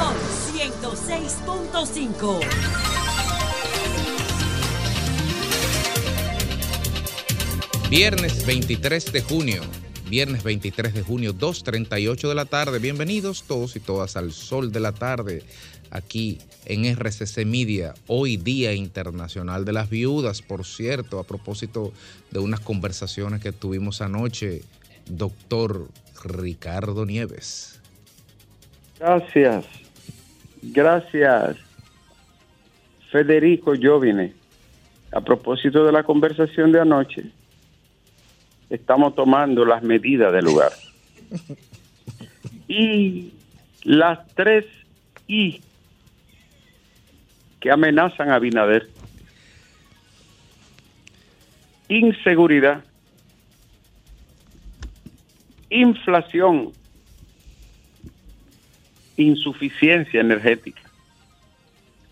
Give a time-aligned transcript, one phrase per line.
[0.00, 0.16] Sol
[0.54, 2.40] 106.5.
[7.90, 9.60] Viernes 23 de junio,
[10.08, 12.78] viernes 23 de junio, 2.38 de la tarde.
[12.78, 15.42] Bienvenidos todos y todas al Sol de la Tarde,
[15.90, 21.92] aquí en RCC Media, hoy Día Internacional de las Viudas, por cierto, a propósito
[22.30, 24.62] de unas conversaciones que tuvimos anoche,
[25.10, 25.88] doctor
[26.24, 27.80] Ricardo Nieves.
[28.98, 29.64] Gracias,
[30.62, 31.56] gracias,
[33.10, 34.34] Federico Jovine.
[35.12, 37.24] A propósito de la conversación de anoche,
[38.68, 40.72] estamos tomando las medidas del lugar.
[42.68, 43.32] Y
[43.82, 44.66] las tres
[45.26, 45.60] I
[47.60, 48.88] que amenazan a Binader.
[51.88, 52.84] Inseguridad,
[55.68, 56.72] inflación,
[59.20, 60.82] insuficiencia energética.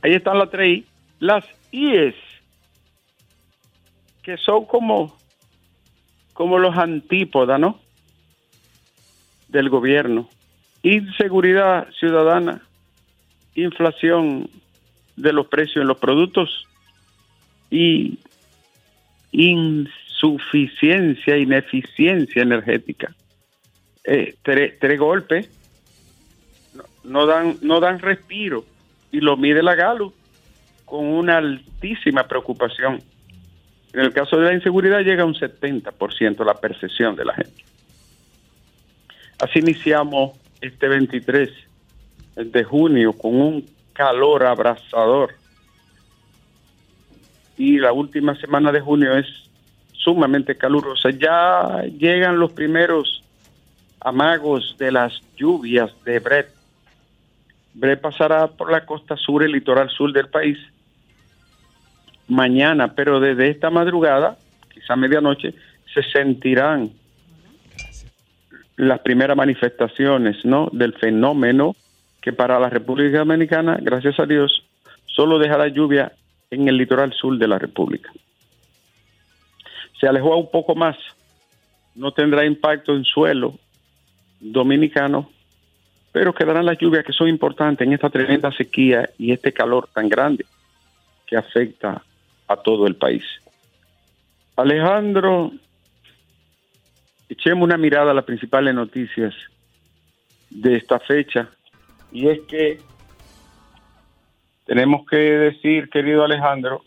[0.03, 0.87] Ahí están las tres I.
[1.21, 2.15] Las IES,
[4.23, 5.17] que son como
[6.33, 7.81] como los antípodas, ¿no?
[9.49, 10.29] Del gobierno.
[10.85, 12.63] Inseguridad ciudadana,
[13.57, 14.49] inflación
[15.17, 16.69] de los precios en los productos
[17.73, 18.21] y
[19.33, 23.13] insuficiencia, ineficiencia energética.
[24.05, 25.51] Eh, tres, tres golpes
[27.09, 28.65] no, dan no dan respiro
[29.11, 30.13] y lo mide la Galo
[30.85, 33.03] con una altísima preocupación.
[33.93, 37.65] En el caso de la inseguridad llega a un 70% la percepción de la gente.
[39.39, 41.51] Así iniciamos este 23
[42.37, 45.35] de junio con un calor abrasador.
[47.57, 49.27] Y la última semana de junio es
[49.93, 51.11] sumamente calurosa.
[51.11, 53.23] Ya llegan los primeros
[54.01, 56.58] amagos de las lluvias de Brett.
[57.79, 60.59] Brett pasará por la costa sur, el litoral sur del país
[62.27, 64.37] mañana, pero desde esta madrugada,
[64.75, 65.55] quizá medianoche,
[65.95, 66.91] se sentirán
[68.77, 70.69] las primeras manifestaciones ¿no?
[70.73, 71.77] del fenómeno
[72.21, 74.65] que para la República Dominicana, gracias a Dios,
[75.07, 76.13] solo dejará lluvia
[76.51, 78.11] en el litoral sur de la República.
[80.01, 80.97] Se alejó un poco más,
[81.95, 83.55] no tendrá impacto en suelo
[84.41, 85.31] dominicano,
[86.13, 90.09] pero quedarán las lluvias que son importantes en esta tremenda sequía y este calor tan
[90.09, 90.45] grande
[91.27, 92.03] que afecta
[92.47, 93.23] a todo el país.
[94.57, 95.53] Alejandro,
[97.29, 99.35] echemos una mirada a las principales noticias
[100.51, 101.51] de esta fecha
[102.11, 102.81] y es que
[104.65, 106.85] tenemos que decir, querido Alejandro,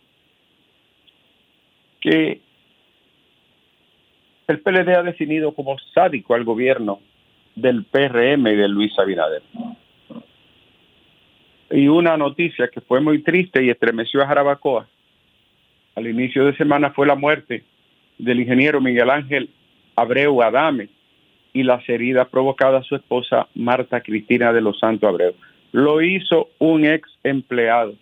[1.99, 2.41] que
[4.47, 6.99] el PLD ha definido como sádico al gobierno
[7.55, 9.43] del PRM y de Luis Abinader.
[11.71, 14.87] Y una noticia que fue muy triste y estremeció a Jarabacoa
[15.95, 17.63] al inicio de semana fue la muerte
[18.17, 19.49] del ingeniero Miguel Ángel
[19.95, 20.89] Abreu Adame
[21.53, 25.33] y las heridas provocadas a su esposa Marta Cristina de los Santos Abreu.
[25.73, 27.95] Lo hizo un ex empleado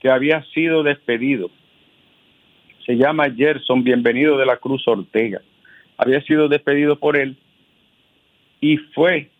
[0.00, 1.50] que había sido despedido.
[2.86, 5.42] Se llama Gerson, bienvenido de la Cruz Ortega.
[5.98, 7.36] Había sido despedido por él
[8.60, 9.30] y fue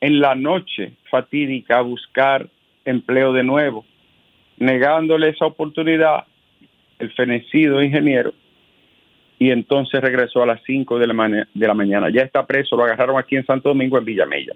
[0.00, 2.48] en la noche fatídica a buscar
[2.84, 3.84] empleo de nuevo
[4.58, 6.24] negándole esa oportunidad
[6.98, 8.32] el fenecido ingeniero
[9.38, 12.10] y entonces regresó a las 5 de la, de la mañana.
[12.10, 14.52] Ya está preso, lo agarraron aquí en Santo Domingo, en Villamella.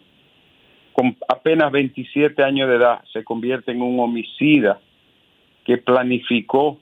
[0.93, 4.79] Con apenas 27 años de edad se convierte en un homicida
[5.65, 6.79] que planificó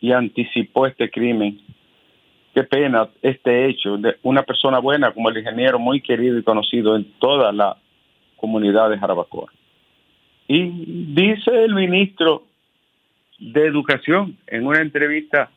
[0.00, 1.60] y anticipó este crimen.
[2.56, 6.96] Qué pena este hecho de una persona buena como el ingeniero, muy querido y conocido
[6.96, 7.76] en toda la
[8.34, 9.52] comunidad de Jarabacoa.
[10.48, 12.44] Y dice el ministro
[13.38, 15.50] de Educación en una entrevista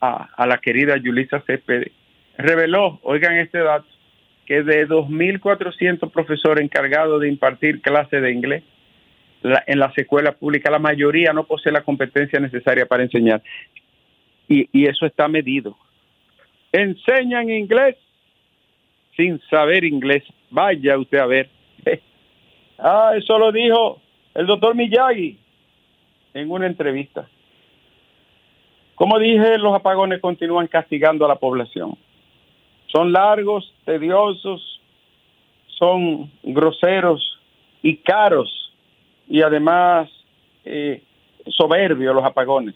[0.00, 1.92] a, la querida Yulisa Céspedes,
[2.38, 3.84] reveló, oigan este dato,
[4.46, 8.64] que de 2.400 profesores encargados de impartir clases de inglés
[9.66, 13.42] en las escuelas públicas, la mayoría no posee la competencia necesaria para enseñar.
[14.48, 15.76] Y, y eso está medido.
[16.72, 17.96] Enseñan inglés
[19.16, 20.24] sin saber inglés.
[20.50, 21.50] Vaya usted a ver.
[22.84, 24.00] Ah, eso lo dijo
[24.34, 25.38] el doctor Miyagi
[26.34, 27.28] en una entrevista.
[28.96, 31.96] Como dije, los apagones continúan castigando a la población.
[32.88, 34.80] Son largos, tediosos,
[35.78, 37.38] son groseros
[37.82, 38.72] y caros
[39.28, 40.10] y además
[40.64, 41.02] eh,
[41.48, 42.74] soberbios los apagones.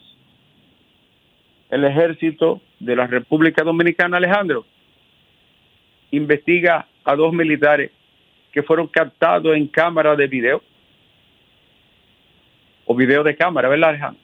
[1.71, 4.65] El ejército de la República Dominicana, Alejandro,
[6.11, 7.91] investiga a dos militares
[8.53, 10.63] que fueron captados en cámara de video
[12.85, 14.23] o video de cámara, ¿verdad, Alejandro?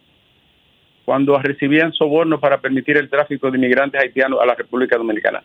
[1.05, 5.43] Cuando recibían sobornos para permitir el tráfico de inmigrantes haitianos a la República Dominicana.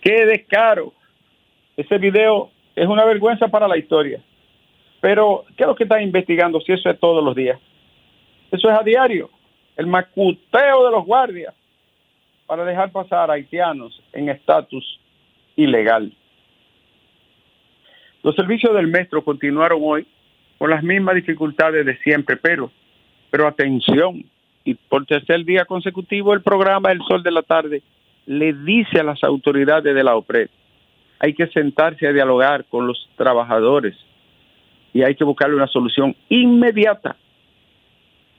[0.00, 0.94] ¡Qué descaro!
[1.76, 4.20] Ese video es una vergüenza para la historia.
[5.00, 7.60] Pero, ¿qué es lo que están investigando si eso es todos los días?
[8.50, 9.28] Eso es a diario.
[9.76, 11.54] El macuteo de los guardias
[12.46, 15.00] para dejar pasar haitianos en estatus
[15.56, 16.12] ilegal.
[18.22, 20.06] Los servicios del metro continuaron hoy
[20.58, 22.70] con las mismas dificultades de siempre, pero,
[23.30, 24.24] pero atención,
[24.64, 27.82] y por tercer día consecutivo el programa El Sol de la Tarde
[28.26, 30.48] le dice a las autoridades de la OPRED,
[31.18, 33.94] hay que sentarse a dialogar con los trabajadores
[34.92, 37.16] y hay que buscarle una solución inmediata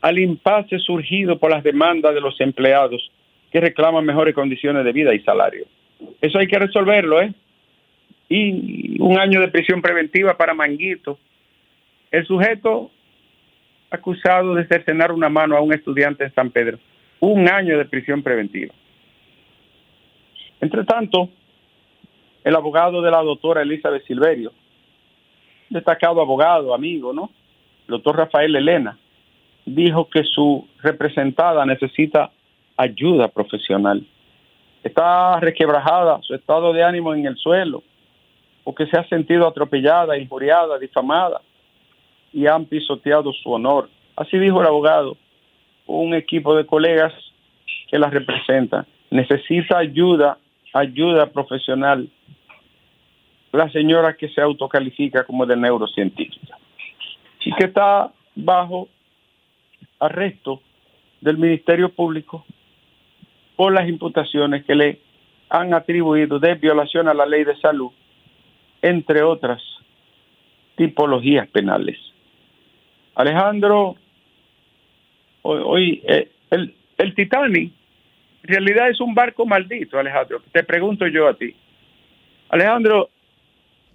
[0.06, 3.12] al impasse surgido por las demandas de los empleados
[3.52, 5.66] que reclaman mejores condiciones de vida y salario.
[6.22, 7.34] Eso hay que resolverlo, ¿eh?
[8.30, 11.18] Y un año de prisión preventiva para Manguito.
[12.12, 12.92] El sujeto
[13.90, 16.78] acusado de cercenar una mano a un estudiante en San Pedro.
[17.20, 18.76] Un año de prisión preventiva.
[20.62, 21.32] Entre tanto,
[22.44, 24.54] el abogado de la doctora Elizabeth Silverio,
[25.68, 27.32] destacado abogado, amigo, ¿no?
[27.88, 29.00] El doctor Rafael Elena,
[29.66, 32.32] dijo que su representada necesita
[32.78, 34.06] ayuda profesional.
[34.84, 37.84] Está resquebrajada, su estado de ánimo en el suelo,
[38.64, 41.42] porque se ha sentido atropellada, injuriada, difamada
[42.32, 43.90] y han pisoteado su honor.
[44.16, 45.18] Así dijo el abogado,
[45.88, 47.14] un equipo de colegas
[47.90, 48.86] que la representa.
[49.10, 50.38] Necesita ayuda,
[50.74, 52.08] ayuda profesional.
[53.52, 56.58] La señora que se autocalifica como de neurocientífica
[57.46, 58.90] y que está bajo
[60.00, 60.62] arresto
[61.22, 62.46] del Ministerio Público
[63.56, 65.00] por las imputaciones que le
[65.50, 67.92] han atribuido de violación a la ley de salud,
[68.82, 69.62] entre otras
[70.76, 71.98] tipologías penales.
[73.16, 73.96] Alejandro,
[75.44, 77.72] hoy, eh, el, el Titanic
[78.44, 80.40] en realidad es un barco maldito, Alejandro.
[80.52, 81.56] Te pregunto yo a ti.
[82.50, 83.10] Alejandro,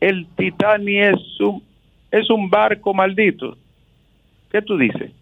[0.01, 1.63] el Titanic es un,
[2.11, 3.57] es un barco maldito.
[4.51, 5.13] ¿Qué tú dices?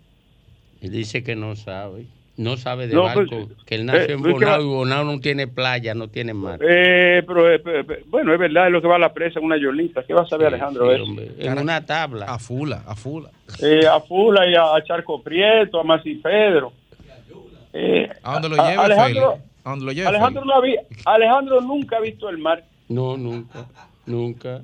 [0.80, 2.06] Él dice que no sabe.
[2.38, 5.48] No sabe de pues, barco, que él nació eh, en Bonao y Bonao no tiene
[5.48, 6.60] playa, no tiene mar.
[6.62, 7.60] Eh, pero, eh,
[8.06, 10.04] bueno, es verdad, es lo que va a la presa en una yolita.
[10.04, 10.88] ¿Qué va a saber Alejandro?
[10.94, 12.26] en una tabla.
[12.26, 13.30] A Fula, a Fula.
[13.90, 16.72] a Fula y a, Charco Prieto, a Masi Pedro.
[18.22, 22.00] ¿A dónde lo lleva, Alejandro, ¿A dónde lo lleva, Alejandro, no había, Alejandro nunca ha
[22.00, 22.62] visto el mar.
[22.88, 23.66] No, nunca,
[24.06, 24.62] nunca.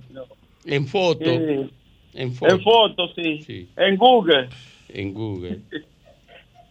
[0.64, 1.24] En foto.
[1.24, 2.54] en foto.
[2.54, 3.42] En foto, sí.
[3.42, 3.68] sí.
[3.76, 4.48] En Google.
[4.90, 5.58] En Google.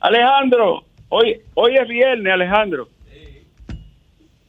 [0.03, 2.89] Alejandro, hoy, hoy es viernes, Alejandro.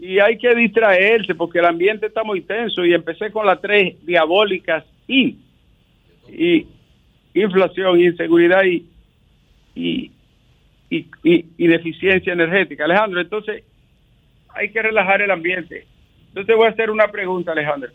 [0.00, 4.04] Y hay que distraerse porque el ambiente está muy tenso y empecé con las tres
[4.04, 5.38] diabólicas y,
[6.28, 6.66] y
[7.34, 8.84] inflación, inseguridad y,
[9.76, 10.10] y,
[10.90, 12.86] y, y, deficiencia energética.
[12.86, 13.62] Alejandro, entonces
[14.48, 15.86] hay que relajar el ambiente.
[16.30, 17.92] Entonces voy a hacer una pregunta, Alejandro.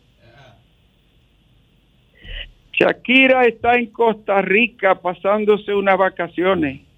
[2.71, 6.88] Shakira está en Costa Rica pasándose unas vacaciones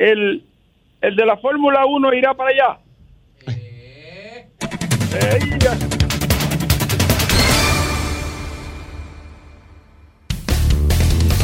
[0.00, 0.42] el,
[1.02, 2.78] el de la Fórmula 1 irá para allá.
[3.46, 4.48] Eh.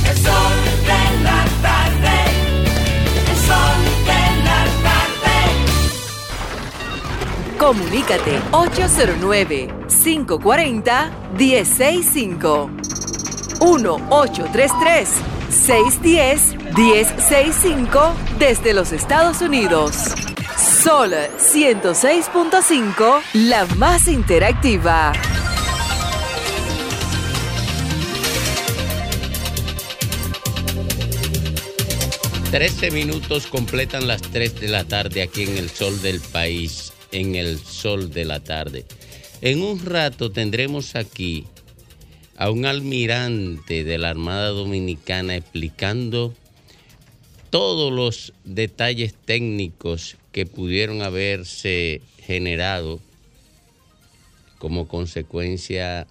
[0.09, 2.17] El sol de la tarde.
[3.47, 5.37] Sol de la tarde.
[7.59, 12.71] Comunícate 809 540 165
[13.61, 19.97] 1833 610-1065 desde los Estados Unidos.
[20.83, 25.13] Sol 106.5, la más interactiva.
[32.51, 37.35] Trece minutos completan las 3 de la tarde aquí en el sol del país, en
[37.35, 38.87] el sol de la tarde.
[39.41, 41.45] En un rato tendremos aquí
[42.37, 46.35] a un almirante de la Armada Dominicana explicando
[47.51, 53.01] todos los detalles técnicos que pudieron haberse generado
[54.59, 56.07] como consecuencia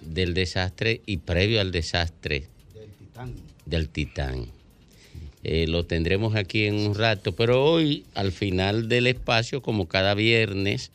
[0.00, 2.46] del desastre y previo al desastre
[3.66, 4.46] del Titán.
[5.44, 10.14] Eh, lo tendremos aquí en un rato, pero hoy al final del espacio, como cada
[10.14, 10.92] viernes,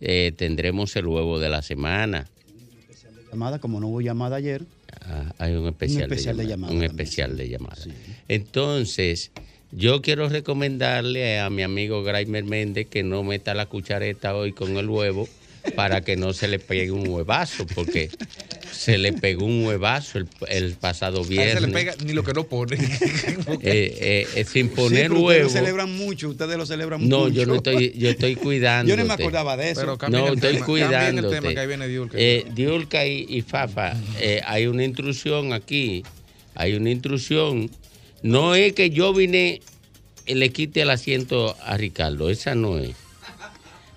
[0.00, 2.28] eh, tendremos el huevo de la semana
[3.36, 4.64] llamada, como no hubo llamada ayer.
[5.02, 6.72] Ah, hay un especial, de, llamada.
[6.72, 7.76] Un especial de llamada.
[8.28, 9.30] Entonces,
[9.72, 14.78] yo quiero recomendarle a mi amigo Graimer Méndez que no meta la cuchareta hoy con
[14.78, 15.28] el huevo,
[15.74, 18.08] para que no se le pegue un huevazo, porque
[18.72, 21.54] se le pegó un huevazo el, el pasado A viernes.
[21.54, 22.76] se le pega ni lo que no pone.
[23.62, 25.42] Eh, eh, eh, sin Sí, poner pero ustedes huevo.
[25.44, 27.16] lo celebran mucho, ustedes lo celebran mucho.
[27.16, 28.88] No, yo no estoy, yo estoy cuidando.
[28.90, 29.80] Yo no me acordaba de eso.
[29.98, 31.34] Pero No, el estoy tema, cambien el cuidándote.
[31.36, 32.16] tema, que ahí viene Diulca.
[32.18, 36.02] Eh, Diulca y, y Fafa, eh, hay una intrusión aquí.
[36.54, 37.70] Hay una intrusión.
[38.22, 39.60] No es que yo vine
[40.26, 42.94] y le quite el asiento a Ricardo, esa no es.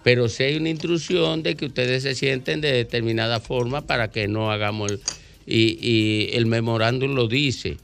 [0.03, 4.27] Pero sí hay una intrusión de que ustedes se sienten de determinada forma para que
[4.27, 4.99] no hagamos el...
[5.45, 7.77] Y, y el memorándum lo dice.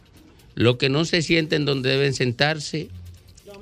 [0.53, 2.89] Los que no se sienten donde deben sentarse,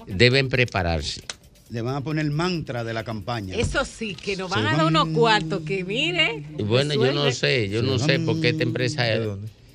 [0.08, 1.22] deben prepararse.
[1.70, 3.56] Le van a poner el mantra de la campaña.
[3.56, 6.44] Eso sí, que nos van a dar unos cuartos que mire.
[6.60, 9.28] Bueno, yo no sé, yo no sé por qué esta empresa es.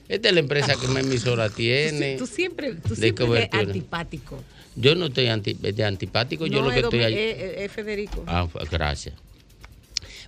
[0.08, 2.16] Esta es la empresa que más emisora tiene.
[2.16, 4.42] Tú siempre, tú siempre eres antipático.
[4.74, 7.14] Yo no estoy anti- de antipático, yo No, lo que es estoy ahí.
[7.14, 8.24] es- es- es Federico.
[8.26, 9.14] Ah, gracias.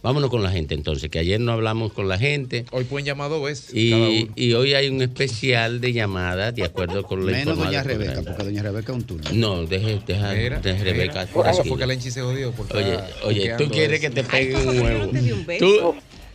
[0.03, 2.65] Vámonos con la gente entonces, que ayer no hablamos con la gente.
[2.73, 4.33] Hoy pueden llamar dos veces cada Y, uno.
[4.35, 8.43] y hoy hay un especial de llamadas, de acuerdo con la Menos doña Rebeca, porque
[8.45, 9.31] doña Rebeca es un turno.
[9.35, 11.27] No, deje, deja, deje Rebeca.
[11.27, 12.51] Por eso fue que la Enchi se jodió.
[12.53, 15.13] porque Oye, oye, tú quieres que te peguen un ¿por qué huevo.
[15.59, 15.95] Tú,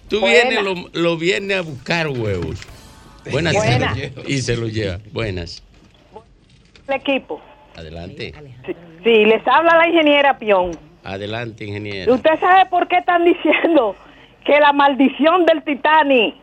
[0.09, 2.57] tú vienes, los, los viernes a buscar huevos.
[3.31, 3.97] Buenas Buenas.
[4.27, 4.99] Y se los lleva.
[5.11, 5.63] Buenas.
[6.87, 7.41] el equipo.
[7.75, 8.33] Adelante.
[9.03, 10.71] Sí, les habla la ingeniera Pion.
[11.03, 12.13] Adelante, ingeniero.
[12.13, 13.95] ¿Usted sabe por qué están diciendo
[14.45, 16.35] que la maldición del Titanic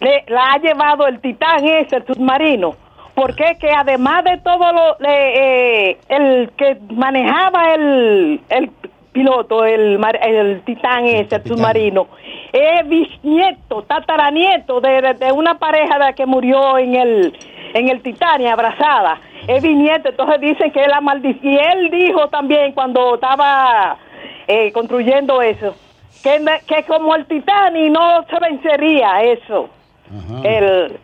[0.00, 2.76] le- la ha llevado el Titán ese, el submarino?
[3.14, 8.70] Porque que además de todo lo, le- eh, el que manejaba el, el
[9.16, 12.06] piloto, el, mar- el Titán ese, el submarino,
[12.52, 17.36] es bisnieto, tataranieto de, de una pareja de que murió en el
[17.74, 19.20] en el Titanic abrazada.
[19.46, 21.52] Es bisnieto, entonces dicen que es la maldición.
[21.52, 23.96] Y él dijo también cuando estaba
[24.46, 25.74] eh, construyendo eso,
[26.22, 29.68] que, que como el Titanic no se vencería eso,
[30.08, 30.48] Ajá.
[30.48, 30.98] el,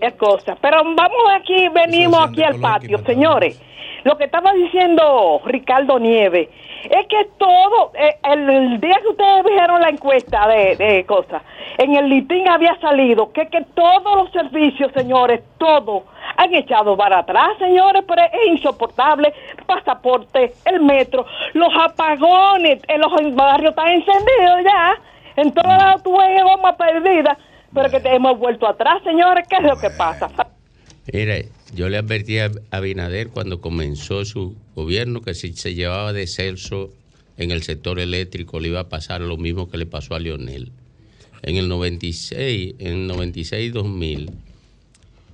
[0.00, 0.56] es cosa.
[0.60, 3.60] Pero vamos aquí, venimos aquí al patio, señores.
[4.02, 6.48] Lo que estaba diciendo Ricardo Nieves
[6.84, 11.42] es que todo, eh, el, día que ustedes vieron la encuesta de, de cosas,
[11.78, 16.04] en el litín había salido que, que todos los servicios, señores, todos
[16.36, 19.32] han echado para atrás, señores, pero es insoportable.
[19.66, 24.98] Pasaporte, el metro, los apagones, en los barrios están encendidos ya.
[25.36, 27.36] En todos lados tú ves goma perdida,
[27.74, 29.46] pero que te hemos vuelto atrás, señores.
[29.48, 30.28] ¿Qué es lo que pasa?
[31.12, 36.26] Mire, yo le advertí a Abinader cuando comenzó su gobierno que si se llevaba de
[36.26, 36.92] Celso
[37.36, 40.72] en el sector eléctrico le iba a pasar lo mismo que le pasó a Lionel.
[41.42, 44.30] En el 96, en el 96-2000,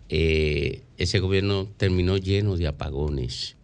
[0.09, 3.57] eh, ese gobierno terminó lleno de apagones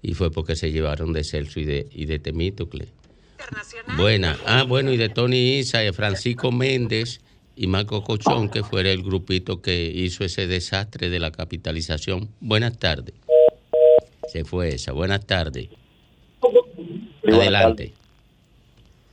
[0.00, 2.88] y fue porque se llevaron de Celso y de, y de Temístocle.
[3.96, 4.38] Buena.
[4.46, 7.20] Ah, bueno, y de Tony Isa, y de Francisco Méndez
[7.56, 12.28] y Marco Cochón, que fuera el grupito que hizo ese desastre de la capitalización.
[12.40, 13.14] Buenas tardes.
[14.28, 14.92] Se fue esa.
[14.92, 15.70] Buenas tardes.
[17.26, 17.94] Adelante.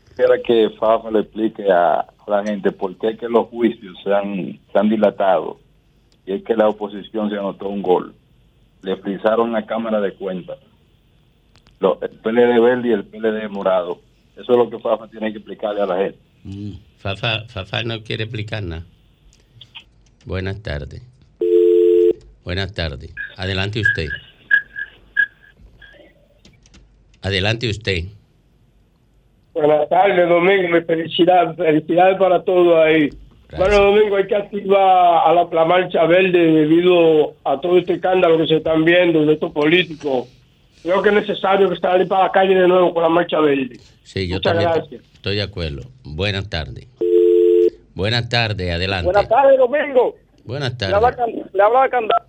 [0.10, 4.60] Quisiera que Fafa le explique a, la gente por qué que los juicios se han,
[4.72, 5.60] se han dilatado
[6.26, 8.14] y es que la oposición se anotó un gol.
[8.82, 10.60] Le frisaron la Cámara de Cuentas.
[11.80, 14.00] El PLD verde y el PLD morado.
[14.36, 16.20] Eso es lo que Fafa tiene que explicarle a la gente.
[16.44, 16.72] Mm.
[17.04, 18.86] Fafa, Fafa no quiere explicar nada.
[20.26, 21.02] Buenas tardes.
[22.46, 23.14] Buenas tardes.
[23.36, 24.08] Adelante usted.
[27.22, 28.06] Adelante usted.
[29.54, 30.70] Buenas tardes, Domingo.
[30.70, 33.10] Mi felicidad, felicidades para todos ahí.
[33.58, 38.38] Bueno, Domingo, hay que activar a la, la marcha verde debido a todo este escándalo
[38.38, 40.30] que se están viendo de estos políticos.
[40.84, 43.78] Creo que es necesario que salir para la calle de nuevo con la marcha verde.
[44.04, 45.02] Sí, yo Muchas también gracias.
[45.14, 45.82] estoy de acuerdo.
[46.04, 46.88] Buenas tardes.
[47.96, 49.06] Buenas tardes, adelante.
[49.06, 50.16] Buenas tardes, Domingo.
[50.44, 50.92] Buenas tardes.
[51.54, 52.26] Le habla Candado.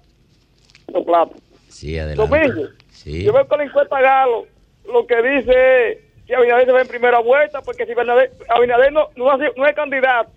[1.05, 1.35] Plato.
[1.69, 2.37] Sí, adelante.
[2.37, 3.25] Domingo, Sí.
[3.25, 4.47] yo veo con la encuesta Galo
[4.87, 8.93] lo que dice es que Abinader se va en primera vuelta porque si Abinader, Abinader
[8.93, 10.31] no, no, hace- no es candidato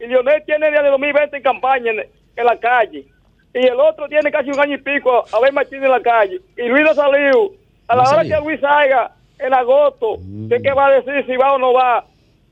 [0.00, 1.98] y Lionel tiene desde 2020 en campaña en,
[2.36, 3.04] en la calle
[3.52, 6.40] y el otro tiene casi un año y pico a ver Martín en la calle
[6.56, 7.52] y Luis no salió
[7.88, 10.18] a la hora que Luis salga en agosto
[10.48, 12.04] ¿qué, qué va a decir si va o no va?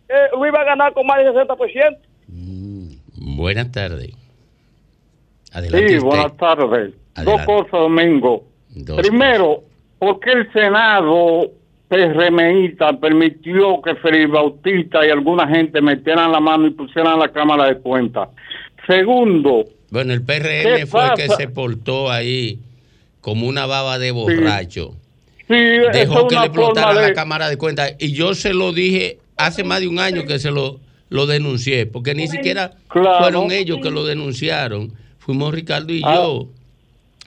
[0.08, 1.98] Eh, Luis va a ganar con más del 60%
[3.18, 4.12] Buenas tardes.
[5.52, 6.06] Adelante Sí, usted.
[6.08, 6.94] buenas tardes.
[7.24, 8.44] Dos cosas, Domingo.
[8.70, 9.62] Dos Primero,
[9.98, 11.50] ¿por qué el Senado
[11.88, 17.66] PRMista permitió que Felipe Bautista y alguna gente metieran la mano y pusieran la Cámara
[17.66, 18.28] de Cuentas?
[18.86, 20.26] Segundo, Bueno, el ¿Qué
[20.80, 22.58] PRM fue el que se portó ahí
[23.20, 24.90] como una baba de borracho.
[24.92, 24.96] sí,
[25.48, 27.12] eso Dejó que le explotara forma la de...
[27.14, 27.94] cámara de cuentas.
[27.98, 31.86] Y yo se lo dije hace más de un año que se lo, lo denuncié,
[31.86, 33.18] porque ni siquiera Claro.
[33.20, 34.92] fueron ellos que lo denunciaron.
[35.18, 36.14] Fuimos Ricardo y Ah.
[36.16, 36.46] yo.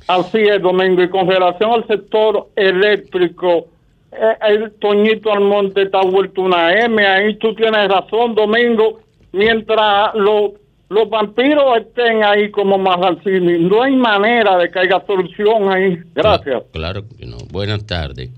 [0.08, 1.04] Así es, Domingo.
[1.04, 3.68] Y con relación al sector eléctrico,
[4.12, 7.06] eh, el Toñito Almonte está vuelto una M.
[7.06, 9.00] Ahí tú tienes razón, Domingo.
[9.32, 10.54] Mientras los,
[10.89, 16.00] los vampiros estén ahí como Marrancini, no hay manera de que haya solución ahí.
[16.15, 16.63] Gracias.
[16.74, 17.38] Claro que no.
[17.51, 18.31] Buenas tardes.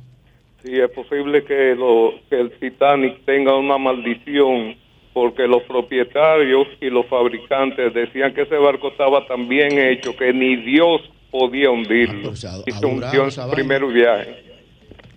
[0.64, 4.76] Sí, es posible que, lo, que el Titanic tenga una maldición
[5.14, 10.32] porque los propietarios y los fabricantes decían que ese barco estaba tan bien hecho que
[10.34, 12.32] ni Dios podía hundirlo.
[12.32, 14.44] y se durado hundió en su primer viaje.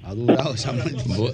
[0.04, 1.32] Ha durado esa maldición.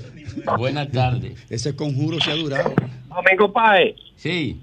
[0.58, 1.46] Buenas tardes.
[1.50, 2.74] Ese conjuro se ha durado.
[3.08, 3.96] Domingo Páez.
[4.16, 4.58] Sí.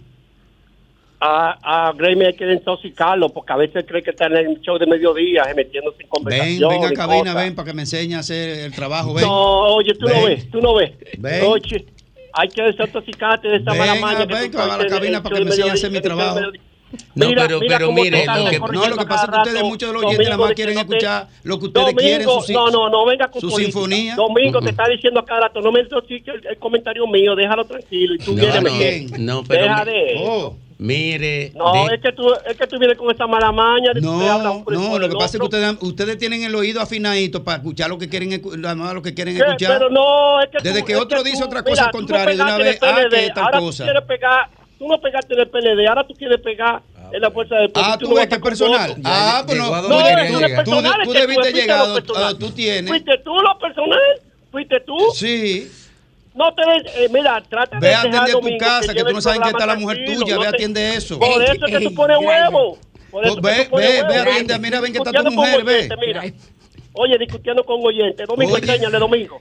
[1.20, 4.78] A, a Graham hay que desintoxicarlo porque a veces cree que está en el show
[4.78, 6.70] de mediodía eh, metiéndose en Ven, conversación.
[6.70, 9.16] ven a y cabina, ven para que me enseñe a hacer el trabajo.
[9.16, 9.26] Ven.
[9.26, 10.26] No, oye, tú no Ven.
[10.26, 10.92] ves, tú no ves.
[11.18, 11.44] Ven.
[11.46, 11.86] Oye,
[12.34, 14.26] hay que desintoxicarte de esta Ven, mala maña.
[14.26, 16.40] ven, que a la cabina para que me enseñe a hacer mi trabajo.
[17.16, 19.64] No, Mira, pero, mira pero mire, lo que, No, lo que pasa es que ustedes,
[19.64, 22.28] muchos de los oyentes, nada más quieren escuchar lo que ustedes Domingo, quieren.
[22.46, 23.72] Su, no, no, no venga con su política.
[23.74, 24.16] sinfonía.
[24.16, 27.66] Domingo te está diciendo a cada rato, no me intoxiques el, el comentario mío, déjalo
[27.66, 28.14] tranquilo.
[28.16, 30.56] Y tú No, vienes a no, pero Deja de Oh.
[30.80, 33.94] Mire, No, de- es que tú, es que tú vienes con esta mala maña.
[33.94, 37.44] de No, por no, lo que pasa es que ustedes, ustedes tienen el oído afinadito
[37.44, 39.42] para escuchar lo que quieren, lo que quieren ¿Qué?
[39.44, 39.78] escuchar.
[39.80, 41.92] Pero no, es que Desde tú- que es otro que dice tú- otra cosa no
[41.92, 43.84] contrario, de una pegaste vez, ah, que PLD, tal ahora cosa.
[43.84, 46.82] Tú quieres pegar, tú no pegaste en el PLD, ahora tú quieres pegar
[47.12, 47.92] en la fuerza del pueblo.
[47.94, 48.96] Ah, tú ves que es personal.
[49.04, 49.72] Ah, pues no.
[49.82, 51.02] No, tú- eso no es tú, personal.
[51.06, 51.86] tú debiste llegar,
[52.18, 52.90] ah, tú tienes.
[52.90, 54.00] ¿Fuiste tú lo personal?
[54.52, 54.98] ¿Fuiste tú?
[55.14, 55.72] Sí.
[56.38, 56.62] No te
[57.06, 59.38] eh, mira, trata Ve de a atender tu Domingo casa, que lleve tú no sabes
[59.38, 61.20] en qué programa está la mujer tranquilo, tuya, no ve, te- atiende eso.
[61.20, 62.78] Por eso es que tú pones huevo.
[63.10, 64.08] Por eso Pues que ve, ve, huevo.
[64.10, 65.90] ve, atiende, mira, ven que está tu mujer, ve.
[66.06, 66.24] mira.
[67.00, 68.26] Oye, discutiendo con oyentes.
[68.28, 68.64] Domingo, Oye.
[68.66, 69.38] enséñale, Domingo.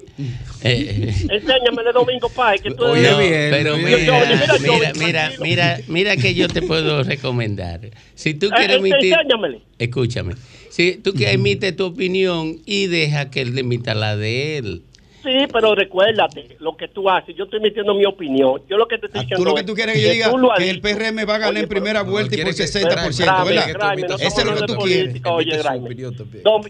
[0.62, 5.78] eh, Enséñamele, Domingo, Pai, que tú no, eres- pero Mira, mira, mira, mira, mira, mira,
[5.88, 7.80] mira que yo te puedo recomendar.
[8.14, 9.60] Si tú Eh, quieres eh, emitir, Enséñamele.
[9.78, 10.34] escúchame,
[10.70, 14.82] si tú que emites tu opinión y deja que él emita la de él.
[15.26, 17.34] Sí, pero recuérdate lo que tú haces.
[17.36, 18.62] Yo estoy emitiendo mi opinión.
[18.70, 20.30] Yo lo que te estoy diciendo Tú lo que es tú quieres que yo diga
[20.30, 20.80] tú lo has que el.
[20.80, 23.94] PRM va a ganar en primera vuelta y por 60%, Grave, ¿verdad?
[24.08, 25.20] no Eso es lo que tú quieres.
[25.24, 25.58] Oye,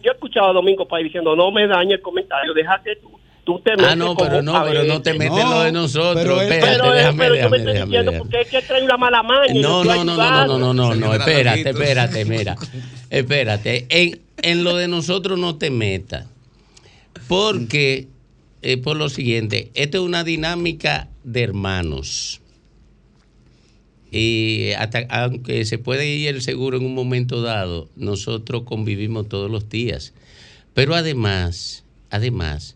[0.02, 3.10] Yo he escuchado a Domingo Pay diciendo, no me dañe el comentario, déjate tú.
[3.44, 5.70] Tú te Ah, metes no, como pero no, pero no te metes en lo de
[5.70, 6.14] nosotros.
[6.16, 8.18] pero Espérate, Pero, eh, déjame, pero yo déjame, me estoy déjame, diciendo déjame.
[8.30, 9.54] porque es que trae una mala maña.
[9.54, 12.56] y No, no, no, no, no, no, no, no, espérate, espérate, mira.
[13.08, 13.86] Espérate.
[13.88, 16.26] En, en lo de nosotros no te metas.
[17.28, 18.08] Porque,
[18.68, 22.40] eh, por lo siguiente, esto es una dinámica de hermanos.
[24.10, 29.48] Y hasta, aunque se puede ir el seguro en un momento dado, nosotros convivimos todos
[29.48, 30.14] los días.
[30.74, 32.74] Pero además, además,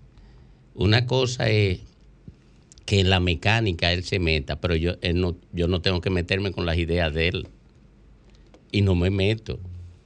[0.77, 1.81] una cosa es
[2.87, 6.11] que en la mecánica él se meta, pero yo, él no, yo no tengo que
[6.11, 7.49] meterme con las ideas de él.
[8.71, 9.59] Y no me meto,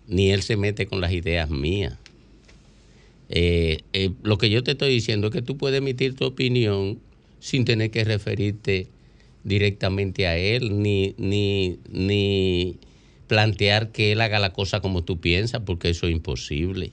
[0.07, 1.99] ni él se mete con las ideas mías.
[3.29, 6.99] Eh, eh, lo que yo te estoy diciendo es que tú puedes emitir tu opinión
[7.39, 8.89] sin tener que referirte
[9.45, 12.79] directamente a él, ni, ni, ni
[13.27, 16.93] plantear que él haga la cosa como tú piensas, porque eso es imposible.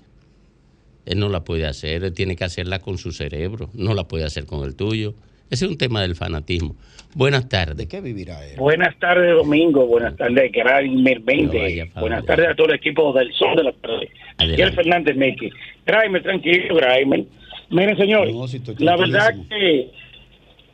[1.05, 4.25] Él no la puede hacer, él tiene que hacerla con su cerebro, no la puede
[4.25, 5.15] hacer con el tuyo.
[5.49, 6.77] Ese es un tema del fanatismo.
[7.13, 7.85] Buenas tardes.
[7.87, 8.55] ¿Qué vivirá él?
[8.55, 9.85] Buenas tardes, Domingo.
[9.85, 11.59] Buenas tardes, Graimer No 20.
[11.59, 14.09] vaya pa' Buenas tardes a todo el equipo del Sol de la Tarde.
[14.39, 15.49] Miguel Fernández Meque.
[15.85, 17.25] Graimer, tranquilo, Graimer.
[17.69, 19.91] Miren, señores, No, si estoy la verdad que,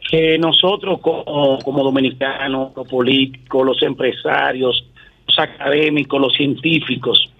[0.10, 4.84] que nosotros como, como dominicanos, los políticos, los empresarios,
[5.28, 7.32] los académicos, los científicos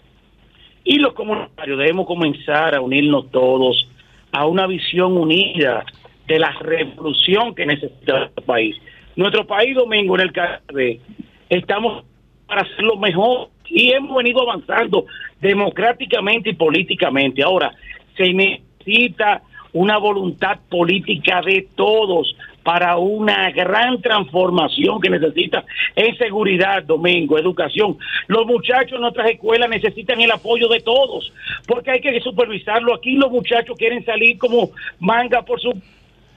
[0.88, 3.90] y los comunitarios debemos comenzar a unirnos todos
[4.32, 5.86] a una visión unida
[6.28, 8.76] de la revolución que necesita nuestro país.
[9.18, 11.02] Nuestro país, Domingo, en el Caribe,
[11.50, 12.06] estamos
[12.48, 15.06] para hacerlo mejor y hemos venido avanzando
[15.42, 17.44] democráticamente y políticamente.
[17.44, 17.72] Ahora,
[18.16, 19.42] se necesita
[19.74, 25.64] una voluntad política de todos para una gran transformación que necesita
[25.96, 27.98] en seguridad, Domingo, educación.
[28.28, 31.32] Los muchachos en nuestras escuelas necesitan el apoyo de todos,
[31.66, 32.94] porque hay que supervisarlo.
[32.96, 35.72] Aquí los muchachos quieren salir como manga por su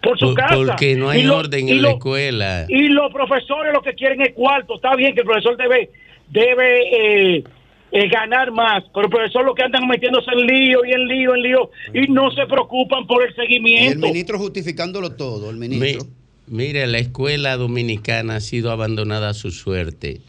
[0.02, 0.56] por su Por- casa.
[0.56, 2.64] porque no hay Y lo- orden en la escuela.
[2.70, 4.76] y los profesores lo que quieren es cuarto.
[4.76, 5.90] Está bien que el profesor debe,
[6.30, 7.44] debe eh,
[7.92, 11.34] eh, ganar más, pero el profesor lo que andan metiéndose en lío y en lío,
[11.34, 14.06] en lío, y no se preocupan por el Y el seguimiento.
[14.06, 16.06] ministro justificándolo todo, el Mi- ministro.
[16.46, 20.20] mire, la escuela dominicana ha sido abandonada a su suerte.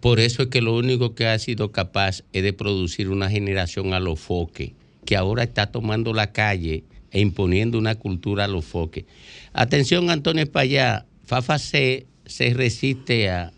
[0.00, 3.94] Por eso es que lo único que ha sido capaz es de producir una generación
[3.94, 8.64] a lo foque, que ahora está tomando la calle e imponiendo una cultura a los
[8.64, 9.06] foques.
[9.54, 13.50] Atención, Antonio Espallá, Fafa se, se resiste a,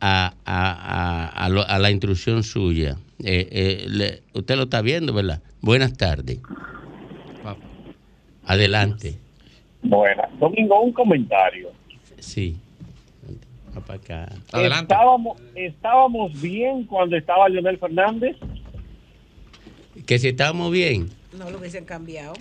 [0.00, 0.72] a, a-
[1.34, 2.96] a- a lo- a la instrucción suya.
[3.24, 5.40] Eh, eh, le- usted lo está viendo, ¿verdad?
[5.60, 6.38] Buenas tardes.
[8.44, 9.18] Adelante.
[9.82, 11.70] Bueno, Domingo, un comentario.
[12.18, 12.56] Sí.
[13.76, 14.32] Va para acá.
[14.82, 18.36] Estábamos, estábamos bien cuando estaba Leonel Fernández.
[20.06, 21.10] Que si estamos bien.
[21.36, 22.34] No lo hubiesen cambiado.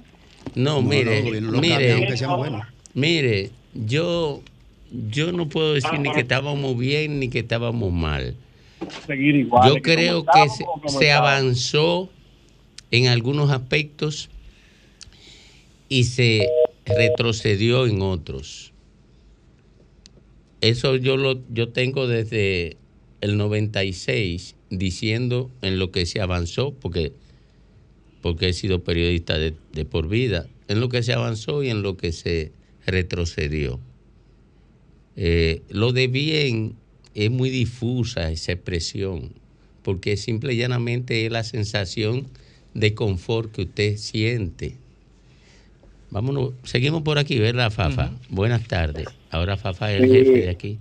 [0.54, 2.62] No, No, mire, no, lo mire, sean
[2.94, 4.42] mire, yo,
[4.92, 8.36] yo no puedo decir ni que estábamos bien ni que estábamos mal.
[9.06, 9.70] Seguir igual.
[9.70, 10.66] Yo creo que se,
[11.00, 12.10] se avanzó
[12.92, 14.30] en algunos aspectos
[15.90, 16.48] y se
[16.86, 18.74] retrocedió en otros.
[20.62, 22.78] Eso yo lo yo tengo desde
[23.22, 27.12] el 96 diciendo en lo que se avanzó porque
[28.22, 31.84] porque he sido periodista de, de por vida, en lo que se avanzó y en
[31.84, 32.52] lo que se
[32.88, 33.80] retrocedió.
[35.16, 36.74] Eh, lo de bien
[37.14, 39.32] es muy difusa esa expresión,
[39.84, 42.28] porque simple y llanamente es la sensación
[42.74, 44.76] de confort que usted siente.
[46.12, 48.12] Vámonos, seguimos por aquí, ¿verdad, Fafa?
[48.30, 49.08] Buenas tardes.
[49.32, 50.16] Ahora Fafa es el Sí.
[50.18, 50.80] jefe de aquí.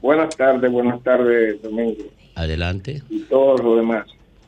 [0.00, 3.02] Buenas tardes, buenas tardes, Domingo, Adelante.
[3.10, 4.06] y todos los demás.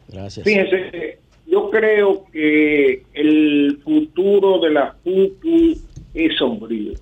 [0.09, 0.45] Gracias.
[0.45, 5.77] Fíjense, yo creo que el futuro de la PUPU
[6.15, 6.93] es sombrío.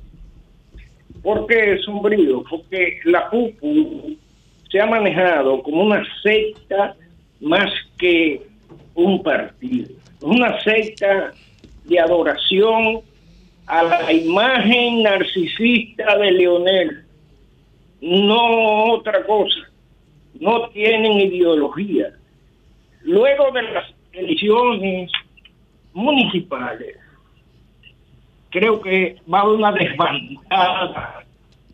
[1.22, 2.44] ¿Por qué sombrío?
[2.48, 4.16] Porque la PUPU
[4.70, 6.94] se ha manejado como una secta
[7.40, 8.42] más que
[8.94, 9.88] un partido.
[10.22, 11.32] Una secta
[11.84, 13.00] de adoración
[13.66, 17.04] a la imagen narcisista de Leonel.
[18.00, 19.68] No otra cosa.
[20.40, 22.12] No tienen ideología.
[23.02, 25.10] Luego de las elecciones
[25.92, 26.96] municipales,
[28.50, 31.24] creo que va a haber una desbandada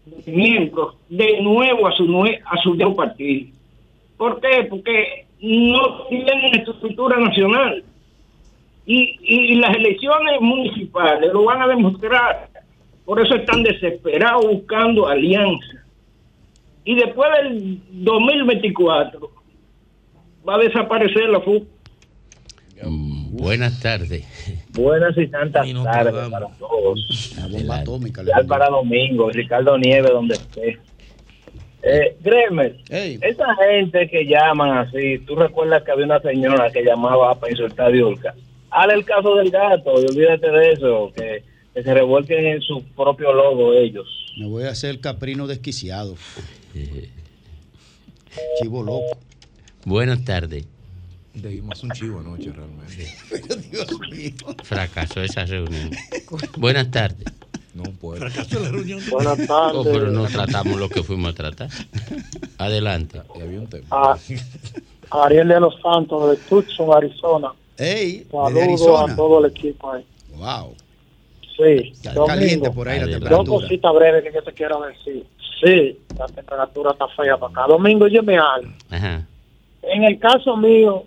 [0.06, 3.50] de miembros de nuevo a su, nue- a su nuevo partido.
[4.16, 4.64] ¿Por qué?
[4.68, 7.82] Porque no tienen estructura nacional.
[8.86, 12.50] Y, y las elecciones municipales lo van a demostrar.
[13.04, 15.82] Por eso están desesperados buscando alianza.
[16.84, 19.30] Y después del 2024
[20.46, 21.64] va a desaparecer la FUC.
[23.30, 24.26] Buenas tardes.
[24.74, 27.34] Buenas y santas tardes para todos.
[27.36, 28.22] La bomba atómica.
[28.24, 30.78] Ya para domingo, Ricardo Nieves, donde esté.
[31.86, 37.38] Eh, Gremer, esa gente que llaman así, tú recuerdas que había una señora que llamaba
[37.38, 38.34] para insultar a Diurka.
[38.70, 42.82] Hale el caso del gato y olvídate de eso, que, que se revuelquen en su
[42.96, 44.06] propio logo ellos.
[44.38, 46.16] Me voy a hacer caprino desquiciado.
[48.60, 49.18] Chivo loco.
[49.84, 50.66] Buenas tardes.
[51.34, 53.08] Debimos un chivo anoche realmente.
[53.30, 54.54] Pero Dios mío.
[54.62, 55.90] Fracasó esa reunión.
[56.56, 57.24] Buenas tardes.
[57.74, 58.20] No puedo.
[58.20, 59.00] Fracasó la reunión.
[59.10, 59.74] Buenas tardes.
[59.76, 61.68] Oh, pero no tratamos lo que fuimos a tratar.
[62.58, 63.20] Adelante.
[63.90, 64.16] A,
[65.10, 67.52] a Ariel de los Santos de Tucson, Arizona.
[67.76, 69.12] Ey, Saludos Arizona.
[69.12, 70.04] a todo el equipo ahí.
[70.36, 70.74] Wow.
[71.56, 73.60] Sí, Está Domingo, caliente por ahí la Dos temperatura.
[73.60, 75.24] cositas breves que yo te quiero decir.
[75.62, 77.66] Sí, la temperatura está fea para acá.
[77.68, 78.70] Domingo, yo me algo.
[78.90, 79.26] Ajá.
[79.82, 81.04] En el caso mío,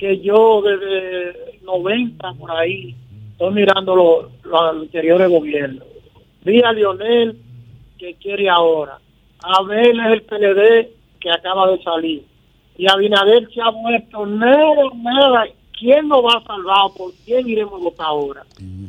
[0.00, 2.94] que yo desde 90 por ahí
[3.32, 5.84] estoy mirando los lo, anteriores gobiernos.
[6.42, 7.36] Vi a Lionel
[7.98, 8.98] que quiere ahora.
[9.42, 10.88] Abel es el PLD
[11.20, 12.22] que acaba de salir.
[12.78, 15.44] Y Abinader se ha vuelto nada, nada.
[15.78, 16.90] ¿Quién nos va a salvar?
[16.96, 18.42] ¿Por quién iremos a votar ahora?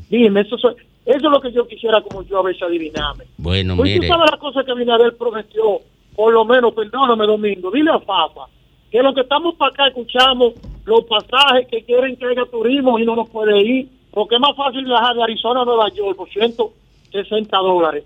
[0.09, 0.71] Dime, eso, so-
[1.05, 3.25] eso es lo que yo quisiera como yo a veces adivinarme.
[3.37, 4.07] Bueno, Pues tú mire.
[4.07, 5.79] sabes la cosa que Abinader prometió,
[6.15, 8.45] por lo menos, perdóname Domingo, dile a Fafa,
[8.91, 10.53] que los que estamos para acá escuchamos
[10.85, 14.55] los pasajes que quieren que haya turismo y no nos puede ir, porque es más
[14.55, 18.03] fácil viajar de Arizona a Nueva York por 160 dólares,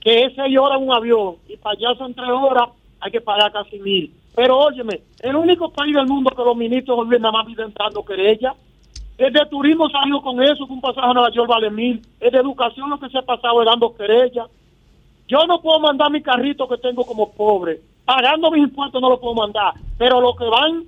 [0.00, 2.68] que es seis horas en un avión y para allá son tres horas,
[3.00, 4.12] hay que pagar casi mil.
[4.36, 8.04] Pero óyeme, el único país del mundo que los ministros gobierno nada más viven dando
[8.04, 8.54] querella,
[9.16, 12.02] el de turismo salió con eso, que un pasaje a Nueva York vale mil.
[12.20, 14.46] El de educación lo que se ha pasado es dando querella.
[15.28, 17.80] Yo no puedo mandar mi carrito que tengo como pobre.
[18.04, 19.74] Pagando mis impuestos no lo puedo mandar.
[19.96, 20.84] Pero los que van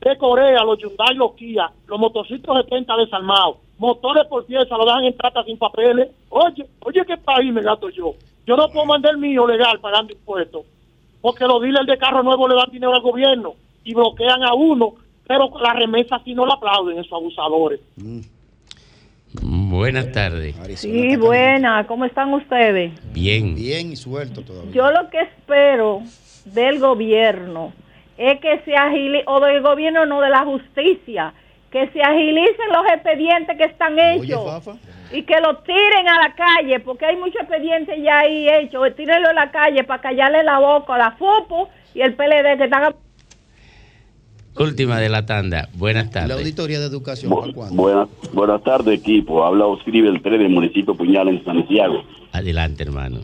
[0.00, 5.04] de Corea, los Hyundai, los Kia, los motociclos 70 desarmados, motores por pieza, lo dejan
[5.04, 6.08] en trata sin papeles.
[6.30, 8.14] Oye, oye, ¿qué país me gasto yo?
[8.46, 10.64] Yo no puedo mandar el mío legal pagando impuestos.
[11.20, 13.54] Porque los dealers de carro nuevo le dan dinero al gobierno
[13.84, 14.94] y bloquean a uno.
[15.26, 17.80] Pero la remesa sí no la aplauden, esos abusadores.
[19.42, 20.56] Buenas tardes.
[20.76, 22.92] Sí, buena, ¿cómo están ustedes?
[23.12, 23.54] Bien.
[23.54, 24.72] Bien y suelto todavía.
[24.72, 26.02] Yo lo que espero
[26.54, 27.72] del gobierno
[28.16, 31.32] es que se agile, o del gobierno no, de la justicia,
[31.70, 34.78] que se agilicen los expedientes que están hechos
[35.12, 39.30] y que los tiren a la calle, porque hay muchos expedientes ya ahí hechos, tírenlo
[39.30, 42.94] a la calle para callarle la boca a la FUPU y el PLD que están...
[44.58, 45.68] Última de la tanda.
[45.74, 46.28] Buenas tardes.
[46.28, 47.82] La auditoría de educación, ¿para cuándo?
[47.82, 49.44] Buenas, buenas tardes, equipo.
[49.44, 52.02] Habla Oscribe el 3 del municipio Puñal en Santiago.
[52.32, 53.20] Adelante, hermano.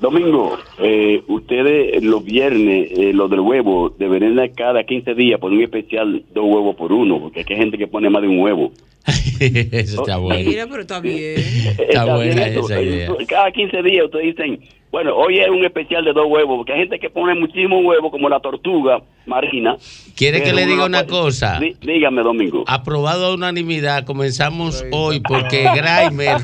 [0.00, 5.58] Domingo, eh, ustedes los viernes, eh, los del huevo, deberían de cada 15 días poner
[5.58, 8.38] un especial dos huevos por uno, porque aquí hay gente que pone más de un
[8.38, 8.72] huevo.
[9.40, 10.48] Eso está bueno.
[10.48, 11.34] Mira, pero está bien.
[11.36, 12.60] Está bien buena eso.
[12.60, 13.10] esa idea.
[13.28, 16.80] Cada 15 días ustedes dicen, bueno, hoy es un especial de dos huevos, porque hay
[16.80, 19.76] gente que pone muchísimo huevo, como la tortuga marina.
[20.16, 21.58] ¿Quiere que le diga una cosa?
[21.60, 22.64] Dí- dígame, Domingo.
[22.66, 26.38] Aprobado a unanimidad, comenzamos hoy porque Graimer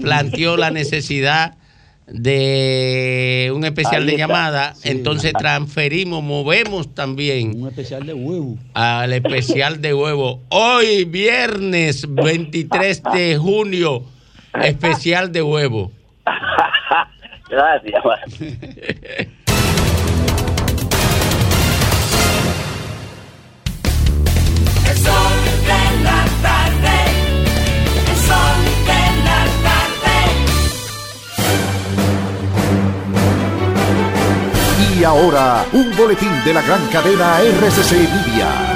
[0.00, 1.54] planteó la necesidad
[2.06, 4.88] de un especial de llamada, Sí.
[4.90, 8.56] entonces transferimos, movemos también Un especial de huevo.
[8.74, 10.40] al especial de huevo.
[10.48, 14.02] Hoy, viernes 23 de junio,
[14.62, 15.90] especial de huevo.
[17.52, 18.02] Gracias.
[18.40, 18.56] El
[24.96, 25.36] sol
[25.68, 26.96] de la tarde.
[28.08, 28.56] El sol
[28.88, 30.16] de la tarde.
[34.98, 38.71] Y ahora, un boletín de la gran cadena RCC Media.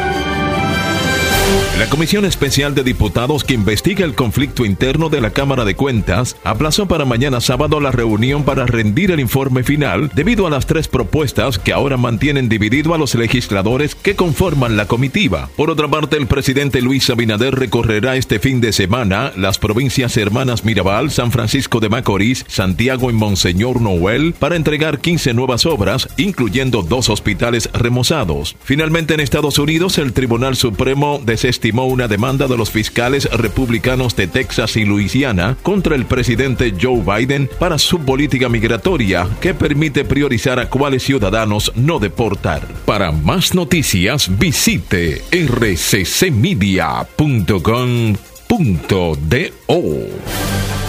[1.78, 6.36] La Comisión Especial de Diputados que investiga el conflicto interno de la Cámara de Cuentas
[6.42, 10.88] aplazó para mañana sábado la reunión para rendir el informe final debido a las tres
[10.88, 15.50] propuestas que ahora mantienen dividido a los legisladores que conforman la comitiva.
[15.54, 20.64] Por otra parte, el presidente Luis Abinader recorrerá este fin de semana las provincias hermanas
[20.64, 26.80] Mirabal, San Francisco de Macorís, Santiago y Monseñor Noel para entregar 15 nuevas obras, incluyendo
[26.80, 28.56] dos hospitales remozados.
[28.64, 34.26] Finalmente, en Estados Unidos, el Tribunal Supremo desestimó una demanda de los fiscales republicanos de
[34.26, 40.58] Texas y Luisiana contra el presidente Joe Biden para su política migratoria que permite priorizar
[40.58, 42.66] a cuáles ciudadanos no deportar.
[42.86, 46.34] Para más noticias, visite rccmedia.com.do.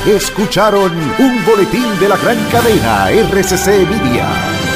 [0.08, 4.67] Escucharon un boletín de la gran cadena RCC Media.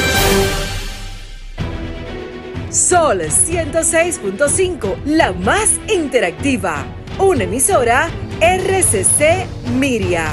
[2.71, 6.85] Sol 106.5, la más interactiva.
[7.19, 9.45] Una emisora RCC
[9.77, 10.31] Miria.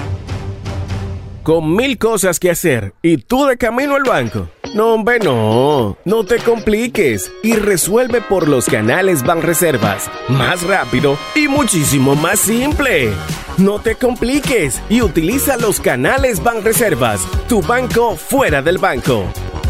[1.42, 4.48] Con mil cosas que hacer y tú de camino al banco.
[4.72, 5.96] No, hombre, no.
[6.04, 10.08] No te compliques y resuelve por los canales Banreservas.
[10.28, 13.10] Más rápido y muchísimo más simple.
[13.56, 17.20] No te compliques y utiliza los canales Banreservas.
[17.48, 19.24] Tu banco fuera del banco.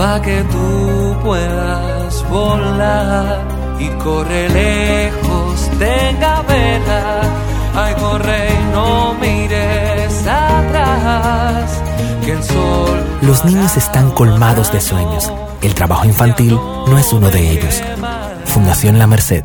[0.00, 3.38] para que tú puedas volar
[3.78, 7.20] y corre lejos, tenga vela.
[7.74, 11.82] Ay, corre y no mires atrás,
[12.24, 15.30] que el sol Los niños están colmados de sueños.
[15.60, 17.82] El trabajo infantil no es uno de ellos.
[18.46, 19.44] Fundación La Merced,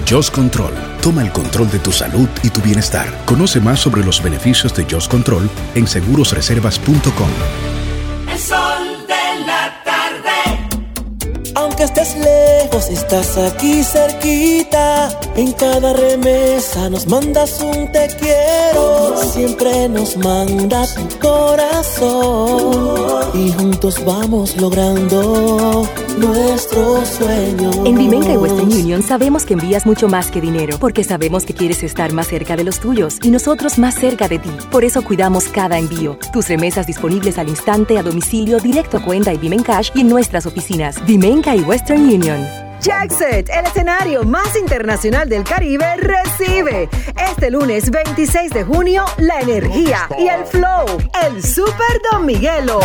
[0.11, 3.07] Just Control, toma el control de tu salud y tu bienestar.
[3.23, 7.70] Conoce más sobre los beneficios de Just Control en segurosreservas.com.
[11.81, 15.09] Aunque estés lejos, estás aquí cerquita.
[15.35, 19.17] En cada remesa nos mandas un te quiero.
[19.17, 22.91] Siempre nos manda tu corazón.
[23.33, 27.75] Y juntos vamos logrando nuestros sueños.
[27.85, 31.55] En Vimenca y Western Union sabemos que envías mucho más que dinero, porque sabemos que
[31.55, 34.51] quieres estar más cerca de los tuyos y nosotros más cerca de ti.
[34.69, 36.19] Por eso cuidamos cada envío.
[36.31, 40.45] Tus remesas disponibles al instante, a domicilio, directo a cuenta y Vimencash y en nuestras
[40.45, 41.03] oficinas.
[41.05, 42.45] Vimenca y Western Union.
[42.81, 50.09] Jackset, el escenario más internacional del Caribe, recibe este lunes 26 de junio la energía
[50.19, 50.85] y el flow,
[51.23, 52.81] el Super Don Miguelo.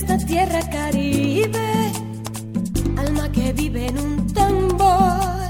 [0.00, 1.92] Esta tierra caribe,
[2.96, 5.48] alma que vive en un tambor,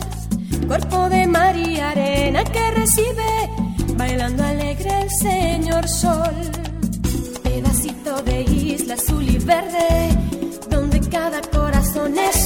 [0.67, 3.51] cuerpo de mar y arena que recibe,
[3.95, 6.35] bailando alegre el señor sol,
[7.43, 10.17] pedacito de isla azul y verde,
[10.71, 12.38] donde cada corazón es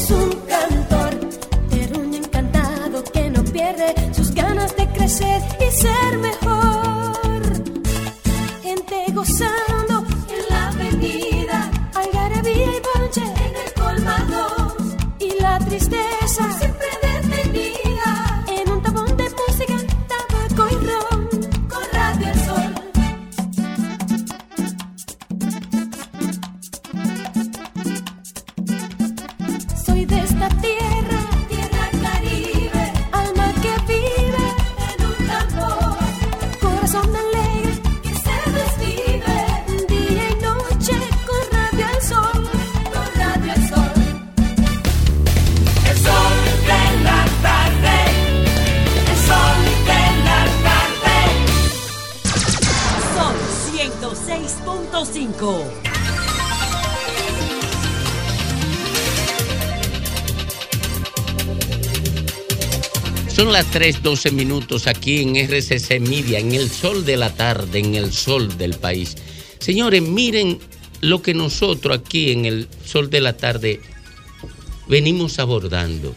[63.53, 67.97] Son las 3:12 minutos aquí en RCC Media, en el sol de la tarde, en
[67.97, 69.15] el sol del país.
[69.59, 70.59] Señores, miren
[71.03, 73.81] lo que nosotros aquí en el sol de la tarde
[74.89, 76.15] venimos abordando.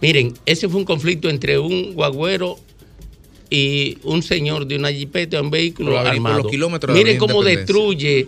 [0.00, 2.58] Miren, ese fue un conflicto entre un guagüero
[3.48, 6.42] y un señor de una jipeta, un vehículo armado.
[6.42, 8.26] los kilómetros de la Miren cómo destruye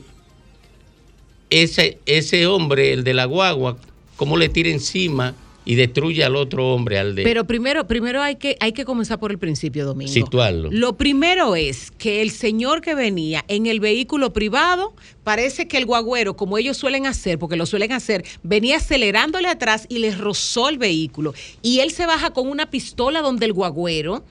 [1.50, 3.76] ese, ese hombre, el de la guagua,
[4.14, 5.34] cómo le tira encima
[5.68, 9.20] y destruye al otro hombre, al de Pero primero, primero hay que, hay que comenzar
[9.20, 10.10] por el principio, Domingo.
[10.10, 10.70] situarlo.
[10.72, 15.84] Lo primero es que el señor que venía en el vehículo privado, parece que el
[15.84, 20.70] guagüero, como ellos suelen hacer, porque lo suelen hacer, venía acelerándole atrás y le rozó
[20.70, 21.34] el vehículo.
[21.60, 24.24] Y él se baja con una pistola donde el guagüero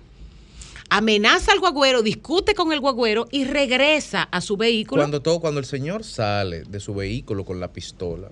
[0.89, 5.04] amenaza al guagüero, discute con el guagüero y regresa a su vehículo.
[5.04, 8.32] Cuando todo, cuando el señor sale de su vehículo con la pistola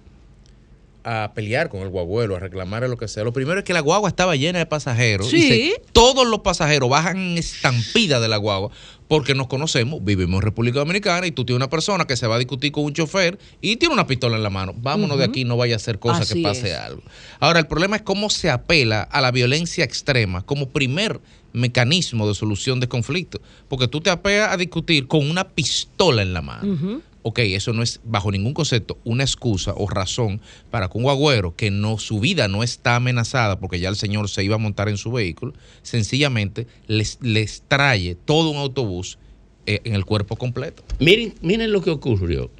[1.06, 3.80] a pelear con el guagüero, a reclamarle lo que sea, lo primero es que la
[3.80, 5.30] guagua estaba llena de pasajeros.
[5.30, 5.38] Sí.
[5.38, 5.42] Y
[5.72, 8.72] se- todos los pasajeros bajan en estampida de la guagua
[9.08, 12.36] porque nos conocemos, vivimos en República Dominicana y tú tienes una persona que se va
[12.36, 14.74] a discutir con un chofer y tiene una pistola en la mano.
[14.76, 16.76] Vámonos de aquí, no vaya a hacer cosas Así que pase es.
[16.78, 17.04] algo.
[17.40, 21.22] Ahora, el problema es cómo se apela a la violencia extrema como primer
[21.54, 23.40] mecanismo de solución de conflicto.
[23.68, 27.02] Porque tú te apeas a discutir con una pistola en la mano.
[27.28, 31.56] Ok, eso no es bajo ningún concepto una excusa o razón para que un guagüero
[31.56, 34.90] que no su vida no está amenazada porque ya el señor se iba a montar
[34.90, 39.18] en su vehículo, sencillamente les, les trae todo un autobús
[39.66, 40.84] eh, en el cuerpo completo.
[41.00, 42.52] Miren, miren lo que ocurrió.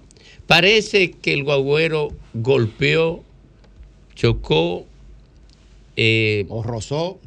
[0.48, 3.24] Parece que el guagüero golpeó,
[4.16, 4.88] chocó.
[6.50, 7.20] o rozó.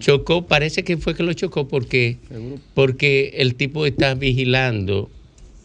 [0.00, 2.16] Chocó, parece que fue que lo chocó porque,
[2.74, 5.10] porque el tipo está vigilando,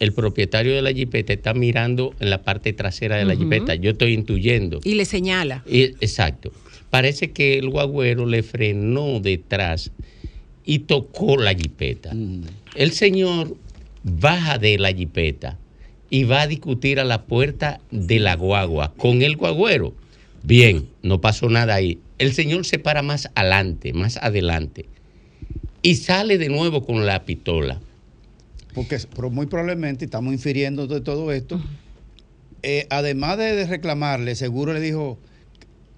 [0.02, 3.44] el propietario de la jipeta está mirando en la parte trasera de la Ujú.
[3.44, 3.76] jipeta.
[3.76, 4.80] Yo estoy intuyendo.
[4.82, 5.62] Y le señala.
[5.64, 6.50] Y- exacto.
[6.90, 9.92] Parece que el guagüero le frenó detrás
[10.64, 12.10] y tocó la jipeta.
[12.74, 13.56] El señor
[14.02, 15.56] baja de la jipeta
[16.10, 19.94] y va a discutir a la puerta de la guagua con el guagüero.
[20.42, 22.00] Bien, no pasó nada ahí.
[22.18, 24.86] El señor se para más adelante, más adelante
[25.80, 27.80] y sale de nuevo con la pistola.
[28.74, 31.60] Porque pero muy probablemente, estamos infiriendo de todo esto,
[32.62, 35.18] eh, además de, de reclamarle, seguro le dijo,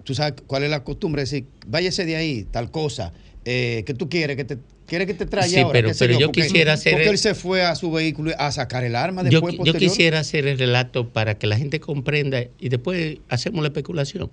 [0.03, 3.13] tú sabes cuál es la costumbre, decir, váyase de ahí, tal cosa,
[3.45, 4.57] eh, que tú quieres, que te
[4.87, 7.33] quiere que te traiga Sí, ahora, pero- pero yo porque- quisiera hacer Porque él se
[7.33, 9.89] fue a su vehículo a sacar el arma Yo, después yo posterior.
[9.91, 14.29] quisiera hacer el relato para que la gente comprenda y después hacemos la especulación.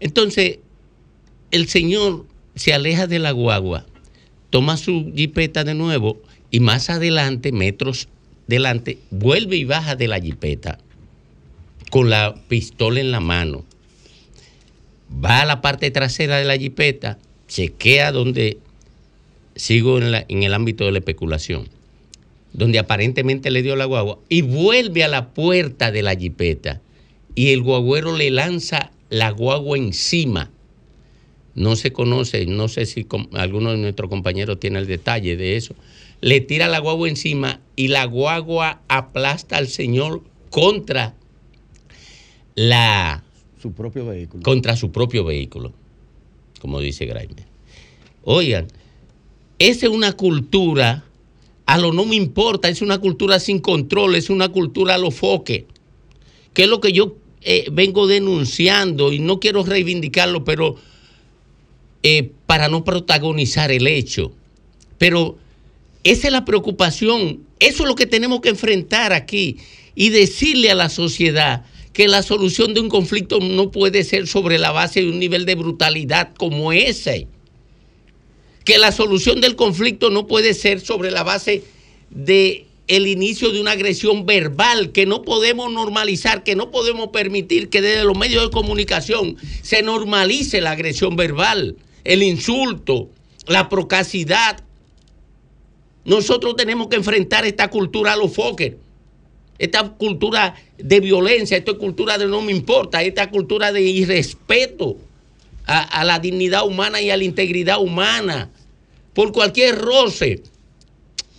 [0.00, 0.58] Entonces,
[1.52, 2.26] el señor
[2.56, 3.86] se aleja de la guagua,
[4.50, 6.20] toma su jipeta de nuevo
[6.52, 8.08] y más adelante, metros
[8.46, 10.78] delante, vuelve y baja de la jipeta
[11.90, 13.64] con la pistola en la mano.
[15.12, 18.58] Va a la parte trasera de la jipeta, chequea donde
[19.56, 21.68] sigo en, en el ámbito de la especulación
[22.52, 26.80] donde aparentemente le dio la guagua, y vuelve a la puerta de la jipeta
[27.34, 30.50] y el guagüero le lanza la guagua encima.
[31.54, 35.74] No se conoce, no sé si alguno de nuestros compañeros tiene el detalle de eso.
[36.22, 41.14] Le tira la guagua encima y la guagua aplasta al señor contra
[42.54, 43.24] la
[43.60, 44.42] su propio vehículo.
[44.42, 45.72] contra su propio vehículo,
[46.60, 47.44] como dice Graimer.
[48.24, 48.68] Oigan,
[49.58, 51.04] esa es una cultura,
[51.66, 55.10] a lo no me importa, es una cultura sin control, es una cultura a lo
[55.10, 55.66] foque,
[56.54, 60.76] que es lo que yo eh, vengo denunciando y no quiero reivindicarlo, pero
[62.04, 64.32] eh, para no protagonizar el hecho.
[64.98, 65.38] Pero
[66.04, 69.58] esa es la preocupación, eso es lo que tenemos que enfrentar aquí
[69.94, 74.58] y decirle a la sociedad que la solución de un conflicto no puede ser sobre
[74.58, 77.28] la base de un nivel de brutalidad como ese.
[78.64, 81.64] Que la solución del conflicto no puede ser sobre la base
[82.10, 87.68] de el inicio de una agresión verbal que no podemos normalizar, que no podemos permitir
[87.68, 93.08] que desde los medios de comunicación se normalice la agresión verbal, el insulto,
[93.46, 94.62] la procacidad.
[96.04, 98.78] Nosotros tenemos que enfrentar esta cultura a los Fokker,
[99.58, 104.96] esta cultura de violencia, esta cultura de no me importa, esta cultura de irrespeto
[105.66, 108.50] a, a la dignidad humana y a la integridad humana
[109.14, 110.42] por cualquier roce.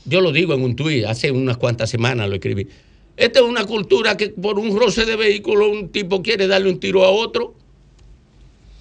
[0.05, 2.67] Yo lo digo en un tuit, hace unas cuantas semanas lo escribí.
[3.15, 6.79] Esta es una cultura que por un roce de vehículo un tipo quiere darle un
[6.79, 7.53] tiro a otro.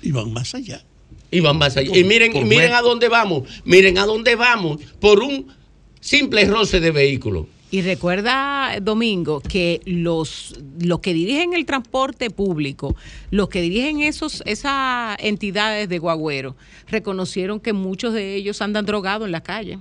[0.01, 0.85] Y van más allá.
[1.31, 1.97] Y van más allá.
[1.97, 3.49] Y miren, por y miren a dónde vamos.
[3.65, 5.49] Miren a dónde vamos por un
[6.03, 7.49] simple roce de vehículo.
[7.71, 12.95] Y recuerda, Domingo, que los, los que dirigen el transporte público,
[13.31, 16.55] los que dirigen esos, esas entidades de guagüero,
[16.89, 19.79] reconocieron que muchos de ellos andan drogados en la calle.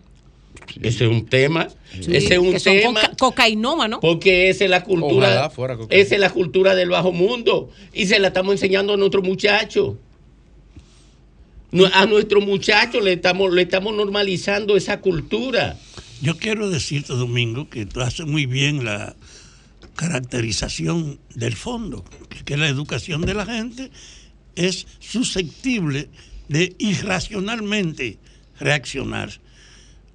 [0.82, 1.68] Ese es un tema.
[2.00, 3.02] Sí, ese es un tema.
[3.02, 4.00] coca- cocainómanos.
[4.00, 5.50] Porque esa es la cultura.
[5.50, 5.78] Fuera.
[5.90, 7.72] Esa es la cultura del bajo mundo.
[7.92, 9.96] Y se la estamos enseñando a nuestros muchachos.
[11.94, 15.78] A nuestros muchachos le estamos, le estamos normalizando esa cultura.
[16.22, 19.16] Yo quiero decirte, Domingo, que tú haces muy bien la
[19.96, 23.92] caracterización del fondo, que, que la educación de la gente
[24.56, 26.10] es susceptible
[26.48, 28.20] de irracionalmente
[28.60, 29.32] reaccionar.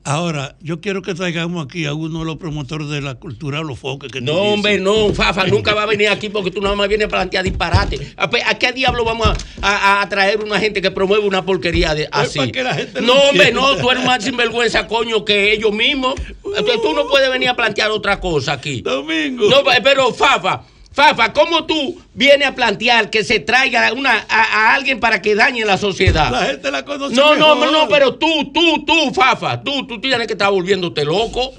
[0.09, 3.77] Ahora, yo quiero que traigamos aquí a uno de los promotores de la cultura, los
[3.77, 4.13] foques.
[4.13, 4.55] Que No, dices.
[4.55, 7.43] hombre, no, Fafa, nunca va a venir aquí porque tú nada más vienes a plantear
[7.43, 8.15] disparate.
[8.17, 11.45] ¿A, pe- a qué diablo vamos a, a- a traer una gente que promueve una
[11.45, 12.39] porquería de, así?
[12.39, 13.61] para que la gente no, hombre, entienda.
[13.73, 16.15] no, tú eres más sinvergüenza, coño, que ellos mismos.
[16.45, 18.83] Entonces, tú no puedes venir a plantear otra cosa aquí.
[18.83, 19.51] Domingo.
[19.51, 20.63] No, pe- pero Fafa,
[20.97, 25.35] Fafa, ¿cómo tú vienes a plantear que se traiga una, a, a alguien para que
[25.35, 26.31] dañe la sociedad?
[26.33, 27.73] La gente la conoce No, no, mejor.
[27.73, 31.53] no, pero tú, tú, tú, Fafa, tú, tú tienes que estar volviéndote loco.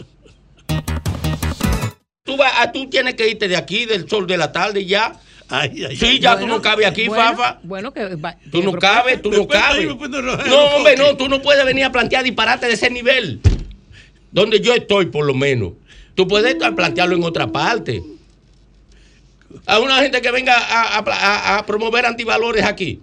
[2.24, 5.14] Tú, vas, a- tú tienes que irte de aquí, del sol de la tarde ya.
[5.96, 7.60] sí, ya tú no cabes aquí, bueno, Fafa.
[7.62, 9.86] Bueno, que va- Tú no cabes, tú no cabes.
[10.48, 13.40] No, hombre, no, tú no puedes venir a plantear disparate de ese nivel.
[14.32, 15.74] Donde yo estoy, por lo menos.
[16.16, 18.02] Tú puedes plantearlo en otra parte.
[19.66, 23.00] A una gente que venga a, a- a- a promover antivalores aquí.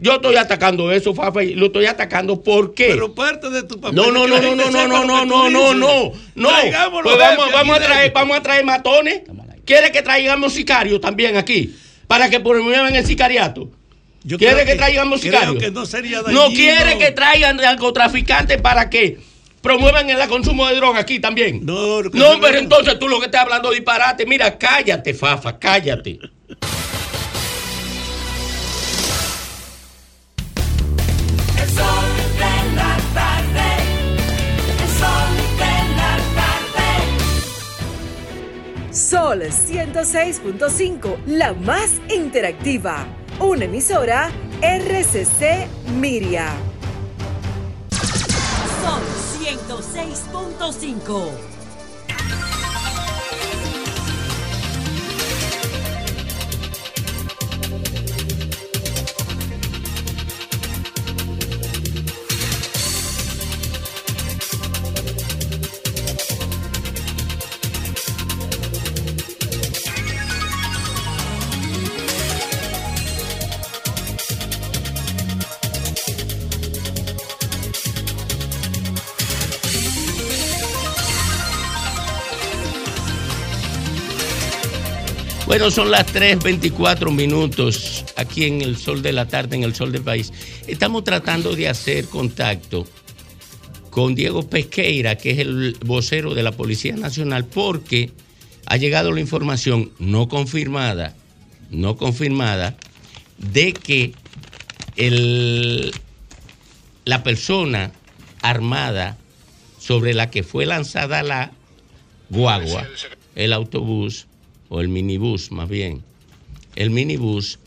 [0.00, 2.88] Yo estoy atacando eso, Fafa, y lo estoy atacando ¿por qué?
[2.88, 3.94] Pero parte de tu papel.
[3.96, 6.50] No, no, no, no, no, no, no, no, no, no, no, no.
[7.02, 9.22] Pues vamos, vamos a traer, vamos a traer matones.
[9.64, 11.74] ¿Quiere que traigamos sicarios también aquí?
[12.06, 13.70] Para que promuevan el sicariato.
[14.24, 15.62] Yo ¿Quiere que, que- traigamos creo sicarios?
[15.62, 19.20] que no sería No quiere que traigan narcotraficantes para que
[19.64, 21.64] promuevan el consumo de droga aquí también.
[21.64, 24.26] No, no pero entonces tú lo que estás hablando es disparate.
[24.26, 26.20] Mira, cállate, Fafa, cállate.
[31.60, 32.04] El sol
[32.36, 33.68] de la tarde.
[34.82, 36.88] El sol de la tarde.
[38.92, 43.06] Sol 106.5, la más interactiva.
[43.40, 45.66] Una emisora RCC
[45.98, 46.52] Miria.
[48.82, 49.23] Sol
[49.92, 51.53] 106.5.
[85.54, 89.92] Bueno, son las 3.24 minutos aquí en el sol de la tarde, en el sol
[89.92, 90.32] del país.
[90.66, 92.88] Estamos tratando de hacer contacto
[93.90, 98.10] con Diego Pesqueira, que es el vocero de la Policía Nacional, porque
[98.66, 101.14] ha llegado la información no confirmada,
[101.70, 102.76] no confirmada,
[103.38, 104.12] de que
[104.96, 105.92] el-
[107.04, 107.92] la persona
[108.42, 109.18] armada
[109.78, 111.52] sobre la que fue lanzada la
[112.28, 112.88] guagua,
[113.36, 114.26] el autobús,
[114.74, 116.02] o el minibús más bien,
[116.74, 117.60] el minibús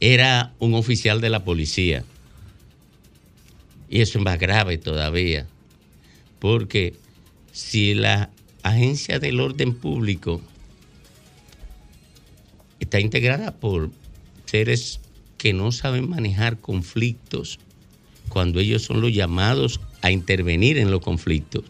[0.00, 2.04] era un oficial de la policía.
[3.90, 5.46] Y eso es más grave todavía,
[6.38, 6.94] porque
[7.52, 8.30] si la
[8.62, 10.40] agencia del orden público
[12.80, 13.90] está integrada por
[14.46, 15.00] seres
[15.36, 17.58] que no saben manejar conflictos,
[18.30, 21.64] cuando ellos son los llamados a intervenir en los conflictos,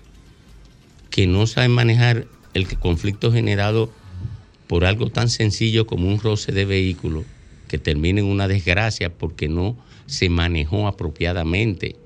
[1.10, 2.28] que no saben manejar
[2.58, 3.90] el conflicto generado
[4.66, 7.24] por algo tan sencillo como un roce de vehículo
[7.68, 11.96] que termina en una desgracia porque no se manejó apropiadamente.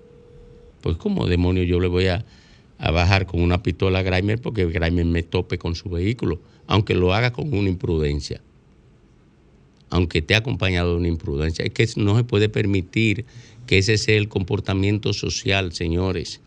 [0.81, 2.25] Pues como demonio yo le voy a,
[2.79, 6.95] a bajar con una pistola a Grimer porque Grimer me tope con su vehículo, aunque
[6.95, 8.41] lo haga con una imprudencia,
[9.91, 11.65] aunque esté acompañado de una imprudencia.
[11.65, 13.25] Es que no se puede permitir
[13.67, 16.41] que ese sea el comportamiento social, señores.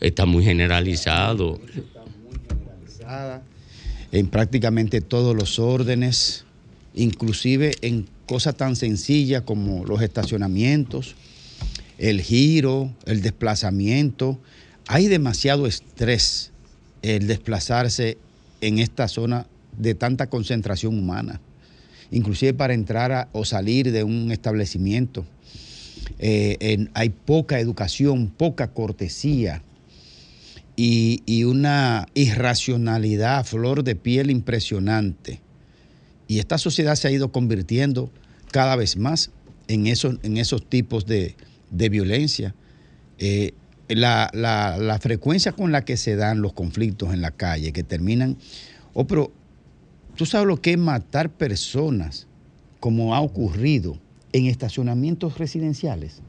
[0.00, 1.58] Está muy generalizado.
[4.12, 6.44] En prácticamente todos los órdenes,
[6.94, 11.14] inclusive en cosas tan sencillas como los estacionamientos,
[11.98, 14.38] el giro, el desplazamiento.
[14.86, 16.52] Hay demasiado estrés
[17.02, 18.18] el desplazarse
[18.60, 19.46] en esta zona
[19.76, 21.40] de tanta concentración humana,
[22.10, 25.24] inclusive para entrar o salir de un establecimiento.
[26.18, 29.62] Eh, hay poca educación, poca cortesía
[30.76, 35.40] y, y una irracionalidad a flor de piel impresionante.
[36.28, 38.10] Y esta sociedad se ha ido convirtiendo
[38.50, 39.30] cada vez más
[39.68, 41.34] en esos, en esos tipos de,
[41.70, 42.54] de violencia.
[43.18, 43.52] Eh,
[43.88, 47.82] la, la- la frecuencia con la que se dan los conflictos en la calle, que
[47.84, 48.36] terminan...
[48.94, 49.30] Oh, pero
[50.16, 52.26] tú sabes lo que es matar personas,
[52.80, 53.98] como ha ocurrido
[54.32, 56.20] en estacionamientos residenciales.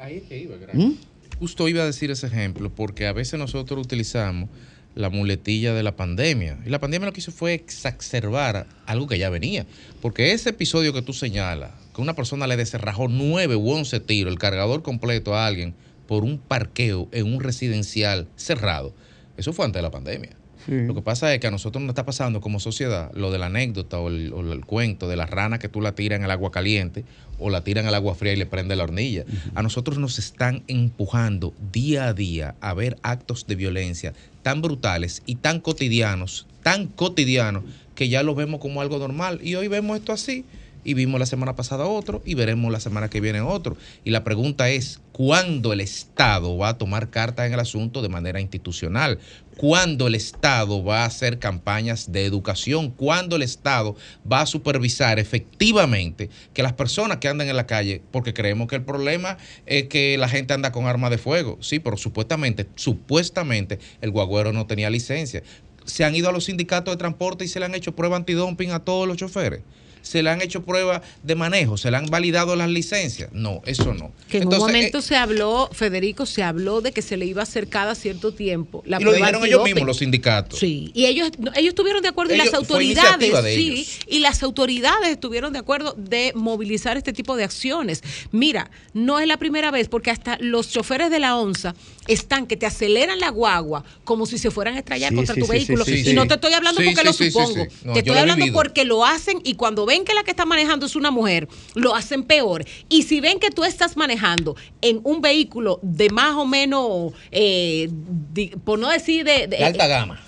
[0.00, 0.92] Ahí es que iba, ¿Mm?
[1.38, 4.48] Justo iba a decir ese ejemplo, porque a veces nosotros utilizamos
[4.94, 6.58] la muletilla de la pandemia.
[6.64, 9.66] Y la pandemia lo que hizo fue exacerbar algo que ya venía.
[10.00, 14.32] Porque ese episodio que tú señalas, que una persona le deserrajó nueve u once tiros,
[14.32, 15.74] el cargador completo a alguien,
[16.06, 18.94] por un parqueo en un residencial cerrado,
[19.36, 20.36] eso fue antes de la pandemia.
[20.66, 23.46] Lo que pasa es que a nosotros nos está pasando como sociedad lo de la
[23.46, 26.30] anécdota o el, o el cuento de la rana que tú la tiras en el
[26.30, 27.04] agua caliente
[27.38, 29.24] o la tiras en el agua fría y le prende la hornilla.
[29.54, 35.22] A nosotros nos están empujando día a día a ver actos de violencia tan brutales
[35.26, 39.40] y tan cotidianos, tan cotidianos, que ya lo vemos como algo normal.
[39.42, 40.44] Y hoy vemos esto así
[40.84, 43.76] y vimos la semana pasada otro y veremos la semana que viene otro.
[44.04, 48.08] Y la pregunta es, ¿cuándo el Estado va a tomar carta en el asunto de
[48.08, 49.18] manera institucional?
[49.56, 52.90] ¿Cuándo el Estado va a hacer campañas de educación?
[52.90, 53.96] ¿Cuándo el Estado
[54.30, 58.76] va a supervisar efectivamente que las personas que andan en la calle, porque creemos que
[58.76, 63.78] el problema es que la gente anda con armas de fuego, sí, pero supuestamente, supuestamente
[64.00, 65.42] el guagüero no tenía licencia.
[65.84, 68.72] Se han ido a los sindicatos de transporte y se le han hecho prueba antidumping
[68.72, 69.60] a todos los choferes
[70.04, 73.30] se le han hecho pruebas de manejo, se le han validado las licencias.
[73.32, 74.12] No, eso no.
[74.28, 77.24] Que en Entonces, un momento eh, se habló, Federico, se habló de que se le
[77.26, 78.82] iba a hacer cada cierto tiempo.
[78.86, 80.58] La y lo dijeron ellos mismos, los sindicatos.
[80.60, 83.98] Sí, y ellos, ellos estuvieron de acuerdo y las autoridades, sí, ellos.
[84.06, 88.02] y las autoridades estuvieron de acuerdo de movilizar este tipo de acciones.
[88.30, 91.74] Mira, no es la primera vez porque hasta los choferes de la ONSA
[92.06, 95.40] están que te aceleran la guagua como si se fueran a estrellar Sí, contra sí,
[95.40, 95.84] tu sí, vehículo.
[95.84, 96.12] sí, sí, y sí.
[96.14, 97.64] no te estoy hablando Sí, porque sí, lo supongo.
[97.64, 97.76] sí.
[97.84, 100.86] No, te estoy hablando porque lo hacen y cuando ven que la que está manejando
[100.86, 102.64] es una mujer, lo hacen peor.
[102.88, 107.88] Y si ven que tú estás manejando en un vehículo de más o menos, eh,
[108.32, 110.20] di- por no decir de, de- De alta gama.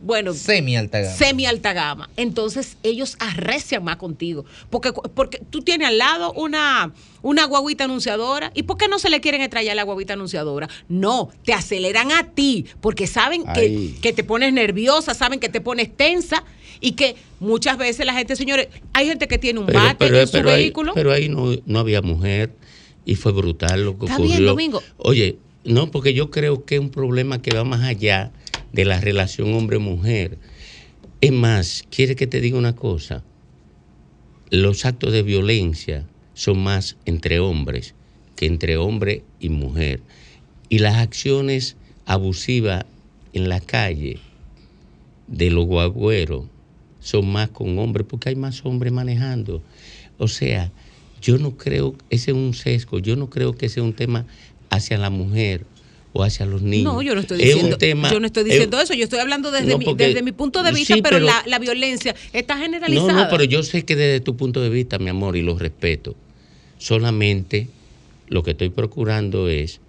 [0.00, 1.14] Bueno, Semi alta gama.
[1.14, 2.08] semi alta gama.
[2.16, 4.44] Entonces ellos arrecian más contigo.
[4.70, 6.92] Porque, porque tú tienes al lado una,
[7.22, 8.50] una guaguita anunciadora.
[8.54, 10.68] ¿Y por qué no se le quieren estrellar la guaguita anunciadora?
[10.88, 15.60] No, te aceleran a ti porque saben que, que te pones nerviosa, saben que te
[15.60, 16.42] pones tensa
[16.80, 20.20] y que muchas veces la gente, señores, hay gente que tiene un Pero, bate pero-
[20.20, 20.92] en su pero ahí, vehículo.
[20.94, 22.52] pero ahí no, no había mujer
[23.04, 24.32] y fue brutal lo que Está ocurrió.
[24.36, 24.82] bien, Domingo.
[24.96, 28.32] Oye, no, porque yo creo que es un problema que va más allá
[28.72, 30.38] de la relación hombre-mujer.
[31.20, 33.22] Es más, quiere que te diga una cosa.
[34.50, 37.94] Los actos de violencia son más entre hombres
[38.36, 40.00] que entre hombre y mujer.
[40.70, 41.76] Y las acciones
[42.06, 42.86] abusivas
[43.34, 44.18] en la calle
[45.26, 46.44] de los guagüeros
[47.00, 49.62] son más con hombres porque hay más hombres manejando.
[50.18, 50.70] O sea,
[51.22, 54.26] yo no creo, ese es un sesgo, yo no creo que ese es un tema
[54.70, 55.64] hacia la mujer
[56.12, 56.92] o hacia los niños.
[56.92, 59.04] No, yo no estoy Es un diciendo, tema- yo no estoy es- diciendo eso, yo
[59.04, 61.58] estoy hablando desde, No, mi, desde mi punto de vista, sí, pero, pero- la, la
[61.58, 63.12] violencia está No, generalizada.
[63.24, 66.16] no, pero yo sé que desde tu punto de vista, mi amor, y lo respeto,
[66.78, 67.68] solamente
[68.28, 69.80] lo que estoy procurando es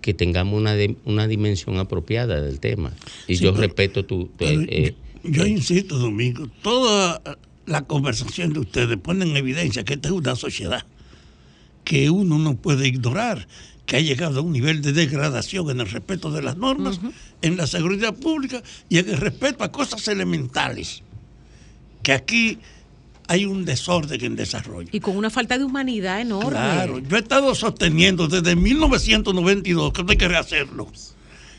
[0.00, 2.92] que tengamos una, de- una dimensión apropiada del tema.
[3.26, 4.24] Y Sí, yo pero- respeto tu...
[4.26, 4.94] tu- Pero eh,
[5.30, 7.20] yo insisto, Domingo, toda
[7.66, 10.84] la conversación de ustedes pone en evidencia que esta es una sociedad
[11.84, 13.48] que uno no puede ignorar,
[13.86, 17.00] que ha llegado a un nivel de degradación en el respeto de las normas,
[17.40, 21.02] en la seguridad pública y en el respeto a cosas elementales.
[22.02, 22.58] Que aquí
[23.26, 24.88] hay un desorden en desarrollo.
[24.92, 26.50] Y con una falta de humanidad enorme.
[26.50, 30.88] Claro, yo he estado sosteniendo desde 1992 que no hay que rehacerlo.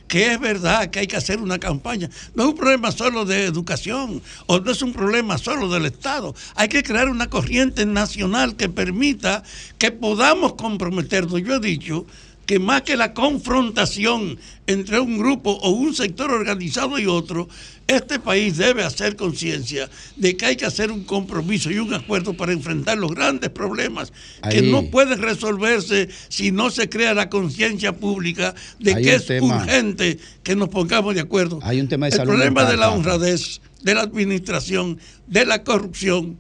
[0.10, 2.10] Que es verdad que hay que hacer una campaña.
[2.36, 6.36] No es un problema solo de educación o no es un problema solo del Estado.
[6.55, 9.43] Hay que crear una corriente nacional que permita
[9.78, 11.41] que podamos comprometernos.
[11.43, 12.05] Yo he dicho
[12.50, 17.47] que más que la confrontación entre un grupo o un sector organizado y otro,
[17.86, 22.34] este país debe hacer conciencia de que hay que hacer un compromiso y un acuerdo
[22.34, 24.12] para enfrentar los grandes problemas
[24.50, 29.58] que no pueden resolverse si no se crea la conciencia pública de que es tema.
[29.58, 31.60] urgente que nos pongamos de acuerdo.
[31.62, 34.97] Hay un tema de El salud problema mental, de la honradez, de la administración,
[35.28, 36.39] de la corrupción,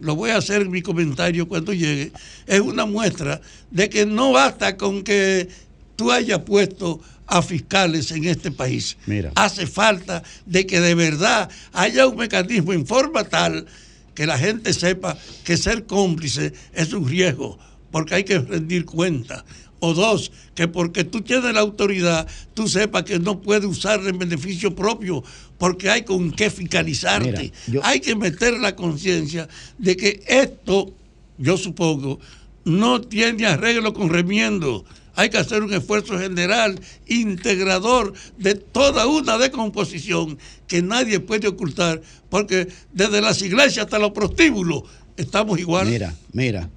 [0.00, 2.12] lo voy a hacer en mi comentario cuando llegue,
[2.46, 3.40] es una muestra
[3.70, 5.48] de que no basta con que
[5.96, 8.96] tú hayas puesto a fiscales en este país.
[9.06, 9.32] Mira.
[9.34, 13.66] Hace falta de que de verdad haya un mecanismo en forma tal
[14.14, 17.58] que la gente sepa que ser cómplice es un riesgo,
[17.92, 19.44] porque hay que rendir cuenta.
[19.80, 24.18] O dos, que porque tú tienes la autoridad, tú sepas que no puedes usarla en
[24.18, 25.22] beneficio propio,
[25.58, 27.30] porque hay con qué fiscalizarte.
[27.30, 30.92] Mira, yo- Hay que meter la conciencia de que esto,
[31.36, 32.18] yo supongo,
[32.64, 34.84] no tiene arreglo con remiendo.
[35.14, 36.78] Hay que hacer un esfuerzo general,
[37.08, 40.38] integrador de toda una decomposición
[40.68, 42.00] que nadie puede ocultar,
[42.30, 44.84] porque desde las iglesias hasta los prostíbulos
[45.16, 45.88] estamos igual.
[45.88, 46.70] Mira, mira.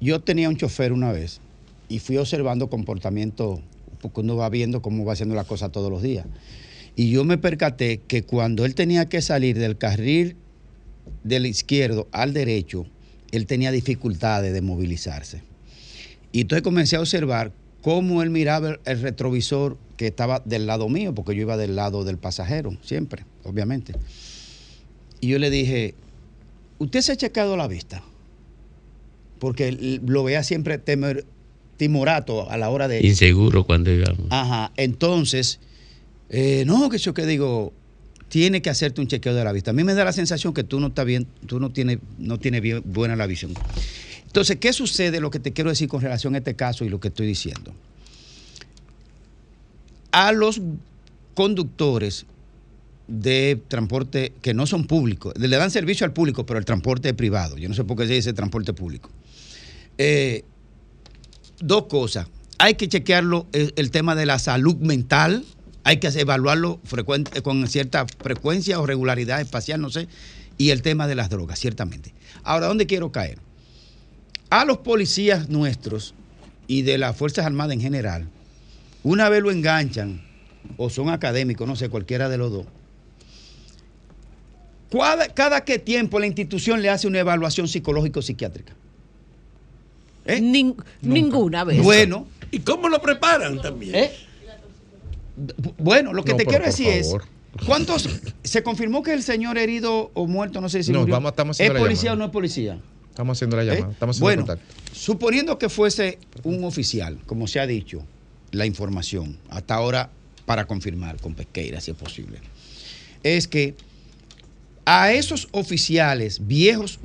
[0.00, 1.40] Yo tenía un chofer una vez
[1.88, 3.60] y fui observando comportamiento,
[4.00, 6.26] porque uno va viendo cómo va haciendo la cosa todos los días.
[6.96, 10.36] Y yo me percaté que cuando él tenía que salir del carril
[11.24, 12.86] del izquierdo al derecho,
[13.30, 15.42] él tenía dificultades de movilizarse.
[16.32, 21.14] Y entonces comencé a observar cómo él miraba el, retrovisor, que estaba del lado mío,
[21.14, 23.94] porque yo iba del lado del pasajero, siempre, obviamente.
[25.20, 25.94] Y yo le dije,
[26.78, 28.02] ¿usted se ha checado la vista?
[29.38, 29.72] Porque
[30.04, 31.24] lo veía siempre temer-
[31.76, 33.04] timorato a la hora de...
[33.06, 34.26] Inseguro cuando íbamos.
[34.30, 35.58] Ajá, entonces,
[36.32, 37.74] eh, no, que yo que digo,
[38.28, 39.72] tiene que hacerte un chequeo de la vista.
[39.72, 42.38] A mí me da la sensación que tú no estás bien, tú no tienes, no
[42.38, 43.52] tienes buena la visión.
[44.24, 45.20] Entonces, ¿qué sucede?
[45.20, 47.74] Lo que te quiero decir con relación a este caso y lo que estoy diciendo.
[50.10, 50.62] A los
[51.34, 52.24] conductores
[53.08, 57.14] de transporte que no son públicos, le dan servicio al público, pero el transporte es
[57.14, 57.58] privado.
[57.58, 59.10] Yo no sé por qué se dice transporte público.
[59.98, 60.44] Eh,
[61.60, 62.26] dos cosas.
[62.56, 65.44] Hay que chequearlo el, el tema de la salud mental,
[65.84, 70.08] hay que evaluarlo frecuente, con cierta frecuencia o regularidad espacial, no sé,
[70.58, 72.14] y el tema de las drogas, ciertamente.
[72.42, 73.38] Ahora, ¿dónde quiero caer?
[74.50, 76.14] A los policías nuestros
[76.66, 78.28] y de las Fuerzas Armadas en general,
[79.02, 80.22] una vez lo enganchan,
[80.76, 82.66] o son académicos, no sé, cualquiera de los dos,
[84.90, 88.74] cada, cada qué tiempo la institución le hace una evaluación psicológico-psiquiátrica.
[91.00, 91.82] Ninguna vez.
[91.82, 92.26] Bueno.
[92.50, 93.94] ¿Y cómo lo preparan también?
[93.94, 94.12] ¿Eh?
[95.78, 97.22] Bueno, lo que No, te quiero decir favor.
[97.60, 98.08] es, ¿cuántos
[98.42, 101.60] se confirmó que el señor herido o muerto, no sé si No, murió, vamos- estamos
[101.60, 102.12] es policía llamada.
[102.12, 102.80] o no es policía?
[103.10, 103.66] Estamos haciendo la ¿Eh?
[103.66, 103.92] llamada.
[103.92, 104.74] Estamos haciendo bueno, contacto.
[104.94, 108.02] suponiendo que fuese un oficial, como se ha dicho,
[108.50, 110.10] la información, hasta ahora
[110.46, 112.38] para confirmar con Pesqueira, si es posible,
[113.22, 113.74] es que
[114.84, 116.98] a esos oficiales, viejos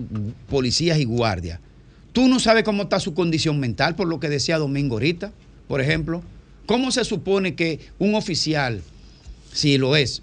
[0.49, 1.59] policías y guardias,
[2.11, 5.31] tú no sabes cómo está su condición mental, por lo que decía Domingo ahorita,
[5.67, 6.23] por ejemplo.
[6.67, 8.83] ¿Cómo se supone que un oficial,
[9.53, 10.21] si lo es,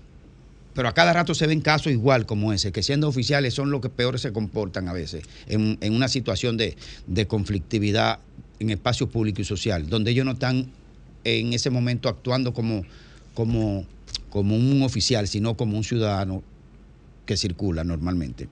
[0.75, 3.81] pero a cada rato se ven casos igual como ese, que siendo oficiales son los
[3.81, 6.77] que peor se comportan a veces en, en una situación de,
[7.07, 8.19] de conflictividad
[8.59, 10.71] en espacio público y social, donde ellos no están
[11.25, 12.85] en ese momento actuando como,
[13.33, 13.87] como,
[14.29, 16.43] como un oficial, sino como un ciudadano
[17.25, 18.49] que circula normalmente.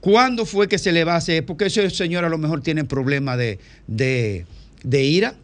[0.00, 1.44] ¿Cuándo fue que se le va a hacer?
[1.44, 3.58] Porque ese señor a lo mejor tiene problemas de,
[3.88, 5.34] de ira,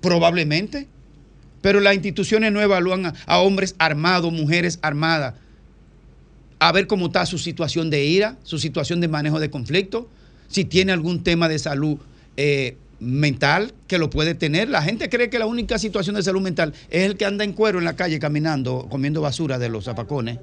[0.00, 0.86] probablemente,
[1.60, 5.34] pero las instituciones no evalúan a, hombres armados, mujeres armadas,
[6.60, 10.08] a ver cómo está su situación de ira, su situación de manejo de conflicto,
[10.48, 11.98] si tiene algún tema de salud
[12.36, 14.68] eh, mental que lo puede tener.
[14.68, 17.52] La gente cree que la única situación de salud mental es el que anda en
[17.52, 20.38] cuero en la calle caminando, comiendo basura de los zapacones.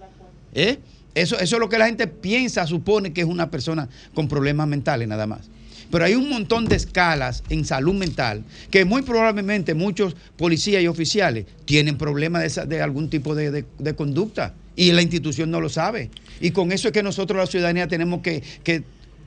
[0.54, 0.80] ¿Eh?
[1.16, 4.68] Eso, eso es lo que la gente piensa, supone que es una persona con problemas
[4.68, 5.50] mentales nada más.
[5.92, 10.88] Pero hay un montón de escalas en salud mental que muy probablemente muchos policías y
[10.88, 13.66] oficiales tienen problemas de, algún tipo de,
[13.96, 16.10] conducta y la institución no lo sabe.
[16.40, 18.44] Y con eso es que nosotros la ciudadanía tenemos que,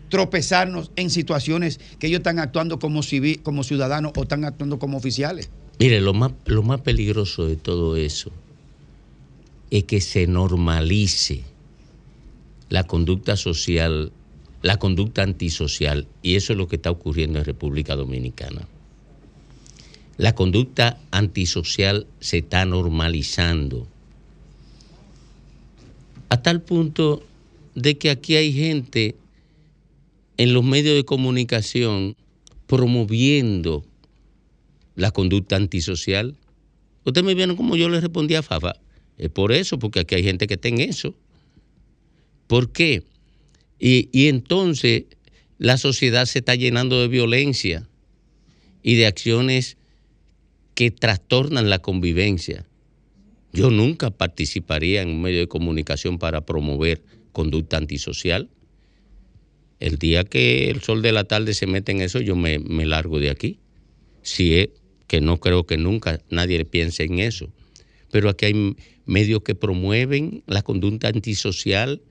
[0.08, 4.96] tropezarnos en situaciones que ellos están actuando como, civi- como ciudadanos o están actuando como
[4.96, 5.50] oficiales.
[5.78, 8.32] Mire, lo más, lo más peligroso de todo eso
[9.70, 11.42] es que se normalice
[12.70, 14.12] la conducta social,
[14.62, 18.66] la conducta antisocial, y eso es lo que está ocurriendo en República Dominicana.
[20.16, 23.86] La conducta antisocial se está normalizando
[26.28, 27.22] a tal punto
[27.74, 29.14] de que aquí hay gente
[30.36, 32.16] en los medios de comunicación
[32.66, 33.84] promoviendo
[34.96, 36.34] la conducta antisocial.
[37.04, 38.74] Ustedes me vieron como yo le respondí a Fafa.
[39.16, 41.14] Es por eso, porque aquí hay gente que está en eso.
[42.46, 43.04] ¿Por qué?
[43.78, 45.04] Y, entonces
[45.58, 47.88] la sociedad se está llenando de violencia
[48.82, 49.76] y de acciones
[50.74, 52.66] que trastornan la convivencia.
[53.52, 57.02] Yo nunca participaría en un medio de comunicación para promover
[57.32, 58.50] conducta antisocial.
[59.80, 62.86] El día que el sol de la tarde se mete en eso, yo me, me
[62.86, 63.58] largo de aquí.
[64.22, 64.68] Si es
[65.06, 67.50] que no creo que nunca nadie piense en eso.
[68.10, 68.76] Pero aquí hay
[69.06, 72.02] medios que promueven la conducta antisocial,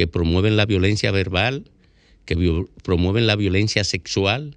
[0.00, 1.70] que promueven la violencia verbal,
[2.24, 4.56] que promueven la violencia sexual,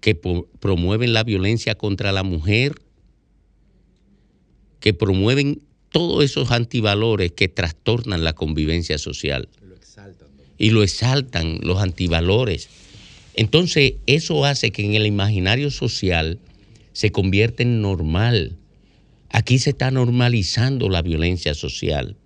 [0.00, 2.74] que promueven la violencia contra la mujer,
[4.78, 9.48] que promueven todos esos antivalores que trastornan la convivencia social.
[10.58, 12.68] Y lo exaltan los antivalores.
[13.32, 16.40] Entonces, eso hace que en el imaginario social
[16.92, 18.58] se convierta en normal.
[19.30, 22.18] Aquí se está normalizando la violencia social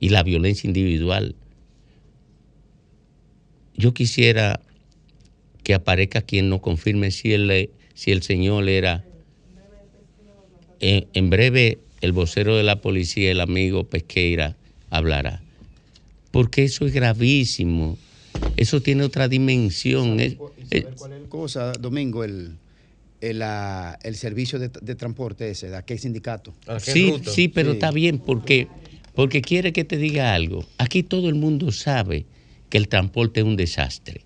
[0.00, 1.34] y la violencia individual.
[3.76, 4.60] Yo quisiera
[5.62, 9.04] que aparezca quien nos confirme si el, si el señor era
[10.80, 14.56] en, en breve el vocero de la policía, el amigo Pesqueira,
[14.88, 15.42] hablará.
[16.30, 17.98] Porque eso es gravísimo.
[18.56, 20.18] Eso tiene otra dimensión.
[20.20, 20.36] Es-
[20.70, 22.24] es- ¿Cuál es la cosa, Domingo?
[22.24, 22.56] El,
[23.20, 23.42] el,
[24.02, 26.54] el servicio de, de transporte ese, de aquel sindicato.
[26.78, 28.68] Sí, sí, pero está bien porque,
[29.14, 30.64] porque quiere que te diga algo.
[30.78, 32.26] Aquí todo el mundo sabe
[32.68, 34.22] que el transporte es un desastre.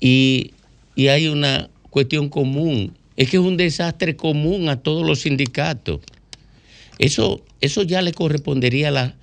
[0.00, 0.52] Y,
[0.94, 2.96] y hay una cuestión común.
[3.16, 6.00] Es que es un desastre común a todos los sindicatos.
[6.98, 9.16] Eso, eso ya le correspondería a la,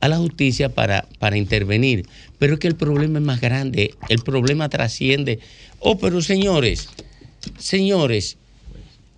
[0.00, 2.06] a la justicia para, para intervenir.
[2.38, 3.94] Pero es que el problema es más grande.
[4.08, 5.40] El problema trasciende.
[5.78, 6.88] Oh, pero señores,
[7.58, 8.38] señores,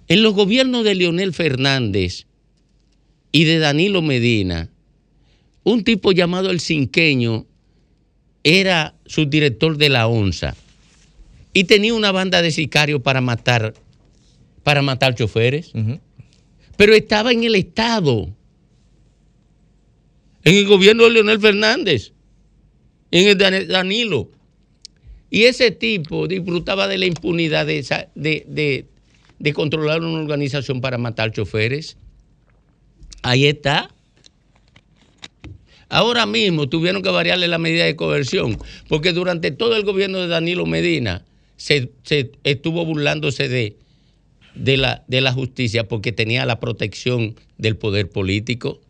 [0.09, 2.27] en los gobiernos de Leonel Fernández
[3.33, 4.69] y de Danilo Medina,
[5.65, 7.47] un tipo llamado el Cinqueño
[8.45, 10.55] era subdirector de la ONSA
[11.55, 13.75] y tenía una banda de sicarios para matar,
[14.63, 15.73] para matar choferes.
[16.77, 18.29] Pero estaba en el Estado,
[20.45, 22.13] en el gobierno de Leonel Fernández,
[23.11, 24.31] en el de Danilo.
[25.31, 28.87] Y ese tipo disfrutaba de la impunidad de, esa- de, de-
[29.39, 31.97] de controlar una organización para matar choferes.
[33.23, 33.89] Ahí está.
[35.89, 38.59] Ahora mismo tuvieron que variarle la medida de coerción,
[38.89, 41.25] porque durante todo el gobierno de Danilo Medina
[41.57, 41.93] se,
[42.45, 43.77] estuvo burlándose de,
[44.55, 48.81] de, la, de la justicia porque tenía la protección del poder político.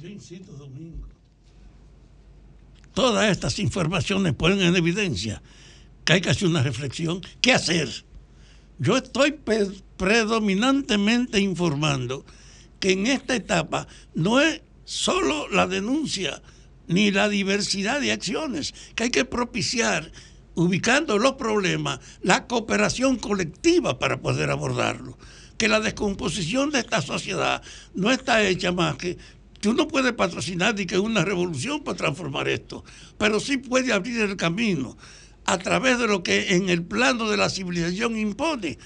[0.00, 1.06] Yo insisto, Domingo.
[2.92, 5.40] Todas estas informaciones ponen en evidencia
[6.04, 7.20] que hay que hacer una reflexión.
[7.40, 7.88] ¿Qué hacer?
[8.80, 9.38] Yo estoy
[9.96, 12.24] predominantemente informando
[12.82, 16.42] que en esta etapa no es solo la denuncia
[16.88, 20.10] ni la diversidad de acciones, que hay que propiciar,
[20.56, 25.16] ubicando los problemas, la cooperación colectiva para poder abordarlo.
[25.58, 27.62] Que la descomposición de esta sociedad
[27.94, 29.16] no está hecha más que
[29.60, 32.82] Tú no puedes patrocinar ni que una revolución para transformar esto,
[33.16, 34.96] pero sí puede abrir el camino
[35.44, 38.76] a través de lo que en el plano de la civilización impone.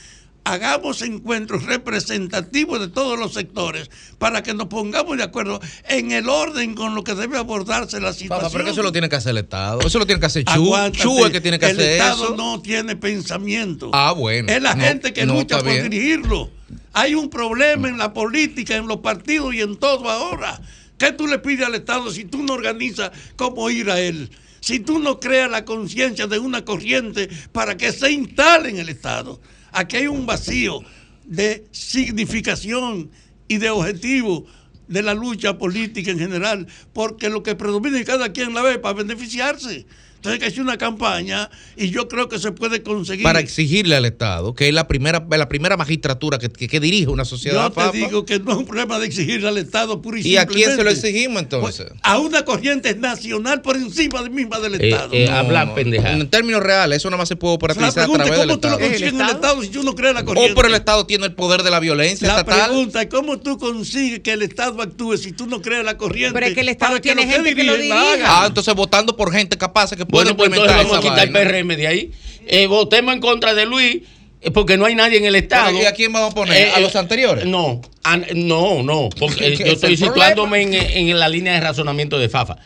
[0.46, 6.28] Hagamos encuentros representativos de todos los sectores para que nos pongamos de acuerdo en el
[6.28, 8.38] orden con lo que debe abordarse la situación.
[8.42, 9.80] Papá, pero que eso lo tiene que hacer el Estado.
[9.80, 10.72] Eso lo tiene que hacer Chu.
[10.92, 12.36] Chu es el que tiene que el hacer Estado eso.
[12.36, 13.90] no tiene pensamiento.
[13.92, 14.52] Ah, bueno.
[14.52, 15.90] Es la No, gente que no, lucha por bien.
[15.90, 16.48] dirigirlo.
[16.92, 20.60] Hay un problema en la política, en los partidos y en todo ahora.
[20.96, 24.30] ¿Qué tú le pides al Estado si tú no organizas cómo ir a él?
[24.60, 28.88] Si tú no creas la conciencia de una corriente para que se instale en el
[28.88, 29.40] Estado.
[29.76, 30.80] Aquí hay un vacío
[31.26, 33.10] de significación
[33.46, 34.46] y de objetivo
[34.88, 38.78] de la lucha política en general, porque lo que predomina y cada quien la ve
[38.78, 39.84] para beneficiarse.
[40.26, 43.22] Entonces hay que hacer una campaña y yo creo que se puede conseguir.
[43.22, 47.08] Para exigirle al Estado, que es la primera, la primera magistratura que, que- que dirige
[47.08, 47.72] una sociedad.
[47.74, 50.36] Yo te digo que no es un problema de exigirle al Estado puro y ¿Y
[50.36, 51.86] a quién se lo exigimos entonces?
[52.02, 55.10] A una corriente nacional por encima de misma del Estado.
[55.12, 58.38] No, En términos reales, eso nada más se puede La operativizar a pregunta es través
[58.40, 60.52] del cómo tú lo consigues en el Estado si tú no creas la corriente.
[60.52, 62.68] O por el Estado tiene el poder de la violencia La estatal.
[62.70, 66.34] pregunta es cómo tú consigues que el Estado actúe si tú no creas la corriente.
[66.34, 68.16] Pero es que el Estado para tiene lo gente que lo la.
[68.26, 71.32] Ah, entonces votando por gente capaz que puede Bueno, pues entonces vamos a quitar el.
[71.32, 72.12] PRM de ahí.
[72.46, 73.98] Eh, votemos en contra de Luis
[74.40, 75.80] eh, porque no hay nadie en el Estado.
[75.80, 76.70] ¿y a quién vamos a poner?
[76.70, 77.44] ¿A los anteriores?
[77.46, 81.54] No, a- no, no, porque eh, ¿Qué yo es estoy situándome en, en la línea
[81.54, 82.56] de razonamiento de Fafa.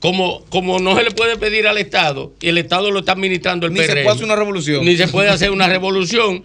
[0.00, 3.66] Como, como no se le puede pedir al Estado y el Estado lo está administrando
[3.66, 4.02] el Ni se PRM.
[4.02, 4.84] puede hacer una revolución.
[4.84, 6.44] Ni se puede hacer una revolución.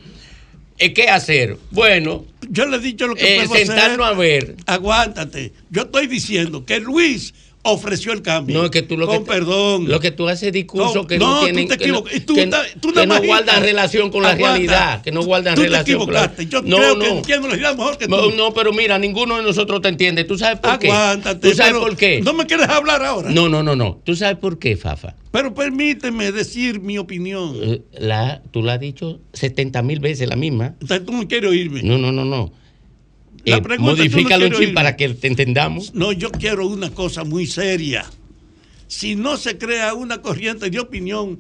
[0.78, 1.58] Eh, ¿Qué hacer?
[1.72, 4.16] Bueno, Yo le he dicho lo que eh, puedo sentarnos hacer.
[4.16, 4.56] a ver.
[4.66, 5.52] Aguántate.
[5.70, 7.34] Yo estoy diciendo que Luis
[7.64, 8.58] ofreció el cambio.
[8.58, 9.88] No, es que tú lo Con que, perdón.
[9.90, 12.26] Lo que tú haces discursos No, que no, no, tú tienen te que no, equivocas.
[12.26, 14.54] Tú que no- tú que nada no guardan relación con la aguanta.
[14.58, 16.46] realidad, que no guardan Tú te relación con la equivocaste.
[16.48, 18.12] Yo creo que entiendo la realidad mejor que tú.
[18.16, 20.24] No, no, pero mira, ninguno de nosotros te entiende.
[20.24, 20.88] ¿Tú sabes por qué?
[20.90, 22.22] Aguántate, ¿Tú sabes por qué?
[22.22, 23.30] No me quieres hablar ahora.
[23.30, 24.00] No, no, no, no.
[24.04, 25.16] ¿Tú sabes por qué, Fafa?
[25.32, 27.54] Pero permíteme decir mi opinión.
[27.62, 30.76] Eh, La, tú la has dicho 70 mil veces la misma.
[30.82, 31.84] Entonces tú no quieres oírme.
[31.84, 32.52] No, no, no, no.
[33.46, 34.74] Eh, no modifícalo un oírme.
[34.74, 35.94] para que te entendamos.
[35.94, 38.06] No, yo quiero una cosa muy seria.
[38.88, 41.40] Si no se crea una corriente de opinión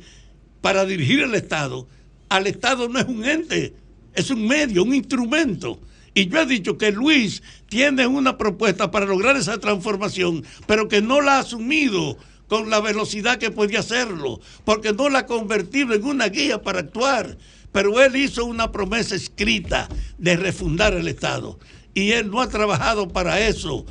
[0.61, 1.87] para dirigir el Estado,
[2.29, 3.73] al Estado no es un ente,
[4.13, 5.79] es un medio, un instrumento.
[6.13, 11.01] Y yo he dicho que Luis tiene una propuesta para lograr esa transformación, pero que
[11.01, 15.93] no la ha asumido con la velocidad que podía hacerlo, porque no la ha convertido
[15.93, 17.37] en una guía para actuar.
[17.71, 19.87] Pero él hizo una promesa escrita
[20.17, 21.59] de refundar el Estado.
[21.99, 23.85] Y él no ha trabajado para eso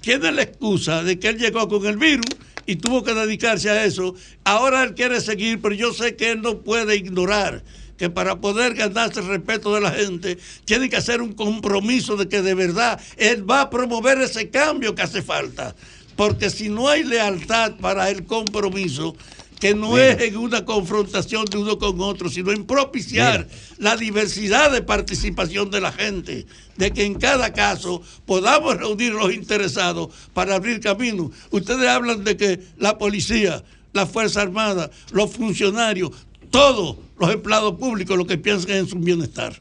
[0.00, 2.36] tiene la excusa de que él llegó con el virus
[2.66, 4.14] y tuvo que dedicarse a eso.
[4.44, 7.62] Ahora él quiere seguir, pero yo sé que él no puede ignorar
[7.96, 12.28] que para poder ganarse el respeto de la gente, tiene que hacer un compromiso de
[12.28, 15.74] que de verdad él va a promover ese cambio que hace falta.
[16.14, 19.16] Porque si no hay lealtad para el compromiso,
[19.58, 23.48] que no es en una confrontación de uno con otro, sino en propiciar
[23.78, 26.46] la diversidad de participación de la gente,
[26.76, 31.30] de que en cada caso podamos reunir los interesados para abrir camino.
[31.50, 36.10] Ustedes hablan de que la policía, la Fuerza Armada, los funcionarios,
[36.50, 39.60] todos los empleados públicos lo que piensan es en su bienestar.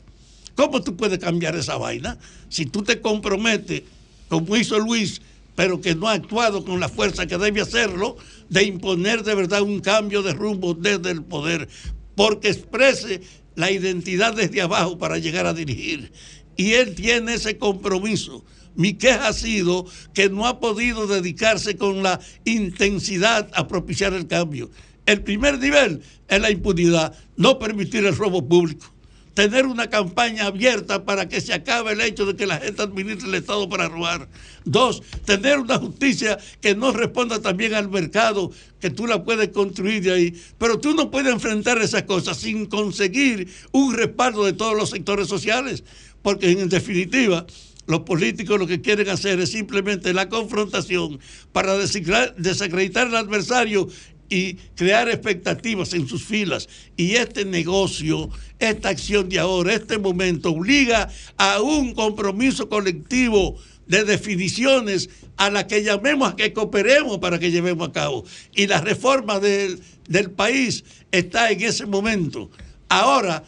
[0.55, 2.17] ¿Cómo tú puedes cambiar esa vaina?
[2.49, 3.83] Si tú te comprometes,
[4.29, 5.21] como hizo Luis,
[5.57, 8.15] pero que no ha actuado con la fuerza que debe hacerlo,
[8.47, 11.67] de imponer de verdad un cambio de rumbo desde el poder,
[12.13, 13.21] porque exprese
[13.55, 16.11] la identidad desde abajo para llegar a dirigir.
[16.57, 18.45] Y él tiene ese compromiso.
[18.75, 24.27] Mi queja ha sido que no ha podido dedicarse con la intensidad a propiciar el
[24.27, 24.69] cambio.
[25.07, 28.93] El primer nivel es la impunidad, no permitir el robo público
[29.37, 33.29] tener una campaña abierta para que se acabe el hecho de que la gente administre
[33.29, 34.27] el Estado para robar.
[34.65, 40.01] Dos, tener una justicia que no responda también al mercado, que tú la puedes construir
[40.01, 40.41] de ahí.
[40.57, 45.27] Pero tú no puedes enfrentar esas cosas sin conseguir un respaldo de todos los sectores
[45.27, 45.83] sociales,
[46.23, 47.45] porque en definitiva
[47.85, 51.19] los políticos lo que quieren hacer es simplemente la confrontación
[51.51, 53.87] para desacreditar al adversario
[54.29, 56.67] y crear expectativas en sus filas.
[56.95, 63.57] Y este negocio, esta acción de ahora, este momento, obliga a un compromiso colectivo
[63.87, 68.25] de definiciones a la que llamemos a que cooperemos para que llevemos a cabo.
[68.53, 72.49] Y la reforma del, del país está en ese momento.
[72.89, 73.43] Ahora,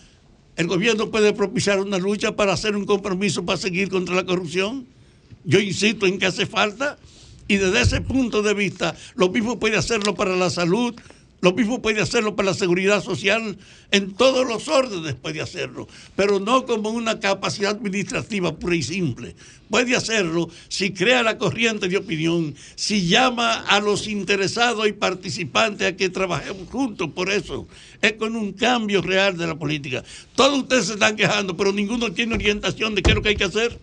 [0.55, 4.85] el gobierno puede propiciar una lucha para hacer un compromiso para seguir contra la corrupción.
[5.45, 6.97] Yo insisto en que hace falta
[7.49, 10.93] y desde ese punto de vista, lo mismo puede hacerlo para la salud,
[11.41, 13.57] lo mismo puede hacerlo para la seguridad social,
[13.89, 19.35] en todos los órdenes puede hacerlo, pero no como una capacidad administrativa pura y simple.
[19.67, 25.87] Puede hacerlo si crea la corriente de opinión, si llama a los interesados y participantes
[25.87, 27.67] a que trabajemos juntos por eso.
[27.99, 30.03] Es con un cambio real de la política.
[30.35, 33.35] Todos ustedes se están quejando, pero ninguno tiene orientación de qué es lo que hay
[33.35, 33.79] que hacer.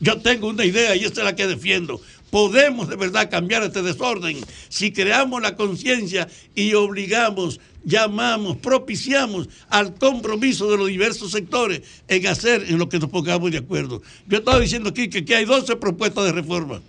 [0.00, 2.00] Yo tengo una idea y esta es la que defiendo
[2.30, 9.94] podemos de verdad cambiar este desorden si creamos la conciencia y obligamos, llamamos, propiciamos al
[9.94, 14.02] compromiso de los diversos sectores en hacer en lo que nos pongamos de acuerdo.
[14.26, 16.80] Yo estaba diciendo aquí que, hay 12 propuestas de reforma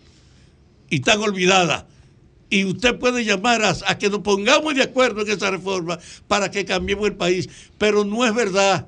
[0.90, 1.86] y están olvidadas.
[2.52, 6.50] Y usted puede llamar a, a que nos pongamos de acuerdo en esa reforma para
[6.50, 7.48] que cambiemos el país.
[7.78, 8.88] Pero no es verdad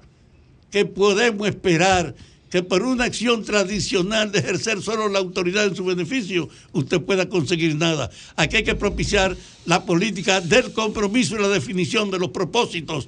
[0.71, 2.15] que podemos esperar
[2.51, 7.29] que por una acción tradicional de ejercer solo la autoridad en su beneficio, usted pueda
[7.29, 8.11] conseguir nada.
[8.35, 13.07] Aquí hay que propiciar la política del compromiso y la definición de los propósitos,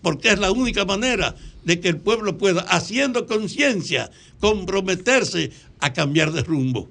[0.00, 1.34] porque es la única manera
[1.64, 6.88] de que el pueblo pueda, haciendo conciencia, comprometerse a cambiar de rumbo.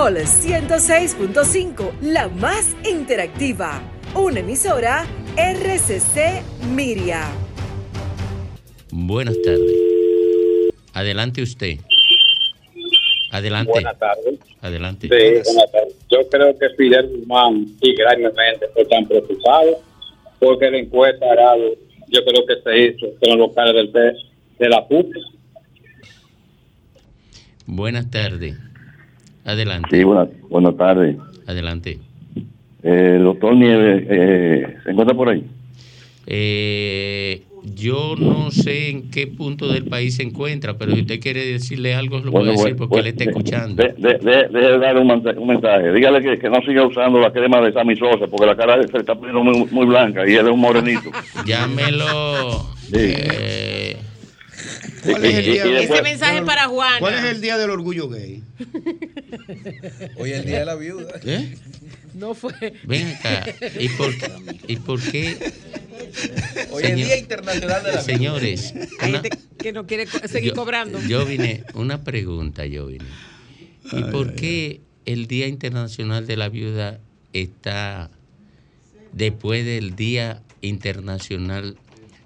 [0.00, 3.82] Sol 106.5, la más interactiva.
[4.14, 5.04] Una emisora
[5.36, 6.42] RCC
[6.74, 7.28] Miria.
[8.90, 9.76] Buenas tardes.
[10.94, 11.76] Adelante usted.
[13.30, 13.72] Adelante.
[13.72, 14.38] Buenas tardes.
[14.62, 15.06] Adelante.
[15.06, 15.94] Sí, buenas tardes.
[16.08, 19.80] Yo creo que Fidel Guzmán y grandemente están preocupados
[20.38, 21.74] porque la encuesta Arado,
[22.08, 24.16] yo creo que se hizo con los locales del
[24.60, 25.14] de la PUC.
[27.66, 28.69] Buenas tardes.
[29.44, 29.88] Adelante.
[29.96, 31.16] Sí, buenas, buenas tardes.
[31.46, 31.98] Adelante.
[32.82, 35.44] Eh, el doctor Nieves eh, se encuentra por ahí.
[36.26, 41.44] Eh, yo no sé en qué punto del país se encuentra, pero si usted quiere
[41.44, 43.82] decirle algo, lo puede Bueno, decir bueno, porque bueno, él está escuchando.
[43.82, 45.92] de- de- de- darle un, mensaje- un mensaje.
[45.92, 48.98] Dígale que, que no siga usando la crema de Sammy Sosa porque la cara se
[48.98, 51.10] está poniendo muy, muy blanca y él es un morenito.
[51.46, 52.66] Llámelo.
[52.94, 53.96] eh,
[55.04, 56.98] ¿Cuál es el día de- Ese mensaje es para Juana.
[56.98, 58.42] ¿Cuál es el día del orgullo gay?
[60.16, 61.12] Hoy es el día de la viuda.
[61.24, 61.56] ¿Eh?
[62.14, 62.52] No fue.
[62.84, 63.46] Ven acá.
[63.78, 64.12] ¿Y por,
[64.66, 65.52] ¿Y por qué?
[66.70, 68.02] Hoy es el Día Internacional de la Viuda.
[68.02, 71.00] Señores, Hay gente que no quiere co- seguir yo, cobrando.
[71.02, 73.04] yo vine, una pregunta yo vine.
[73.92, 76.98] ¿Y por qué el Día Internacional de la Viuda
[77.32, 78.10] está
[79.12, 81.76] después del Día Internacional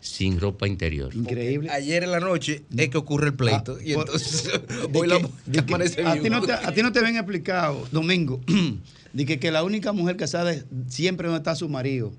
[0.04, 1.14] sin ropa interior?
[1.14, 1.70] Increíble.
[1.70, 3.78] Ayer en la noche es que ocurre el pleito.
[3.80, 4.50] y entonces
[4.92, 8.38] hoy la que- a, ti no te, a ti no te ven explicado, Domingo,
[9.14, 12.12] de que, que la única mujer casada es- siempre donde está su marido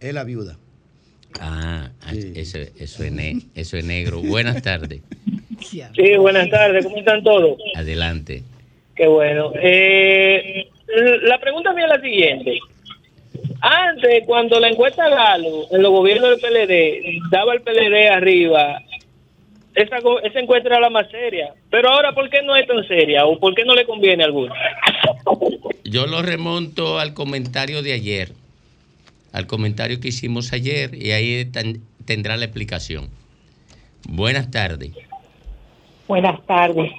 [0.00, 0.58] es la viuda.
[1.40, 4.20] Ah, ah, eso, eso, es ne- eso es negro.
[4.22, 5.00] Buenas tardes.
[5.60, 5.82] Sí,
[6.18, 7.56] buenas tardes, ¿cómo están todos?
[7.76, 8.42] Adelante.
[8.96, 9.52] Qué bueno.
[9.62, 10.68] Eh,
[11.22, 12.58] la pregunta mía es la siguiente.
[13.60, 18.80] Antes, cuando la encuesta Galo, en los gobiernos del PLD, daba el PLD arriba,
[19.74, 21.52] esa, go- esa encuesta era la más seria.
[21.70, 23.26] Pero ahora, ¿por qué no es tan seria?
[23.26, 24.54] ¿O por qué no le conviene a alguno?
[25.84, 28.32] Yo lo remonto al comentario de ayer,
[29.32, 31.50] al comentario que hicimos ayer, y ahí
[32.04, 33.08] tendrá la explicación.
[34.08, 34.92] Buenas tardes.
[36.08, 36.92] Buenas tardes.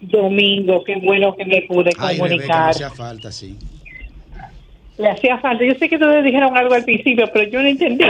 [0.00, 2.70] Domingo, qué bueno que me pude Ay, Rebeca, no comunicar.
[2.70, 3.56] hacía falta, sí.
[5.00, 5.64] Le hacía falta.
[5.64, 8.04] Yo sé que ustedes dijeron algo al principio, pero yo no entendí.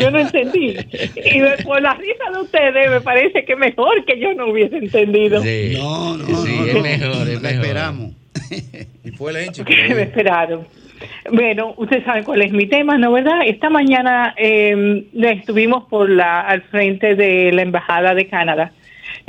[0.00, 0.76] Yo no entendí.
[1.16, 5.42] Y por la risa de ustedes me parece que mejor que yo no hubiese entendido.
[5.42, 7.64] No, no, sí, no, es mejor, es La mejor.
[7.64, 8.12] esperamos.
[9.04, 9.64] Y fue el enche.
[9.64, 10.66] que me esperaron.
[11.32, 13.40] Bueno, ustedes saben cuál es mi tema, ¿no verdad?
[13.46, 18.72] Esta mañana eh, estuvimos por la al frente de la embajada de Canadá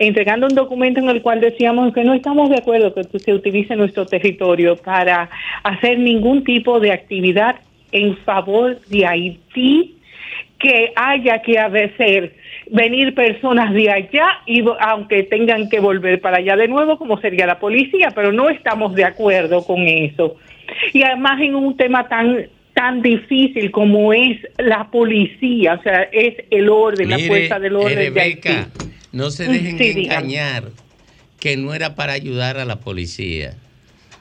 [0.08, 3.76] entregando un documento en el cual decíamos que no estamos de acuerdo que se utilice
[3.76, 5.30] nuestro territorio para
[5.64, 7.58] hacer ningún tipo de actividad
[7.92, 9.98] en favor de Haití
[10.58, 12.34] que haya que hacer
[12.72, 17.46] venir personas de allá y aunque tengan que volver para allá de nuevo como sería
[17.46, 20.38] la policía pero no estamos de acuerdo con eso.
[20.94, 26.36] Y además en un tema tan tan difícil como es la policía o sea es
[26.50, 29.90] el orden la Mire, fuerza del orden de Rebeca, Haití no se Mm, dejen sí,
[30.06, 30.72] engañar
[31.40, 33.56] que no era para ayudar a la policía,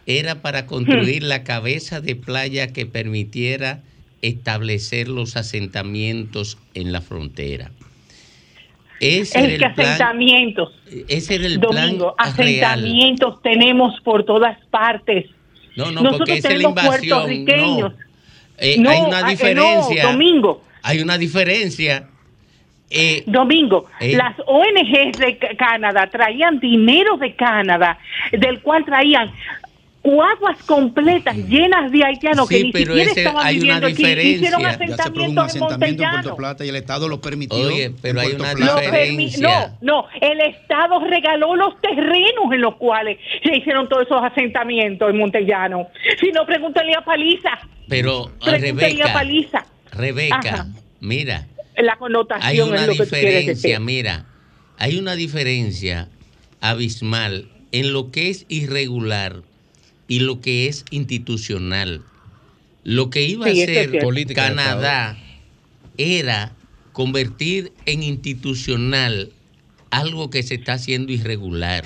[0.06, 3.82] era para construir la cabeza de playa que permitiera
[4.22, 7.70] establecer los asentamientos en la frontera.
[9.00, 10.74] Ese es era que el plan, asentamientos
[11.08, 12.74] ese era el Domingo, plan real.
[12.74, 15.26] asentamientos tenemos por todas partes
[15.76, 17.44] No, no, nosotros porque esa es la invasión.
[17.46, 17.94] No.
[18.58, 20.02] Eh, No, hay ah, una eh, diferencia.
[20.04, 20.64] no, Domingo.
[20.82, 22.08] Hay una diferencia.
[22.90, 24.16] Eh, Domingo, Eh.
[24.16, 27.98] las ONGs de Canadá traían dinero de Canadá,
[28.32, 29.30] del cual traían
[30.02, 33.86] guaguas completas llenas de haitianos que Sí, ni pero siquiera ese- estaban hay una viviendo
[33.86, 33.96] aquí.
[33.96, 34.32] diferencia.
[34.36, 35.20] Hicieron produjo un asentamientos
[35.56, 35.62] en asentamiento
[36.02, 36.36] en Puerto Montellano.
[36.36, 37.58] Plata y el Estado lo permitió.
[37.58, 43.18] Oye, pero hay una permi- no, no, el Estado regaló los terrenos en los cuales
[43.42, 45.88] se hicieron todos esos asentamientos en Montellano.
[46.18, 47.58] Si no, pregúntale a Paliza.
[47.88, 49.64] pero a Pregúntale a Rebeca, Paliza.
[49.92, 50.66] Rebeca, Ajá.
[51.00, 51.44] mira,
[51.82, 54.26] La connotación hay es una lo diferencia, mira,
[54.76, 56.08] hay una diferencia
[56.60, 59.42] abismal en lo que es irregular
[60.08, 62.02] y lo que es institucional.
[62.82, 63.92] Lo que iba Sí, a es
[64.26, 65.18] de Canadá
[65.98, 66.52] era
[66.92, 69.30] convertir en institucional
[69.90, 71.84] algo que se está haciendo irregular.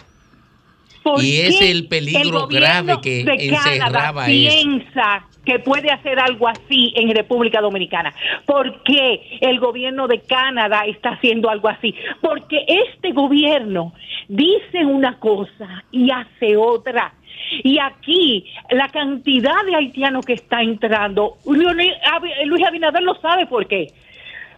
[1.02, 5.33] ¿Por Y ese es el peligro grave que encerraba Canadá eso.
[5.44, 8.12] Que puede hacer algo así en República Dominicana?
[8.46, 11.94] ¿Por qué el gobierno de Canadá está haciendo algo así?
[12.20, 13.92] Porque este gobierno
[14.28, 17.14] dice una cosa y hace otra.
[17.62, 23.88] Y aquí la cantidad de haitianos que está entrando, Luis Abinader lo sabe por qué.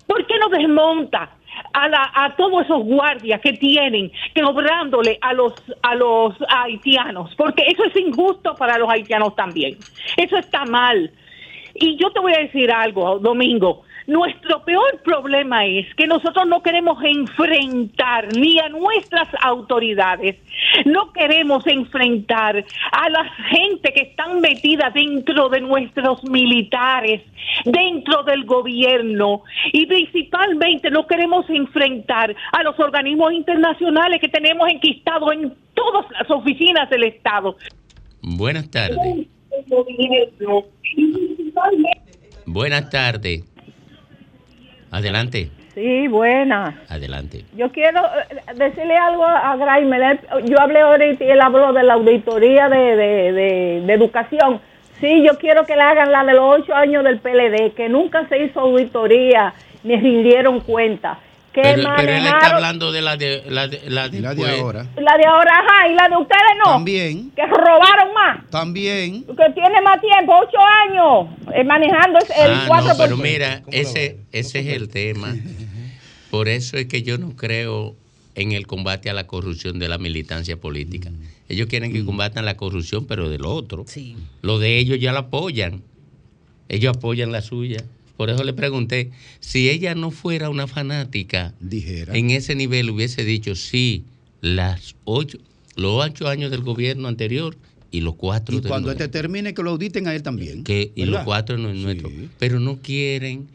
[0.07, 1.30] ¿Por qué no desmonta
[1.72, 7.34] a, la- a todos esos guardias que tienen que obrándole a los a los haitianos?
[7.36, 9.78] Porque eso es injusto para los haitianos también.
[10.16, 11.11] Eso está mal.
[11.74, 13.82] Y yo te voy a decir algo, Domingo.
[14.07, 20.36] Nuestro peor problema es que nosotros no queremos enfrentar ni a nuestras autoridades,
[20.84, 27.22] no queremos enfrentar a la gente que están metida dentro de nuestros militares,
[27.64, 29.42] dentro del gobierno
[29.72, 36.30] y principalmente no queremos enfrentar a los organismos internacionales que tenemos enquistados en todas las
[36.30, 37.57] oficinas del Estado.
[38.22, 39.26] Buenas tardes.
[42.46, 43.55] Buenas tardes.
[44.97, 46.74] Adelante, Sí, buena.
[46.88, 47.44] adelante.
[47.55, 50.03] Yo quiero eh, decirle algo a Graimer.
[50.03, 54.59] Él- Yo hablé ahorita y él habló de la auditoría de, de, de- de educación.
[55.01, 58.26] Sí, yo quiero que le hagan la de los ocho años del PLD, que nunca
[58.30, 59.53] se hizo auditoría
[59.84, 61.18] ni rindieron cuenta.
[61.57, 64.42] Que Pero, pero él está hablando de la de la de, la de, La de
[64.42, 64.86] pues, ahora.
[64.98, 66.72] la de ahora, ajá, y la de ustedes no.
[66.72, 67.30] También.
[67.34, 68.50] Que robaron más.
[68.50, 69.24] También.
[69.24, 72.88] Que tiene más tiempo, ocho años, eh, manejando el Ah, 4%.
[72.88, 75.34] no, pero mira, ese, ese es el tema.
[76.30, 77.96] Por eso es que yo no creo
[78.34, 81.11] en el combate a la corrupción de la militancia política.
[81.48, 83.86] Ellos quieren que combatan la corrupción, pero del otro.
[84.42, 85.82] Lo de ellos ya la apoyan.
[86.68, 87.78] Ellos apoyan la suya.
[88.16, 89.11] Por eso le pregunté,
[89.41, 92.16] si ella no fuera una fanática, Dijera.
[92.16, 94.04] en ese nivel hubiese dicho, sí,
[94.41, 95.38] las ocho,
[95.74, 97.57] los ocho años del gobierno anterior
[97.91, 100.64] y los cuatro Y del cuando este termine, que lo auditen a él también.
[100.64, 102.11] que y los cuatro no es nuestro.
[102.38, 103.49] Pero no quieren,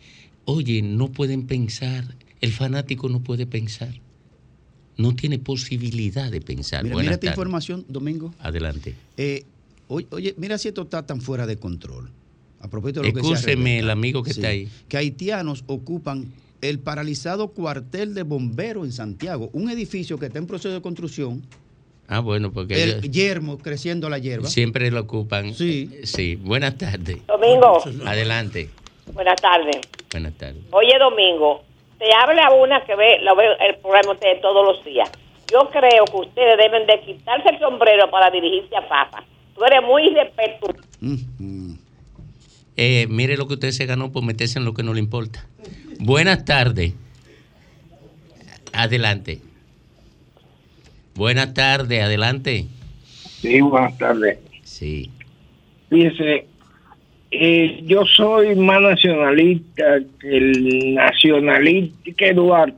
[0.46, 2.06] oye, no pueden pensar,
[2.42, 3.94] el fanático no puede pensar.
[4.98, 6.84] no tiene posibilidad de pensar.
[6.84, 8.36] Mira, mira esta información, Domingo.
[8.40, 8.94] Adelante.
[9.18, 9.46] Eh,
[9.88, 12.12] oye, mira si esto está tan fuera de control.
[12.64, 13.80] A propósito de lo que Excúseme, Rebeca.
[13.84, 14.68] el amigo que Sí, está ahí.
[14.88, 16.26] Que haitianos ocupan
[16.62, 21.42] el paralizado cuartel de bomberos en Santiago, un edificio que está en proceso de construcción,
[22.08, 24.48] Ah, bueno, porque el ellos yermo creciendo la hierba.
[24.50, 25.54] siempre lo ocupan.
[25.54, 25.90] Sí.
[26.04, 27.26] Sí, buenas tardes.
[27.26, 27.82] Domingo.
[28.06, 28.70] Adelante.
[29.14, 29.78] Buenas tardes.
[30.12, 30.62] Buenas tardes.
[30.72, 31.64] Oye, Domingo,
[32.00, 35.10] te habla una que ve, lo veo el programa ustedes todos los días.
[35.54, 39.24] Yo creo que ustedes deben de quitarse el sombrero para dirigirse a Papa.
[39.56, 40.82] Tú eres muy irrespetuoso.
[42.84, 45.46] Eh, mire lo que usted se ganó por meterse en lo que no le importa.
[46.00, 46.94] Buenas tardes.
[48.74, 49.40] Adelante.
[51.14, 52.66] Buenas tardes, adelante.
[53.40, 54.40] Sí, buenas tardes.
[54.64, 55.12] Sí.
[55.92, 56.48] Fíjese,
[57.30, 62.78] eh, yo soy más nacionalista que el nacionalista que Duarte,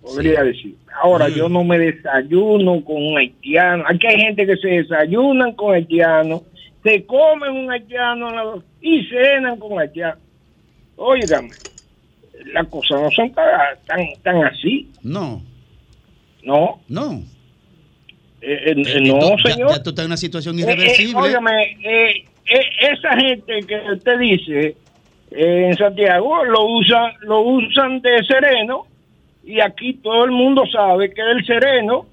[0.00, 0.76] podría decir.
[1.02, 3.84] Ahora, yo no me desayuno con un haitiano.
[3.86, 6.40] Aquí hay gente que se desayunan con haitianos,
[6.82, 10.20] se comen un haitiano la- y cenan con haitiano.
[10.96, 11.50] Óigame,
[12.52, 13.46] las cosas no son tan,
[13.86, 14.88] tan, tan así.
[15.02, 15.42] No.
[16.44, 16.80] No.
[16.88, 17.22] No.
[18.40, 19.70] Eh, eh, Eh, no, tú- ya- señor.
[19.70, 21.18] Ya, tú estás en una situación irreversible.
[21.20, 21.76] óigame,
[22.80, 24.76] esa gente que usted dice
[25.32, 28.86] en Santiago lo usan, lo usan de sereno
[29.44, 32.06] y aquí todo el mundo sabe que el sereno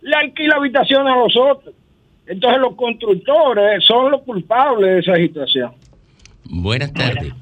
[0.00, 1.74] le alquila habitación a los otros.
[2.26, 5.72] Entonces los constructores son los culpables de esa situación.
[6.44, 7.32] Buenas tardes.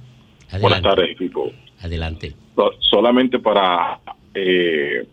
[0.51, 0.61] Adelante.
[0.61, 1.51] Buenas tardes, equipo.
[1.81, 2.33] Adelante.
[2.55, 3.99] So- solamente para
[4.35, 5.07] eh,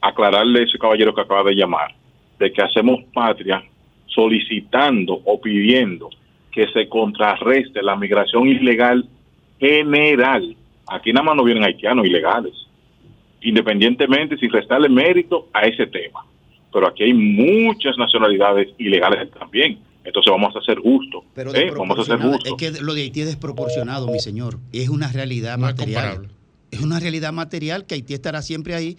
[0.00, 1.94] aclararle a ese caballero que acaba de llamar,
[2.38, 3.62] de que hacemos patria
[4.06, 6.10] solicitando o pidiendo
[6.50, 9.06] que se contrarreste la migración ilegal
[9.60, 10.56] general.
[10.88, 12.54] Aquí nada más no vienen haitianos ilegales,
[13.42, 16.24] independientemente sin restarle mérito a ese tema.
[16.72, 19.78] Pero aquí hay muchas nacionalidades ilegales también.
[20.08, 21.22] Entonces vamos a ser justos.
[21.34, 21.70] Pero ¿eh?
[21.76, 22.42] Vamos a ser justos.
[22.46, 24.58] Es que lo de Haití es desproporcionado, mi señor.
[24.72, 26.28] Es una realidad material.
[26.70, 28.96] Es una realidad material que Haití estará siempre ahí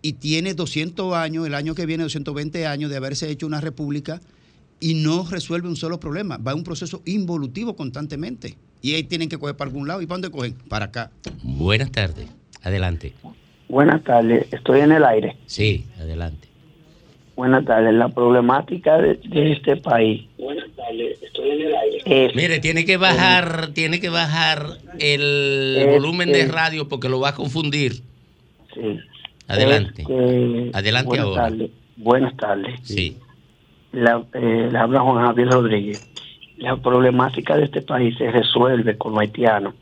[0.00, 4.22] y tiene 200 años, el año que viene 220 años de haberse hecho una república
[4.80, 6.38] y no resuelve un solo problema.
[6.38, 8.56] Va en un proceso involutivo constantemente.
[8.80, 10.00] Y ahí tienen que coger para algún lado.
[10.00, 10.54] ¿Y para dónde cogen?
[10.68, 11.10] Para acá.
[11.42, 12.26] Buenas tardes.
[12.62, 13.12] Adelante.
[13.68, 15.36] Buenas tardes, estoy en el aire.
[15.44, 16.47] Sí, adelante.
[17.38, 20.26] Buenas tardes, la problemática de, de este país.
[20.38, 22.32] Buenas tardes, estoy en el aire.
[22.34, 24.66] Mire, tiene que bajar, tiene que bajar
[24.98, 27.92] el volumen de radio porque lo va a confundir.
[28.74, 28.98] Sí.
[29.46, 30.02] Adelante.
[30.02, 31.42] Este, Adelante buenas ahora.
[31.44, 32.80] Tardes, buenas tardes.
[32.82, 33.16] Sí.
[33.92, 36.10] La, eh, le habla Juan Javier Rodríguez.
[36.56, 39.76] La problemática de este país se resuelve con los haitianos.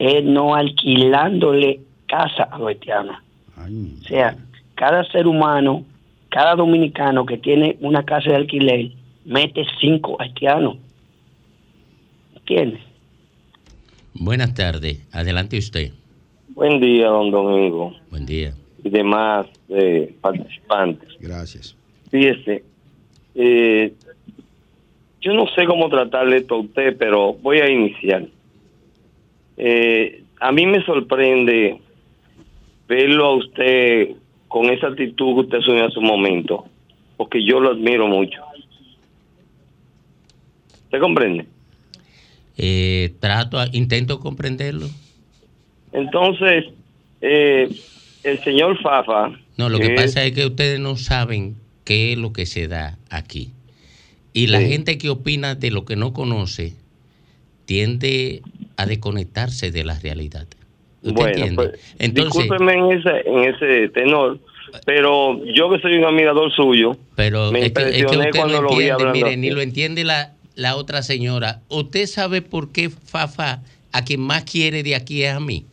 [0.00, 3.16] Es no alquilándole casa a los haitianos.
[3.56, 4.36] O sea,
[4.74, 5.84] cada ser humano,
[6.30, 8.92] cada dominicano que tiene una casa de alquiler,
[9.24, 10.78] mete cinco haitianos.
[12.36, 12.80] ¿Entiendes?
[14.14, 15.06] Buenas tardes.
[15.12, 15.92] Adelante usted.
[16.48, 17.94] Buen día, don Domingo.
[18.10, 18.54] Buen día.
[18.82, 21.08] Y demás eh, participantes.
[21.20, 21.76] Gracias.
[22.10, 22.64] Fíjese,
[23.34, 23.92] eh,
[25.20, 28.26] yo no sé cómo tratarle esto a usted, pero voy a iniciar.
[29.56, 31.78] Eh, a mí me sorprende
[32.88, 34.16] verlo a usted
[34.50, 36.64] con esa actitud que usted asumió en su momento,
[37.16, 38.40] porque yo lo admiro mucho.
[40.86, 41.46] ¿Usted comprende?
[42.58, 44.88] Eh, trato, intento comprenderlo.
[45.92, 46.64] Entonces,
[47.20, 47.68] eh,
[48.24, 49.30] el señor Fafa...
[49.56, 51.54] No, lo que que pasa es que ustedes no saben
[51.84, 53.50] qué es lo que se da aquí.
[54.32, 54.66] Y la Sí.
[54.68, 56.74] gente que opina de lo que no conoce
[57.66, 58.42] tiende
[58.76, 60.48] a desconectarse de la realidad.
[61.02, 61.54] ¿Usted Bueno, entiende?
[61.56, 64.38] pues, Entonces, discúlpeme en ese, en ese tenor,
[64.84, 68.38] pero yo que soy un admirador suyo, pero me es que, es que impresioné usted
[68.38, 69.36] cuando no lo vi entiende, hablando mire, así.
[69.38, 71.60] ni lo entiende la, la otra señora.
[71.68, 73.62] ¿Usted sabe por qué Fafa
[73.92, 75.64] a quien más quiere de aquí es a mí?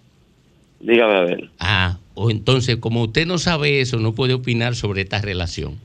[0.80, 1.50] Dígame a ver.
[1.60, 5.76] Ah, o entonces, como usted no sabe eso, no puede opinar sobre esta relación.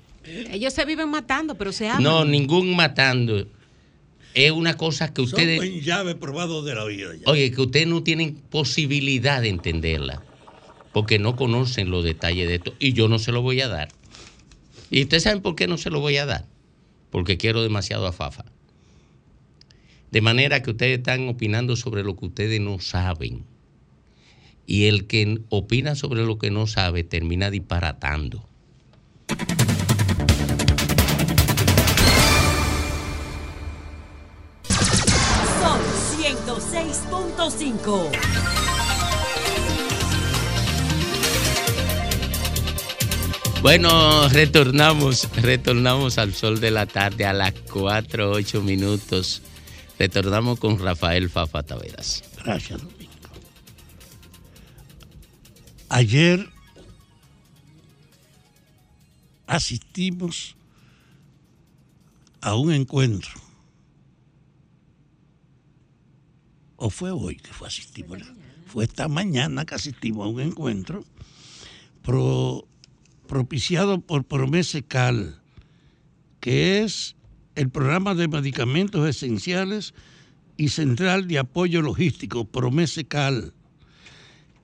[0.51, 2.03] Ellos se viven matando, pero se aman.
[2.03, 3.45] No, ningún matando.
[4.35, 7.11] Es una cosa que Son ustedes, buen llave probado de la vida.
[7.15, 7.31] ya.
[7.31, 10.23] oye, que ustedes no tienen posibilidad de entenderla,
[10.93, 13.89] porque no conocen los detalles de esto, y yo no se lo voy a dar.
[14.91, 16.47] ¿Y ustedes saben por qué no se lo voy a dar?
[17.11, 18.45] Porque quiero demasiado a Fafa.
[20.11, 23.45] De manera que ustedes están opinando sobre lo que ustedes no saben.
[24.67, 28.47] Y el que opina sobre lo que no sabe termina disparatando.
[37.51, 38.11] 106.5.
[43.63, 49.43] Bueno, retornamos, retornamos al sol de la tarde a las 4, 8 minutos.
[49.99, 52.23] Retornamos con Rafael Fafa Taveras.
[52.45, 53.13] Gracias, Domingo.
[55.89, 56.49] Ayer
[59.49, 60.55] asistimos
[62.41, 63.42] a un encuentro.
[66.85, 68.19] ¿O fue hoy que fue asistimos?
[68.67, 71.05] Fue esta mañana que asistimos a un encuentro
[72.03, 72.67] pro-
[73.29, 75.41] propiciado por Promesecal,
[76.41, 77.15] que es
[77.55, 79.95] el programa de medicamentos esenciales
[80.57, 83.53] y central de apoyo logístico, Promesecal,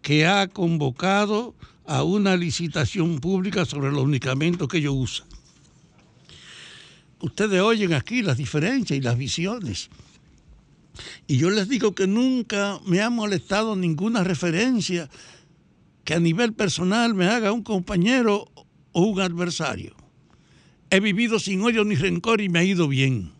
[0.02, 1.54] que ha convocado
[1.86, 5.28] a una licitación pública sobre los medicamentos que ellos usan.
[7.20, 9.88] Ustedes oyen aquí las diferencias y las visiones.
[11.26, 15.08] Y yo les digo que nunca me ha molestado ninguna referencia
[16.04, 18.50] que a nivel personal me haga un compañero
[18.92, 19.94] o un adversario.
[20.90, 23.32] He vivido sin odio ni rencor y me ha ido bien.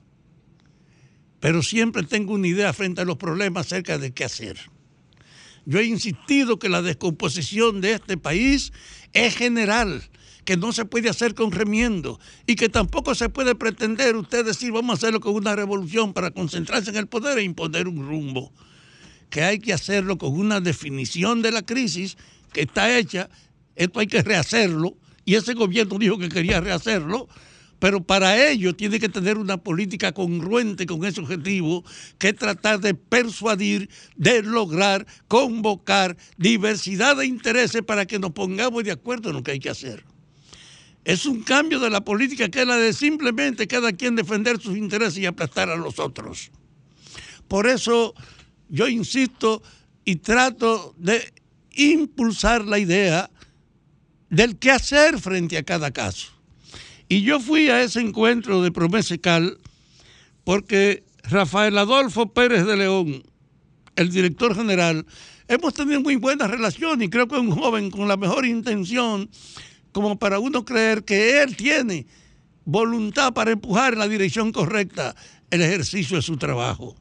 [1.41, 4.59] Pero siempre tengo una idea frente a los problemas acerca de qué hacer.
[5.65, 8.73] Yo he insistido que la descomposición de este país
[9.13, 10.03] es general,
[10.49, 14.73] que no se puede hacer con remiendo y que tampoco se puede pretender usted decir
[14.73, 18.51] vamos a hacerlo con una revolución para concentrarse en el poder e imponer un rumbo.
[19.29, 22.17] Que hay que hacerlo con una definición de la crisis
[22.55, 23.29] que está hecha,
[23.77, 24.97] esto hay que rehacerlo
[25.27, 27.29] y ese gobierno dijo que quería rehacerlo,
[27.79, 31.85] pero para ello tiene que tener una política congruente con ese objetivo,
[32.17, 38.83] que es tratar de persuadir, de lograr, convocar diversidad de intereses para que nos pongamos
[38.85, 40.07] de acuerdo en lo que hay que hacer.
[41.09, 44.77] Es un cambio de la política que es la de simplemente cada quien defender sus
[44.77, 46.51] intereses y aplastar a los otros.
[47.49, 48.13] Por eso
[48.69, 49.63] yo insisto
[50.05, 51.33] y trato de
[51.73, 53.31] impulsar la idea
[54.29, 56.29] del qué hacer frente a cada caso.
[57.09, 59.57] Y yo fui a ese encuentro de Promesecal
[60.45, 63.23] porque Rafael Adolfo Pérez de León,
[63.97, 65.07] el director general,
[65.49, 69.31] hemos tenido muy buena relación y creo que es un joven con la mejor intención
[69.99, 72.07] como para uno creer que él tiene
[72.65, 75.17] voluntad para empujar en la dirección correcta
[75.51, 76.95] el ejercicio de su trabajo.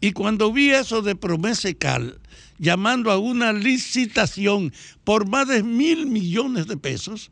[0.00, 2.18] Y cuando vi eso de Promesecal,
[2.56, 4.72] llamando a una licitación
[5.04, 7.30] por más de mil millones de pesos,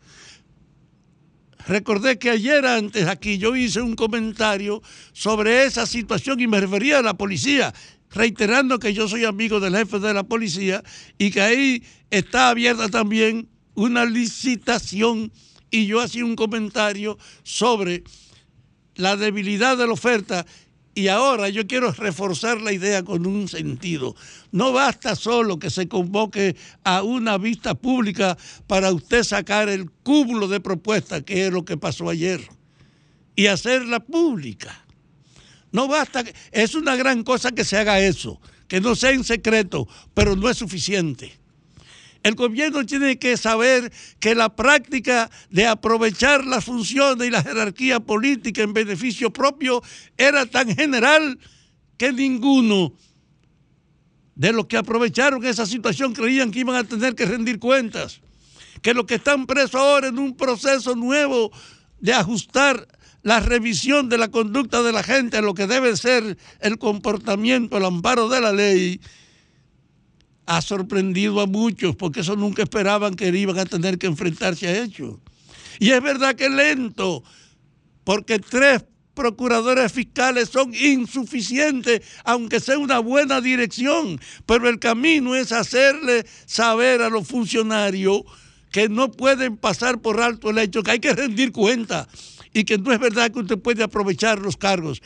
[1.66, 4.82] recordé que ayer antes aquí yo hice un comentario
[5.14, 7.72] sobre esa situación y me refería a la policía,
[8.10, 10.84] reiterando que yo soy amigo del jefe de la policía
[11.16, 15.30] y que ahí está abierta también una licitación
[15.70, 18.02] y yo hacía un comentario sobre
[18.96, 20.44] la debilidad de la oferta
[20.96, 24.16] y ahora yo quiero reforzar la idea con un sentido.
[24.50, 28.36] No basta solo que se convoque a una vista pública
[28.66, 32.40] para usted sacar el cúmulo de propuestas, que es lo que pasó ayer,
[33.36, 34.84] y hacerla pública.
[35.70, 39.86] No basta, es una gran cosa que se haga eso, que no sea en secreto,
[40.14, 41.38] pero no es suficiente.
[42.28, 43.90] El gobierno tiene que saber
[44.20, 49.82] que la práctica de aprovechar las funciones y la jerarquía política en beneficio propio
[50.18, 51.38] era tan general
[51.96, 52.92] que ninguno
[54.34, 58.20] de los que aprovecharon esa situación creían que iban a tener que rendir cuentas.
[58.82, 61.50] Que los que están presos ahora en un proceso nuevo
[61.98, 62.86] de ajustar
[63.22, 67.78] la revisión de la conducta de la gente a lo que debe ser el comportamiento,
[67.78, 69.00] el amparo de la ley,
[70.48, 74.82] ha sorprendido a muchos porque eso nunca esperaban que iban a tener que enfrentarse a
[74.82, 75.20] ello.
[75.78, 77.22] Y es verdad que lento,
[78.02, 85.52] porque tres procuradores fiscales son insuficientes, aunque sea una buena dirección, pero el camino es
[85.52, 88.22] hacerle saber a los funcionarios
[88.72, 92.08] que no pueden pasar por alto el hecho, que hay que rendir cuenta
[92.54, 95.02] y que no es verdad que usted puede aprovechar los cargos,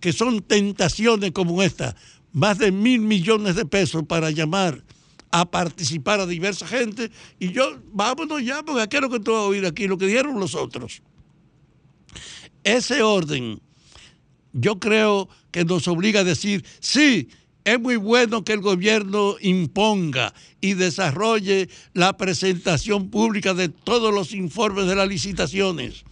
[0.00, 1.96] que son tentaciones como esta,
[2.36, 4.84] más de mil millones de pesos para llamar
[5.30, 7.10] a participar a diversa gente.
[7.38, 10.06] Y yo, vámonos ya, porque es lo que tú vas a oír aquí, lo que
[10.06, 11.00] dijeron los otros.
[12.62, 13.58] Ese orden,
[14.52, 17.30] yo creo que nos obliga a decir, sí,
[17.64, 24.34] es muy bueno que el gobierno imponga y desarrolle la presentación pública de todos los
[24.34, 26.04] informes de las licitaciones.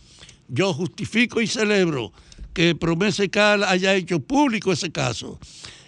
[0.49, 2.15] Yo justifico y celebro
[2.55, 5.39] que Promesecal haya hecho público ese caso.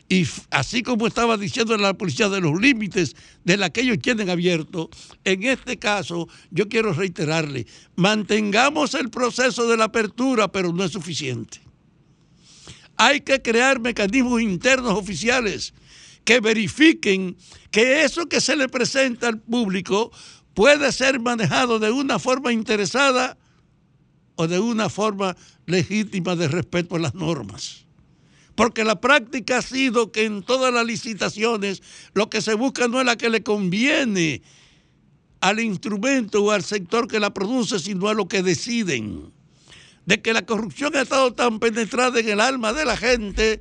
[0.09, 4.31] Y así como estaba diciendo la policía de los límites de la que ellos tienen
[4.31, 4.89] abierto,
[5.25, 7.67] en este caso yo quiero reiterarle,
[7.97, 11.61] mantengamos el proceso de la apertura, pero no es suficiente.
[12.97, 15.75] Hay que crear mecanismos internos oficiales
[16.25, 17.37] que verifiquen
[17.71, 20.13] que eso que se le presenta al público
[20.55, 23.37] puede ser manejado de una forma interesada
[24.37, 27.86] o de una forma legítima de respeto a las normas.
[28.57, 31.83] Porque la práctica ha sido que en todas las licitaciones
[32.15, 34.43] lo que se busca no es la que le conviene
[35.41, 39.33] al instrumento o al sector que la produce, sino a lo que deciden.
[40.07, 43.61] De que la corrupción ha estado tan penetrada en el alma de la gente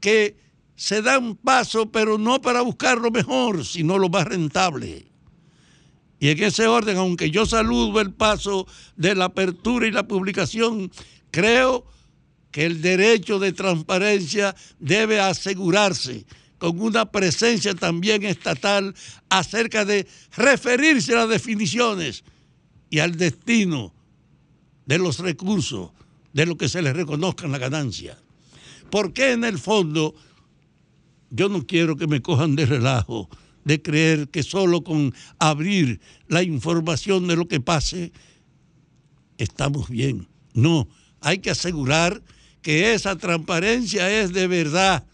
[0.00, 0.36] que
[0.74, 5.06] se dan paso, pero no para buscar lo mejor, sino lo más rentable.
[6.18, 8.66] Y en ese orden, aunque yo saludo el paso
[8.96, 10.90] de la apertura y la publicación,
[11.30, 11.86] creo
[12.54, 16.24] que el derecho de transparencia debe asegurarse
[16.56, 18.94] con una presencia también estatal
[19.28, 20.06] acerca de
[20.36, 22.22] referirse a las definiciones
[22.90, 23.92] y al destino
[24.86, 25.90] de los recursos,
[26.32, 28.16] de lo que se les reconozca en la ganancia.
[28.88, 30.14] Porque en el fondo
[31.30, 33.28] yo no quiero que me cojan de relajo
[33.64, 38.12] de creer que solo con abrir la información de lo que pase
[39.38, 40.28] estamos bien.
[40.52, 40.86] No,
[41.20, 42.22] hay que asegurar
[42.64, 45.04] que esa transparencia es de verdad.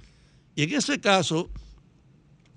[0.55, 1.51] Y en ese caso,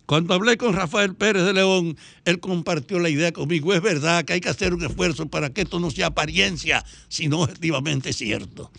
[0.06, 3.74] cuando hablé con Rafael Pérez de León, él compartió la idea conmigo.
[3.74, 7.42] Es verdad que hay que hacer un esfuerzo para que esto no sea apariencia, sino
[7.42, 8.72] objetivamente cierto.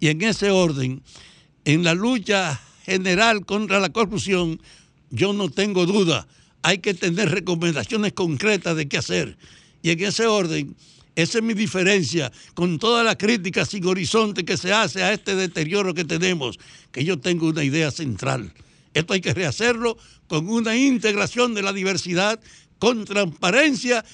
[0.00, 1.02] Y en ese orden,
[1.66, 4.62] en la lucha general contra la corrupción,
[5.10, 6.26] yo no tengo duda.
[6.62, 9.36] Hay que tener recomendaciones concretas de qué hacer.
[9.82, 10.74] Y en ese orden,
[11.18, 15.34] esa es mi diferencia con toda la crítica sin horizonte que se hace a este
[15.34, 16.60] deterioro que tenemos,
[16.92, 18.52] que yo tengo una idea central.
[18.94, 22.38] Esto hay que rehacerlo con una integración de la diversidad,
[22.78, 24.04] con transparencia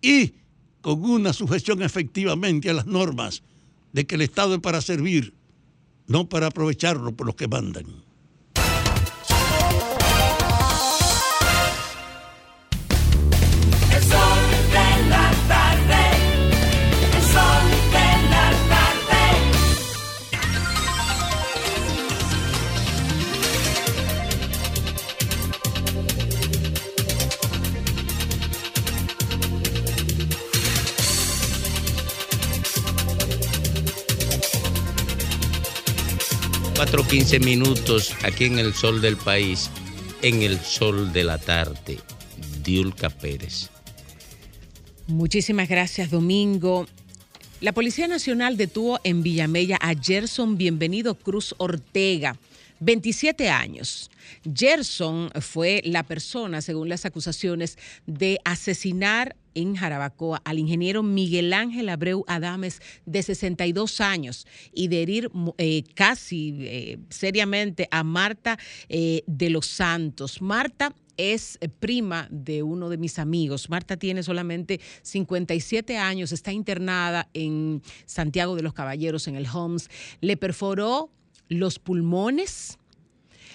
[0.00, 0.32] y
[0.80, 3.42] con una sujeción efectivamente a las normas
[3.92, 5.34] de que el Estado es para servir,
[6.06, 7.84] no para aprovecharlo por los que mandan.
[36.80, 39.68] 4.15 minutos aquí en el sol del país,
[40.22, 41.98] en el sol de la tarde.
[42.64, 43.68] Diulca Pérez.
[45.06, 46.86] Muchísimas gracias, Domingo.
[47.60, 52.38] La Policía Nacional detuvo en Villamella a Gerson Bienvenido Cruz Ortega
[52.80, 54.10] 27 años.
[54.54, 61.88] Gerson fue la persona, según las acusaciones, de asesinar en Jarabacoa al ingeniero Miguel Ángel
[61.88, 68.58] Abreu Adames, de 62 años, y de herir eh, casi eh, seriamente a Marta
[68.88, 70.40] eh, de los Santos.
[70.40, 73.68] Marta es prima de uno de mis amigos.
[73.68, 79.90] Marta tiene solamente 57 años, está internada en Santiago de los Caballeros, en el Homs.
[80.22, 81.10] Le perforó
[81.50, 82.78] los pulmones,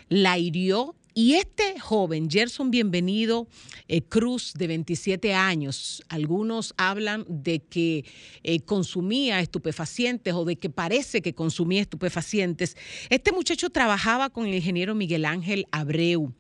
[0.09, 3.47] la hirió y este joven, Gerson Bienvenido
[3.88, 8.03] eh, Cruz, de 27 años, algunos hablan de que
[8.43, 12.76] eh, consumía estupefacientes o de que parece que consumía estupefacientes.
[13.09, 16.34] Este muchacho trabajaba con el ingeniero Miguel Ángel Abreu.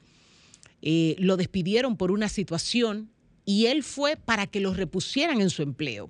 [0.81, 3.09] Eh, lo despidieron por una situación
[3.45, 6.09] y él fue para que lo repusieran en su empleo.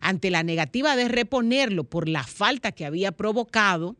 [0.00, 3.96] Ante la negativa de reponerlo por la falta que había provocado,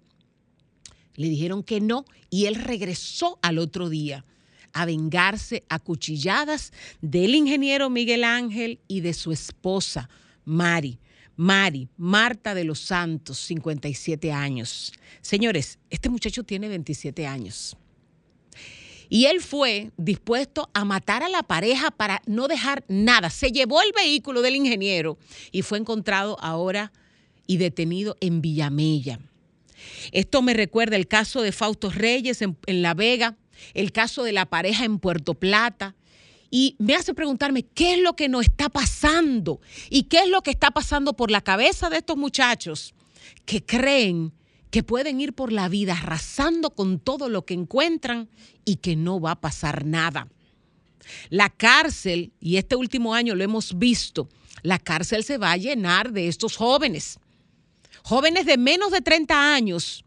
[1.14, 4.24] le dijeron que no y él regresó al otro día
[4.72, 10.08] a vengarse a cuchilladas del ingeniero Miguel Ángel y de su esposa,
[10.44, 10.98] Mari.
[11.36, 14.92] Mari, Marta de los Santos, 57 años.
[15.22, 17.78] Señores, este muchacho tiene 27 años.
[19.08, 23.30] Y él fue dispuesto a matar a la pareja para no dejar nada.
[23.30, 25.16] Se llevó el vehículo del ingeniero
[25.50, 26.92] y fue encontrado ahora
[27.46, 29.18] y detenido en Villamella.
[30.12, 33.36] Esto me recuerda el caso de Fausto Reyes en, La Vega,
[33.74, 35.96] el caso de la pareja en Puerto Plata.
[36.50, 40.42] Y me hace preguntarme qué es lo que nos está pasando y qué es lo
[40.42, 42.94] que está pasando por la cabeza de estos muchachos
[43.44, 44.32] que creen
[44.70, 48.28] que pueden ir por la vida arrasando con todo lo que encuentran
[48.64, 50.28] y que no va a pasar nada.
[51.28, 54.28] La cárcel, y este último año lo hemos visto,
[54.62, 57.18] la cárcel se va a llenar de estos jóvenes.
[58.02, 60.04] Jóvenes de menos de 30 años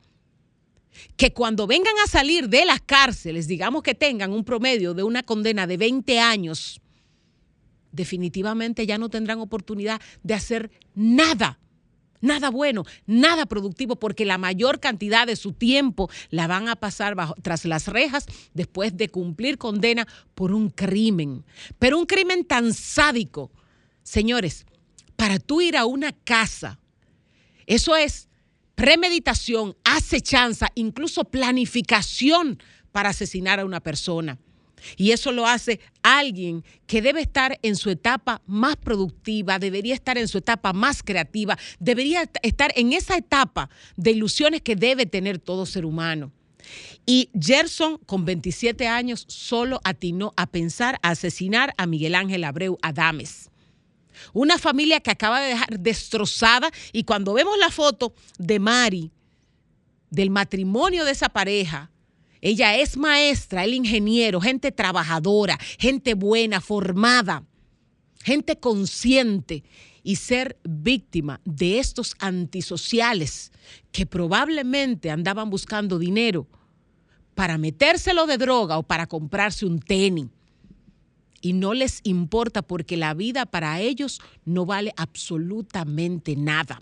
[1.17, 5.23] que cuando vengan a salir de las cárceles, digamos que tengan un promedio de una
[5.23, 6.81] condena de 20 años,
[7.91, 11.59] definitivamente ya no tendrán oportunidad de hacer nada,
[12.21, 17.15] nada bueno, nada productivo, porque la mayor cantidad de su tiempo la van a pasar
[17.15, 21.43] bajo, tras las rejas después de cumplir condena por un crimen.
[21.79, 23.51] Pero un crimen tan sádico.
[24.03, 24.65] Señores,
[25.15, 26.79] para tú ir a una casa,
[27.65, 28.29] eso es
[28.75, 32.59] premeditación, acechanza, incluso planificación
[32.91, 34.39] para asesinar a una persona.
[34.97, 40.17] Y eso lo hace alguien que debe estar en su etapa más productiva, debería estar
[40.17, 45.39] en su etapa más creativa, debería estar en esa etapa de ilusiones que debe tener
[45.39, 46.31] todo ser humano.
[47.05, 53.49] Y Gerson, con 27 años, solo atinó a pensar asesinar a Miguel Ángel Abreu Adames.
[54.33, 59.11] Una familia que acaba de dejar destrozada y cuando vemos la foto de Mari,
[60.09, 61.91] del matrimonio de esa pareja,
[62.41, 67.43] ella es maestra, el ingeniero, gente trabajadora, gente buena, formada,
[68.23, 69.63] gente consciente
[70.03, 73.51] y ser víctima de estos antisociales
[73.91, 76.47] que probablemente andaban buscando dinero
[77.33, 80.27] para metérselo de droga o para comprarse un tenis.
[81.43, 86.81] Y no les importa porque la vida para ellos no vale absolutamente nada.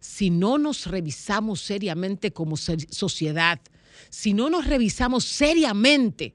[0.00, 3.60] Si no nos revisamos seriamente como sociedad,
[4.08, 6.34] si no nos revisamos seriamente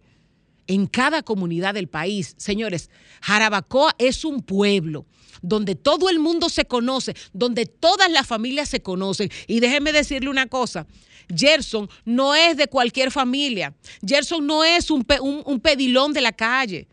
[0.68, 2.90] en cada comunidad del país, señores,
[3.22, 5.06] Jarabacoa es un pueblo
[5.42, 9.30] donde todo el mundo se conoce, donde todas las familias se conocen.
[9.46, 10.88] Y déjeme decirle una cosa,
[11.28, 13.76] Gerson no es de cualquier familia,
[14.08, 15.06] Gerson no es un,
[15.46, 16.88] un pedilón de la calle,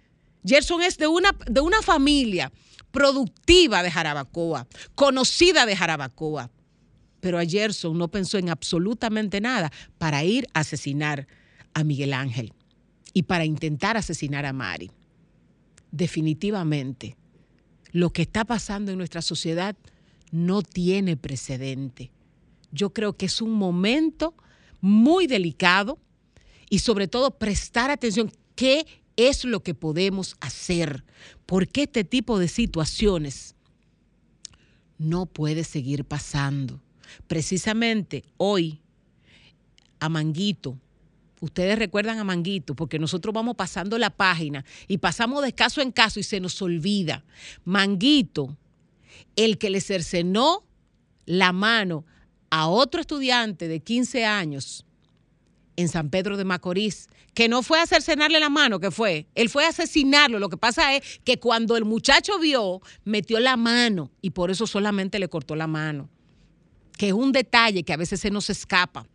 [0.44, 2.52] Gerson es de una, de una familia
[2.90, 6.50] productiva de Jarabacoa, conocida de Jarabacoa.
[7.20, 11.26] Pero a Gerson no pensó en absolutamente nada para ir a asesinar
[11.74, 12.52] a Miguel Ángel
[13.12, 14.90] y para intentar asesinar a Mari.
[15.90, 17.16] Definitivamente,
[17.92, 19.76] lo que está pasando en nuestra sociedad
[20.30, 22.10] no tiene precedente.
[22.72, 24.34] Yo creo que es un momento
[24.80, 25.98] muy delicado
[26.70, 28.86] y sobre todo prestar atención qué
[29.16, 31.04] es lo que podemos hacer,
[31.46, 33.54] porque este tipo de situaciones
[34.98, 36.80] no puede seguir pasando.
[37.26, 38.80] Precisamente hoy,
[40.00, 40.78] a Manguito,
[41.40, 45.92] ustedes recuerdan a Manguito, porque nosotros vamos pasando la página y pasamos de caso en
[45.92, 47.24] caso y se nos olvida.
[47.64, 48.56] Manguito,
[49.36, 50.64] el que le cercenó
[51.26, 52.04] la mano
[52.50, 54.84] a otro estudiante de 15 años
[55.76, 59.48] en San Pedro de Macorís, que no fue a cercenarle la mano, que fue, él
[59.48, 60.38] fue a asesinarlo.
[60.38, 64.66] Lo que pasa es que cuando el muchacho vio, metió la mano y por eso
[64.66, 66.08] solamente le cortó la mano
[67.02, 69.08] que es un detalle que a veces se nos escapa.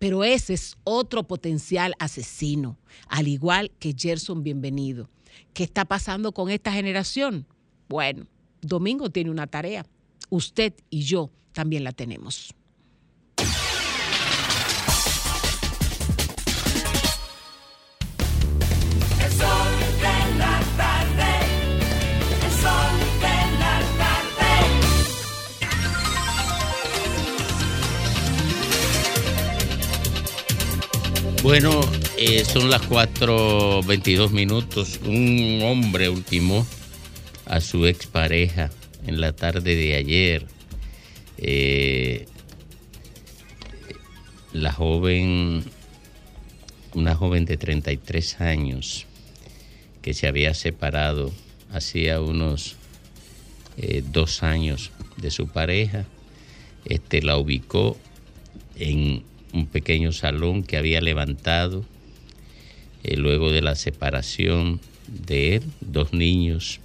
[0.00, 2.76] Pero ese es otro potencial asesino,
[3.08, 5.08] al igual que Gerson Bienvenido.
[5.54, 7.46] ¿Qué está pasando con esta generación?
[7.88, 8.26] Bueno,
[8.60, 9.86] Domingo tiene una tarea.
[10.28, 12.54] Usted y yo también la tenemos.
[31.42, 31.80] Bueno,
[32.16, 34.98] eh, son las 4.22 minutos.
[35.04, 36.66] Un hombre ultimó
[37.46, 38.70] a su expareja
[39.06, 40.46] en la tarde de ayer.
[41.38, 42.26] Eh,
[44.52, 45.62] la joven,
[46.94, 49.06] una joven de 33 años
[50.02, 51.32] que se había separado
[51.72, 52.74] hacía unos
[53.76, 56.04] eh, dos años de su pareja,
[56.84, 57.96] este, la ubicó
[58.76, 59.22] en
[59.52, 61.84] un pequeño salón que había levantado
[63.04, 65.62] eh, luego de la separación de él.
[65.80, 66.80] Dos niños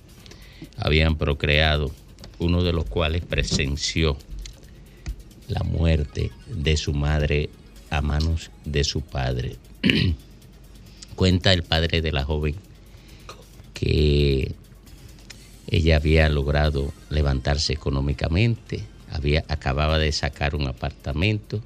[0.78, 1.92] habían procreado,
[2.40, 4.18] uno de los cuales presenció
[5.48, 7.50] la muerte de su madre
[7.90, 9.58] a manos de su padre.
[11.16, 12.56] Cuenta el padre de la joven
[13.74, 14.56] que
[15.70, 21.62] ella había logrado levantarse económicamente, había, acababa de sacar un apartamento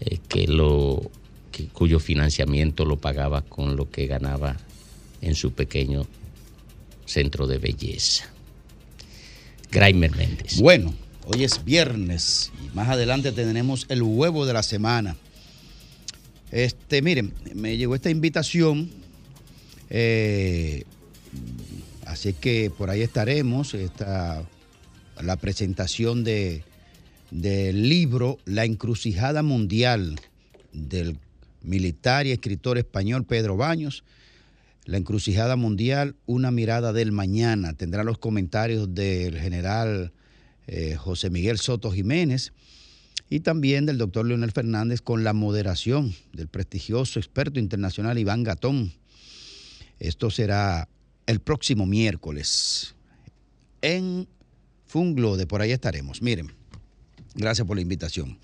[0.00, 1.10] eh, que lo,
[1.72, 4.56] cuyo financiamiento lo pagaba con lo que ganaba
[5.20, 6.06] en su pequeño
[7.06, 8.24] centro de belleza.
[9.70, 10.60] Graimer Méndez.
[10.60, 10.94] Bueno,
[11.26, 15.16] hoy es viernes y más adelante tendremos el huevo de la semana.
[16.50, 18.90] Este, miren, me llegó esta invitación.
[19.90, 20.84] eh,
[22.06, 23.74] así que por ahí estaremos.
[23.74, 24.44] Esta,
[25.20, 26.62] la presentación de,
[27.30, 30.20] del libro La encrucijada mundial
[30.72, 31.18] del
[31.62, 34.04] militar y escritor español Pedro Baños.
[34.84, 37.74] La encrucijada mundial, una mirada del mañana.
[37.74, 40.12] Tendrá los comentarios del general
[40.66, 42.52] eh, José Miguel Soto Jiménez
[43.28, 48.92] y también del doctor Leonel Fernández con la moderación del prestigioso experto internacional Iván Gatón.
[49.98, 50.88] Esto será
[51.26, 52.94] el próximo miércoles
[53.82, 54.26] en
[54.86, 56.22] Funglo, de por ahí estaremos.
[56.22, 56.50] Miren,
[57.38, 58.38] gracias por la invitación.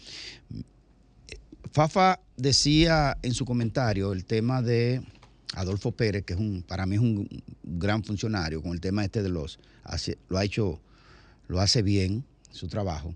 [1.72, 5.02] Fafa decía en su comentario el tema de
[5.54, 7.28] Adolfo Pérez, que es un, para mí es un
[7.62, 9.58] gran funcionario, con el tema este de los,
[10.28, 10.80] lo ha hecho,
[11.48, 13.14] lo hace bien su trabajo,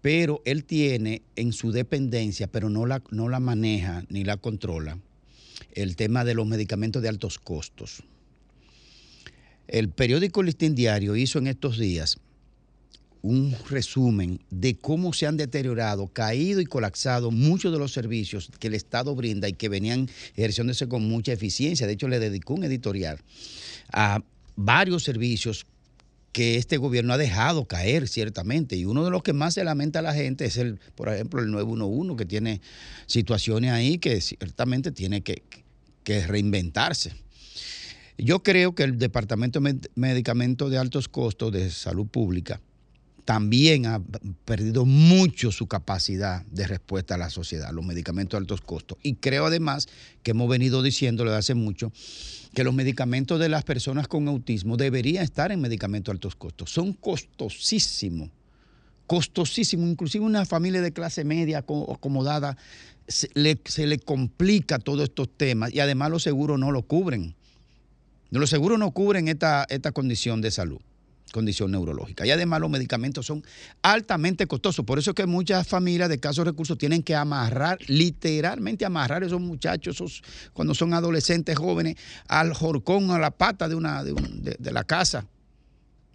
[0.00, 4.98] pero él tiene en su dependencia, pero no la, no la maneja ni la controla,
[5.72, 8.04] el tema de los medicamentos de altos costos.
[9.66, 12.18] El periódico Listín Diario hizo en estos días
[13.22, 18.68] un resumen de cómo se han deteriorado, caído y colapsado muchos de los servicios que
[18.68, 21.86] el Estado brinda y que venían ejerciéndose con mucha eficiencia.
[21.86, 23.18] De hecho, le dedicó un editorial
[23.92, 24.22] a
[24.56, 25.66] varios servicios
[26.32, 29.98] que este gobierno ha dejado caer ciertamente y uno de los que más se lamenta
[29.98, 32.60] a la gente es el, por ejemplo, el 911 que tiene
[33.06, 35.42] situaciones ahí que ciertamente tiene que,
[36.04, 37.12] que reinventarse.
[38.16, 42.60] Yo creo que el Departamento de Med- Medicamentos de Altos Costos de Salud Pública
[43.30, 44.02] también ha
[44.44, 48.98] perdido mucho su capacidad de respuesta a la sociedad, los medicamentos de altos costos.
[49.04, 49.86] Y creo además
[50.24, 51.92] que hemos venido diciéndolo desde hace mucho,
[52.54, 56.72] que los medicamentos de las personas con autismo deberían estar en medicamentos de altos costos.
[56.72, 58.30] Son costosísimos,
[59.06, 59.88] costosísimos.
[59.88, 62.56] Inclusive una familia de clase media aco- acomodada
[63.06, 67.36] se le, se le complica todos estos temas y además los seguros no lo cubren.
[68.30, 70.80] Los seguros no cubren esta, esta condición de salud,
[71.32, 72.26] condición neurológica.
[72.26, 73.44] Y además los medicamentos son
[73.82, 74.84] altamente costosos.
[74.84, 79.26] Por eso es que muchas familias de escasos recursos tienen que amarrar, literalmente amarrar a
[79.26, 81.96] esos muchachos, esos, cuando son adolescentes jóvenes,
[82.28, 85.26] al jorcón, a la pata de, una, de, la casa.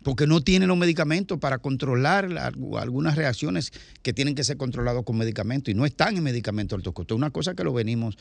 [0.04, 3.74] Porque no tienen los medicamentos para controlar la- algunas reacciones
[4.04, 7.18] que tienen que ser controlados con medicamentos y no están en medicamentos altos costos.
[7.18, 8.16] Una cosa que lo venimos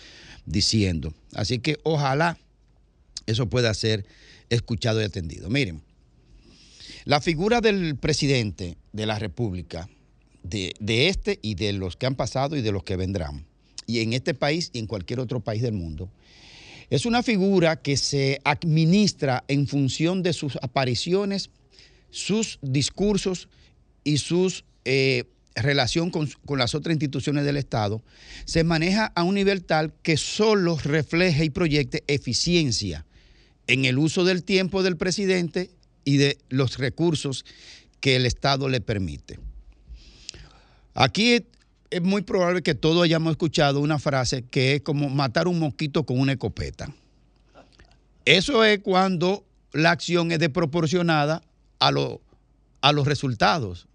[0.47, 1.13] diciendo.
[1.35, 2.39] Así que ojalá
[3.27, 4.07] eso pueda ser
[4.49, 5.51] escuchado y atendido.
[5.51, 5.83] Miren,
[7.05, 9.89] la figura del presidente de la República,
[10.43, 10.75] de,
[11.09, 13.47] este y de los que han pasado y de los que vendrán,
[13.87, 16.11] y en este país y en cualquier otro país del mundo,
[16.91, 21.51] es una figura que se administra en función de sus apariciones,
[22.11, 23.49] sus discursos
[24.05, 25.25] y sus eh,
[25.55, 28.03] relación con, con las otras instituciones del Estado,
[28.45, 33.07] se maneja a un nivel tal que solo refleja y proyecte eficiencia
[33.67, 35.71] en el uso del tiempo del presidente
[36.05, 37.45] y de los recursos
[38.01, 39.39] que el Estado le permite.
[40.95, 41.33] Aquí
[41.91, 46.05] es, muy probable que todos hayamos escuchado una frase que es como matar un mosquito
[46.05, 46.93] con una escopeta.
[48.25, 51.43] Eso es cuando la acción es desproporcionada
[51.79, 52.21] a, lo-
[52.81, 53.87] a los resultados,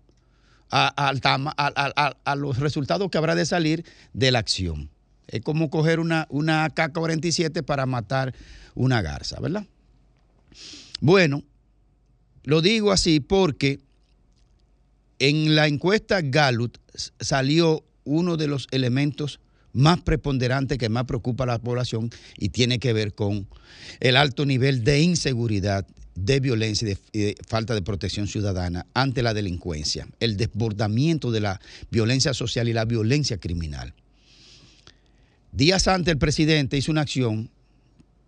[0.72, 3.84] a- a- a los resultados que habrá de salir
[4.14, 4.90] de la acción.
[5.27, 8.34] Es como coger una, una AK-47 para matar
[8.76, 9.65] una garza, ¿verdad?
[11.02, 11.44] Bueno,
[12.49, 13.80] lo digo así porque
[15.19, 16.77] en la encuesta Gallup
[17.19, 19.39] salió uno de los elementos
[19.71, 22.09] más preponderantes que más preocupa a la población
[22.39, 23.47] y tiene que ver con
[23.99, 25.85] el alto nivel de inseguridad,
[26.15, 31.30] de violencia y de, y de falta de protección ciudadana ante la delincuencia, el desbordamiento
[31.30, 31.61] de la
[31.91, 33.93] violencia social y la violencia criminal.
[35.51, 37.51] Días antes el presidente hizo una acción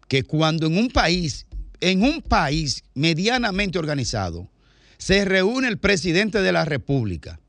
[0.07, 1.48] que cuando en un país,
[1.82, 4.49] en un país medianamente organizado,
[4.98, 7.40] se reúne el presidente de la República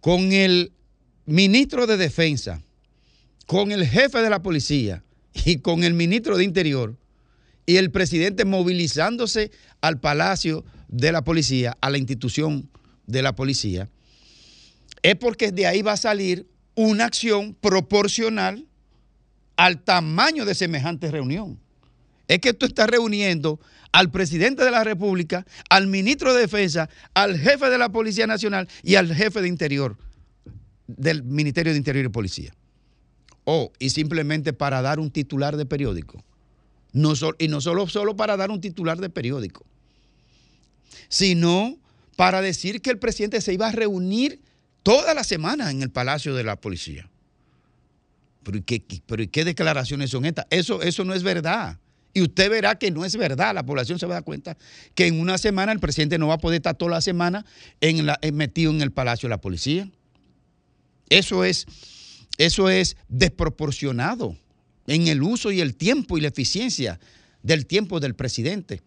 [0.00, 0.72] con el
[1.26, 2.62] ministro de Defensa,
[3.46, 5.04] con el jefe de la policía
[5.44, 6.96] y con el ministro de Interior,
[7.66, 9.50] y el presidente movilizándose
[9.80, 12.68] al palacio de la policía, a la institución
[13.06, 13.88] de la policía,
[15.02, 18.66] es porque de ahí va a salir una acción proporcional
[19.56, 21.61] al tamaño de semejante reunión.
[22.32, 23.60] Es que tú estás reuniendo
[23.92, 28.68] al presidente de la República, al ministro de Defensa, al jefe de la Policía Nacional
[28.82, 29.98] y al jefe de Interior
[30.86, 32.54] del Ministerio de Interior y Policía.
[33.44, 36.24] O, y simplemente para dar un titular de periódico.
[36.94, 39.66] No sol- y no solo, solo para dar un titular de periódico,
[41.10, 41.76] sino
[42.16, 44.40] para decir que el presidente se iba a reunir
[44.82, 47.10] toda la semana en el Palacio de la Policía.
[48.42, 50.46] Pero ¿y qué, pero ¿y qué declaraciones son estas?
[50.48, 51.78] Eso, eso no es verdad.
[52.14, 53.54] Y usted verá que no es verdad.
[53.54, 54.56] La población se va a dar cuenta
[54.94, 57.44] que en una semana el presidente no va a poder estar toda la semana
[57.80, 59.88] en en- metido en el Palacio de la Policía.
[61.08, 61.66] Eso es,
[62.38, 64.36] eso es desproporcionado
[64.86, 66.98] en el uso y el tiempo y la eficiencia
[67.42, 68.82] del tiempo del presidente.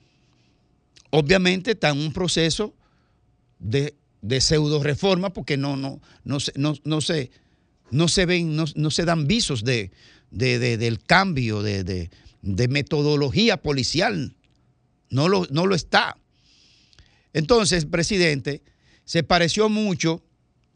[1.12, 2.74] Obviamente está en un proceso
[3.60, 7.30] de de pseudo reforma porque no, no, no, se, no, no se,
[7.92, 9.92] no se ven, no, no se dan visos de-
[10.32, 11.84] de- del cambio de,
[12.46, 14.36] de- metodología policial.
[15.10, 16.18] No lo, no lo está.
[17.34, 18.62] Entonces, presidente,
[19.04, 20.24] se pareció mucho.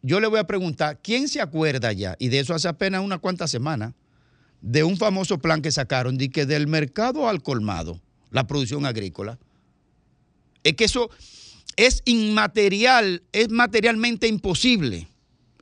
[0.02, 2.16] Yo le voy a preguntar, ¿quién se acuerda ya?
[2.20, 3.94] Y de eso hace apenas unas cuantas semanas,
[4.62, 9.40] de un famoso plan que sacaron, de que del mercado al colmado, la producción agrícola.
[10.64, 11.10] Es que eso
[11.78, 15.08] es inmaterial, es materialmente imposible.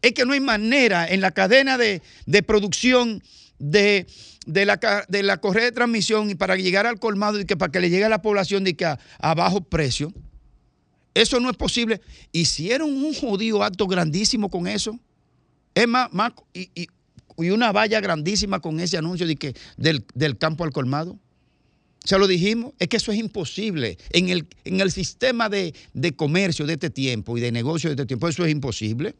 [0.01, 3.21] Es que no hay manera en la cadena de, de producción
[3.59, 4.07] de,
[4.47, 7.71] de la, de la correa de transmisión y para llegar al colmado y que para
[7.71, 8.97] que le llegue a la población de que a,
[9.35, 10.11] bajo precio.
[11.13, 12.01] Eso no es posible.
[12.31, 14.99] Hicieron un jodido acto grandísimo con eso.
[15.75, 16.87] Es más, más- y, y-
[17.39, 21.19] y una valla grandísima con ese anuncio de que del, del campo al colmado.
[22.03, 23.97] Se lo dijimos, es que eso es imposible.
[24.11, 27.93] En el, en el sistema de, de comercio de este tiempo y de negocio de
[27.95, 29.13] este tiempo, eso es imposible.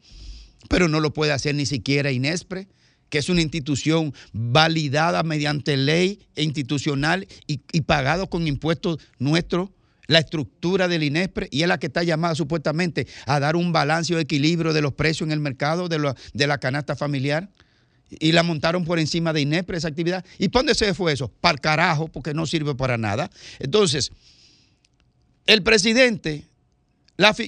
[0.68, 2.66] Pero no lo puede hacer ni siquiera Inespre,
[3.08, 9.70] que es una institución validada mediante ley e institucional y, pagado con impuestos nuestros,
[10.06, 14.14] la estructura del Inespre, y es la que está llamada supuestamente a dar un balance
[14.14, 15.98] o equilibrio de los precios en el mercado de,
[16.46, 17.50] la- canasta familiar
[18.08, 20.24] y la montaron por encima de INEPRE esa actividad.
[20.38, 21.28] ¿Y dónde se fue eso?
[21.28, 23.30] Para carajo, porque no sirve para nada.
[23.58, 24.10] Entonces,
[25.44, 26.44] el presidente,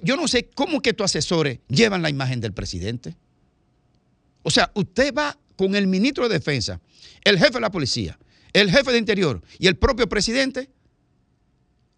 [0.02, 3.16] yo no sé cómo que tus asesores llevan la imagen del presidente.
[4.42, 6.80] O sea, usted va con el ministro de Defensa,
[7.22, 8.18] el jefe de la policía,
[8.54, 10.70] el jefe de Interior y el propio presidente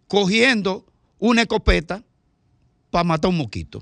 [0.09, 0.85] cogiendo
[1.17, 2.03] una escopeta
[2.91, 3.81] para matar un moquito.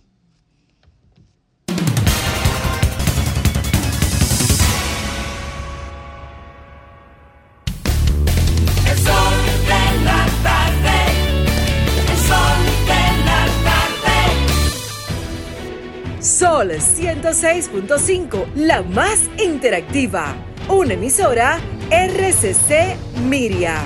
[16.22, 20.36] Sol 106.5, la más interactiva.
[20.70, 22.96] Una emisora RCC
[23.28, 23.82] Miria.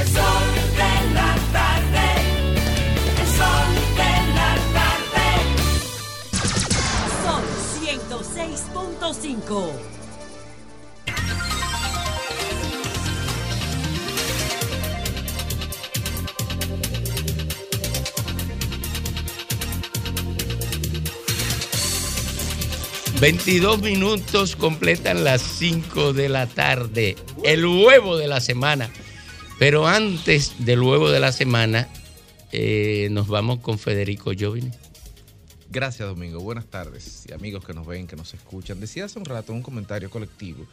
[0.00, 0.22] El sol
[0.76, 2.08] de la tarde,
[3.20, 5.28] el sol de la tarde.
[7.22, 7.44] Sol
[7.84, 9.89] 106.5.
[23.20, 27.16] 22 minutos completan las 5 de la tarde.
[27.44, 28.88] El huevo de la semana.
[29.58, 31.86] Pero antes del huevo de la semana,
[32.50, 34.70] eh, nos vamos con Federico Jovine.
[35.68, 36.40] Gracias, Domingo.
[36.40, 37.26] Buenas tardes.
[37.28, 38.80] Y amigos que nos ven, que nos escuchan.
[38.80, 40.66] Decía hace un rato en un comentario colectivo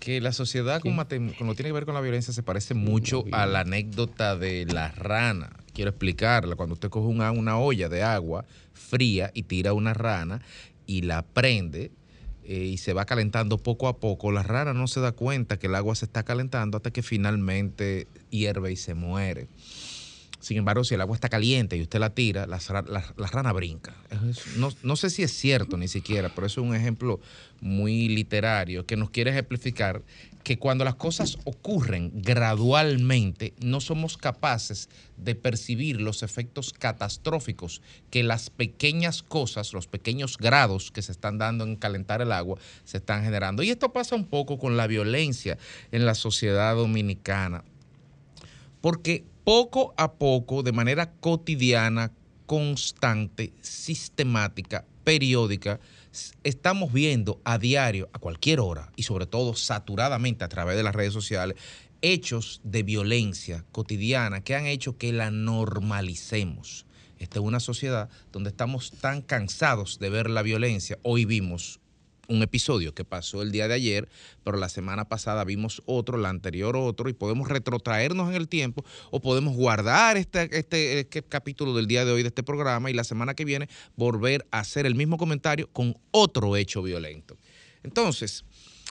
[0.00, 3.24] que la sociedad con, lo que tiene que ver con la violencia se parece mucho
[3.30, 5.52] a la anécdota de la rana.
[5.72, 6.56] Quiero explicarla.
[6.56, 10.42] Cuando usted coge una, una olla de agua fría y tira una rana
[10.86, 11.92] y la prende
[12.44, 15.66] eh, y se va calentando poco a poco, la rana no se da cuenta que
[15.66, 19.48] el agua se está calentando hasta que finalmente hierve y se muere.
[20.44, 23.50] Sin embargo, si el agua está caliente y usted la tira, la, la- la rana
[23.54, 23.96] brinca.
[24.58, 27.18] No, no sé si es cierto ni siquiera, pero eso es un ejemplo
[27.62, 30.02] muy literario que nos quiere ejemplificar
[30.42, 37.80] que cuando las cosas ocurren gradualmente, no somos capaces de percibir los efectos catastróficos
[38.10, 42.58] que las pequeñas cosas, los pequeños grados que se están dando en calentar el agua,
[42.84, 43.62] se están generando.
[43.62, 45.56] Y esto pasa un poco con la violencia
[45.90, 47.64] en la sociedad dominicana
[48.82, 52.12] porque poco a poco, de manera cotidiana,
[52.46, 55.80] constante, sistemática, periódica,
[56.42, 60.94] estamos viendo a diario, a cualquier hora y sobre todo saturadamente a través de las
[60.94, 61.56] redes sociales,
[62.00, 66.86] hechos de violencia cotidiana que han hecho que la normalicemos.
[67.18, 70.98] Esta es una sociedad donde estamos tan cansados de ver la violencia.
[71.02, 71.80] Hoy vimos
[72.28, 74.08] un episodio que pasó el día de ayer,
[74.42, 78.84] pero la semana pasada vimos otro, la anterior otro, y podemos retrotraernos en el tiempo
[79.10, 82.94] o podemos guardar este, este, este capítulo del día de hoy de este programa y
[82.94, 87.36] la semana que viene volver a hacer el mismo comentario con otro hecho violento.
[87.82, 88.44] Entonces,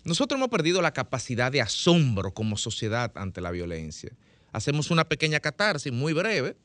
[0.03, 4.11] nosotros hemos perdido la capacidad de asombro como sociedad ante la violencia.
[4.51, 6.55] Hacemos una pequeña catarsis muy breve,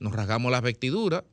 [0.00, 1.24] nos rasgamos las vestiduras,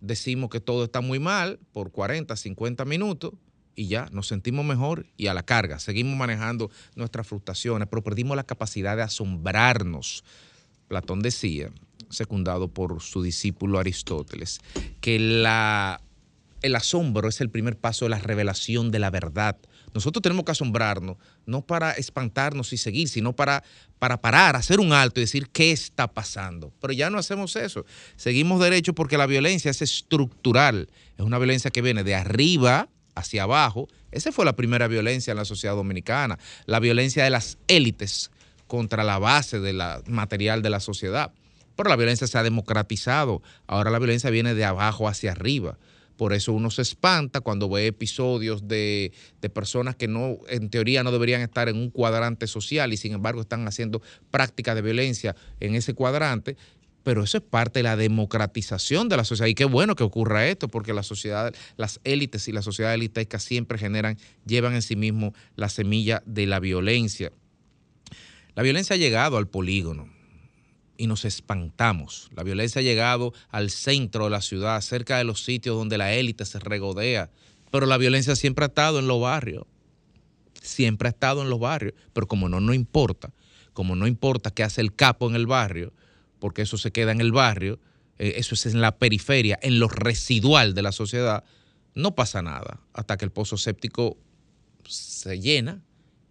[0.00, 3.32] decimos que todo está muy mal por 40, 50 minutos
[3.74, 5.78] y ya nos sentimos mejor y a la carga.
[5.78, 10.24] Seguimos manejando nuestras frustraciones, pero perdimos la capacidad de asombrarnos.
[10.88, 11.70] Platón decía,
[12.10, 14.60] secundado por su discípulo Aristóteles,
[15.00, 16.00] que la,
[16.62, 19.56] el asombro es el primer paso de la revelación de la verdad,
[19.94, 23.62] Nosotros tenemos que asombrarnos, no para espantarnos y seguir, sino para,
[23.98, 26.72] para parar, hacer un alto y decir qué está pasando.
[26.80, 27.84] Pero ya no hacemos eso.
[28.16, 30.88] Seguimos derecho porque la violencia es estructural.
[31.18, 33.88] Es una violencia que viene de arriba hacia abajo.
[34.10, 36.38] Esa fue la primera violencia en la sociedad dominicana.
[36.66, 38.30] La violencia de las élites
[38.66, 41.32] contra la base del material de la sociedad.
[41.76, 43.42] Pero la violencia se ha democratizado.
[43.66, 45.78] Ahora la violencia viene de abajo hacia arriba.
[46.16, 51.02] Por eso uno se espanta cuando ve episodios de, de, personas que no, en teoría
[51.02, 55.34] no deberían estar en un cuadrante social y sin embargo están haciendo prácticas de violencia
[55.58, 56.56] en ese cuadrante.
[57.02, 59.48] Pero eso es parte de la democratización de la sociedad.
[59.48, 63.38] Y qué bueno que ocurra esto, porque la sociedad, las élites y la sociedad elitesca
[63.38, 67.32] siempre generan, llevan en sí mismo la semilla de la violencia.
[68.54, 70.08] La violencia ha llegado al polígono
[70.96, 72.30] y nos espantamos.
[72.36, 76.12] La violencia ha llegado al centro de la ciudad, cerca de los sitios donde la
[76.12, 77.30] élite se regodea.
[77.70, 79.64] Pero la violencia siempre ha estado en los barrios.
[80.60, 81.94] Siempre ha estado en los barrios.
[82.12, 83.32] Pero como no nos importa,
[83.72, 85.92] como no importa qué hace el capo en el barrio,
[86.42, 87.78] porque eso se queda en el barrio,
[88.18, 91.44] eh, eso es en la periferia, en lo residual de la sociedad,
[91.94, 94.16] no pasa nada hasta que el pozo séptico
[94.84, 95.80] se llena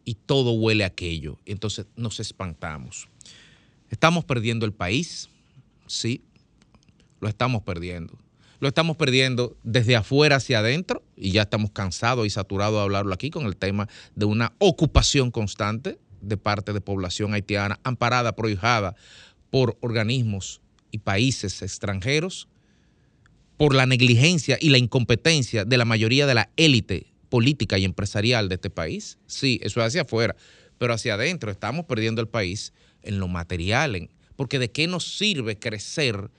[0.04, 1.40] y todo huele a aquello.
[1.46, 3.08] Entonces nos espantamos.
[3.90, 5.30] Estamos perdiendo el país,
[5.88, 6.26] sí,
[7.22, 8.20] lo estamos perdiendo.
[8.60, 13.14] Lo estamos perdiendo desde afuera hacia adentro y ya estamos cansados y saturados de hablarlo
[13.14, 18.96] aquí con el tema de una ocupación constante de parte de población haitiana amparada, prohijada
[19.52, 22.48] por organismos y países extranjeros,
[23.58, 28.50] por la negligencia y la incompetencia de la mayoría de la élite política y empresarial
[28.50, 29.20] de este país.
[29.28, 30.36] Sí, eso es hacia afuera,
[30.80, 32.74] pero hacia adentro estamos perdiendo el país
[33.04, 36.32] en lo material, en, porque de qué nos sirve crecer,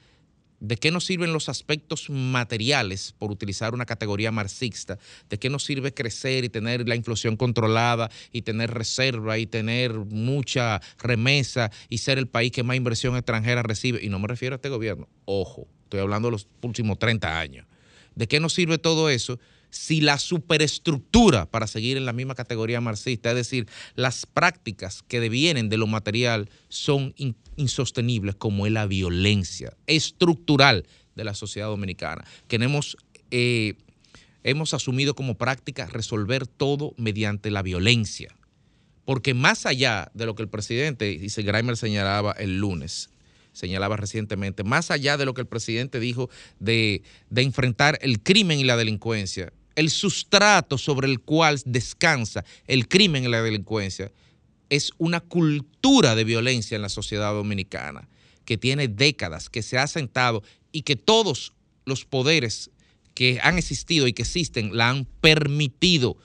[0.62, 4.96] de qué nos sirven los aspectos materiales, por utilizar una categoría marxista,
[5.28, 9.92] de qué nos sirve crecer y tener la inflación controlada y tener reserva y tener
[9.92, 13.98] mucha remesa y ser el país que más inversión extranjera recibe.
[14.04, 17.66] Y no me refiero a este gobierno, ojo, estoy hablando de los últimos 30 años.
[18.14, 19.40] ¿De qué nos sirve todo eso?
[19.72, 25.18] Si la superestructura, para seguir en la misma categoría marxista, es decir, las prácticas que
[25.18, 27.14] devienen de lo material son
[27.56, 30.86] insostenibles, como es la violencia estructural
[31.16, 32.98] de la sociedad dominicana, que hemos,
[33.30, 33.74] eh,
[34.44, 38.36] hemos asumido como práctica resolver todo mediante la violencia.
[39.06, 43.08] Porque más allá de lo que el presidente, dice Grimer señalaba el lunes,
[43.52, 46.28] señalaba recientemente, más allá de lo que el presidente dijo
[46.60, 52.88] de, de enfrentar el crimen y la delincuencia, el sustrato sobre el cual descansa el
[52.88, 54.12] crimen y la delincuencia
[54.70, 58.08] es una cultura de violencia en la sociedad dominicana
[58.44, 60.42] que tiene décadas, que se ha sentado
[60.72, 61.52] y que todos
[61.84, 62.70] los poderes
[63.14, 66.16] que han existido y que existen la han permitido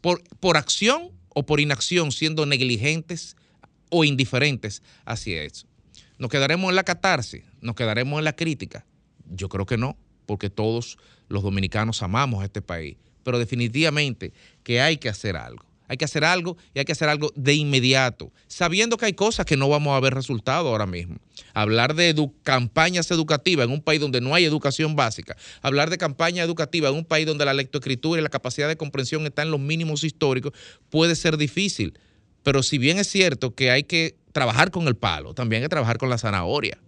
[0.00, 3.36] por, por acción o por inacción, siendo negligentes
[3.90, 5.66] o indiferentes hacia eso.
[6.18, 7.44] ¿Nos quedaremos en la catarsis?
[7.60, 8.84] ¿Nos quedaremos en la crítica?
[9.30, 9.96] Yo creo que no,
[10.26, 10.98] porque todos
[11.28, 14.32] los dominicanos amamos a este país, pero definitivamente
[14.62, 15.64] que hay que hacer algo.
[15.86, 19.44] Hay que hacer algo y hay que hacer algo de inmediato, sabiendo que hay cosas
[19.44, 21.18] que no vamos a ver resultado ahora mismo.
[21.52, 26.42] Hablar de campañas educativas en un país donde no hay educación básica, hablar de campaña
[26.42, 29.60] educativa en un país donde la lectoescritura y la capacidad de comprensión están en los
[29.60, 30.52] mínimos históricos,
[30.88, 31.98] puede ser difícil.
[32.42, 35.70] Pero si bien es cierto que hay que trabajar con el palo, también hay que
[35.70, 36.78] trabajar con la zanahoria.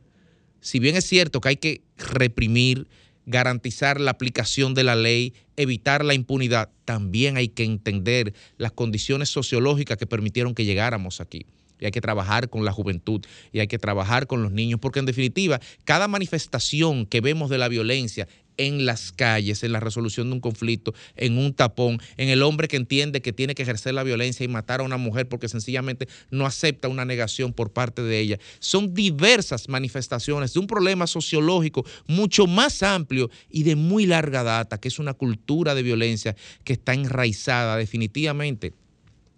[0.61, 2.89] Si bien es cierto que hay que reprimir,
[3.27, 9.29] garantizar la aplicación de la ley, evitar la impunidad, también hay que entender las condiciones
[9.29, 11.45] sociológicas que permitieron que llegáramos aquí.
[11.79, 13.21] Y hay que trabajar con la juventud
[13.53, 17.59] y hay que trabajar con los niños, porque en definitiva, cada manifestación que vemos de
[17.59, 18.27] la violencia
[18.57, 22.69] en las calles, en la resolución de un conflicto, en un tapón, en el hombre
[22.69, 26.09] que entiende que tiene que ejercer la violencia y matar a una mujer porque sencillamente
[26.31, 28.39] no acepta una negación por parte de ella.
[28.59, 34.79] Son diversas manifestaciones de un problema sociológico mucho más amplio y de muy larga data,
[34.79, 38.73] que es una cultura de violencia que está enraizada definitivamente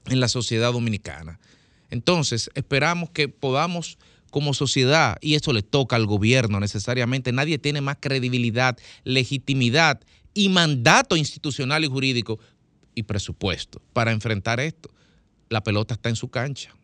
[0.07, 1.39] en la sociedad dominicana.
[1.91, 3.99] Entonces, esperamos que podamos
[4.31, 10.01] como sociedad, y eso le toca al gobierno necesariamente, nadie tiene más credibilidad, legitimidad
[10.35, 12.39] y mandato institucional y jurídico
[12.95, 14.91] y presupuesto para enfrentar esto.
[15.49, 16.78] La pelota está en su cancha.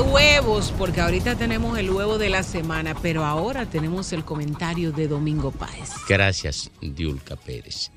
[0.00, 5.08] Huevos, porque ahorita tenemos el huevo de la semana, pero ahora tenemos el comentario de
[5.08, 5.90] Domingo Páez.
[6.08, 7.90] Gracias, Diulca Pérez.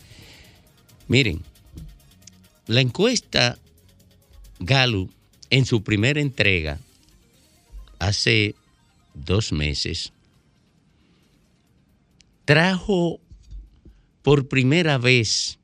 [1.08, 1.42] Miren,
[2.68, 3.58] la encuesta
[4.60, 5.12] Gallup
[5.50, 6.80] en su primera entrega
[7.98, 8.56] hace
[9.14, 10.14] dos meses
[12.46, 13.20] trajo
[14.22, 15.60] por primera vez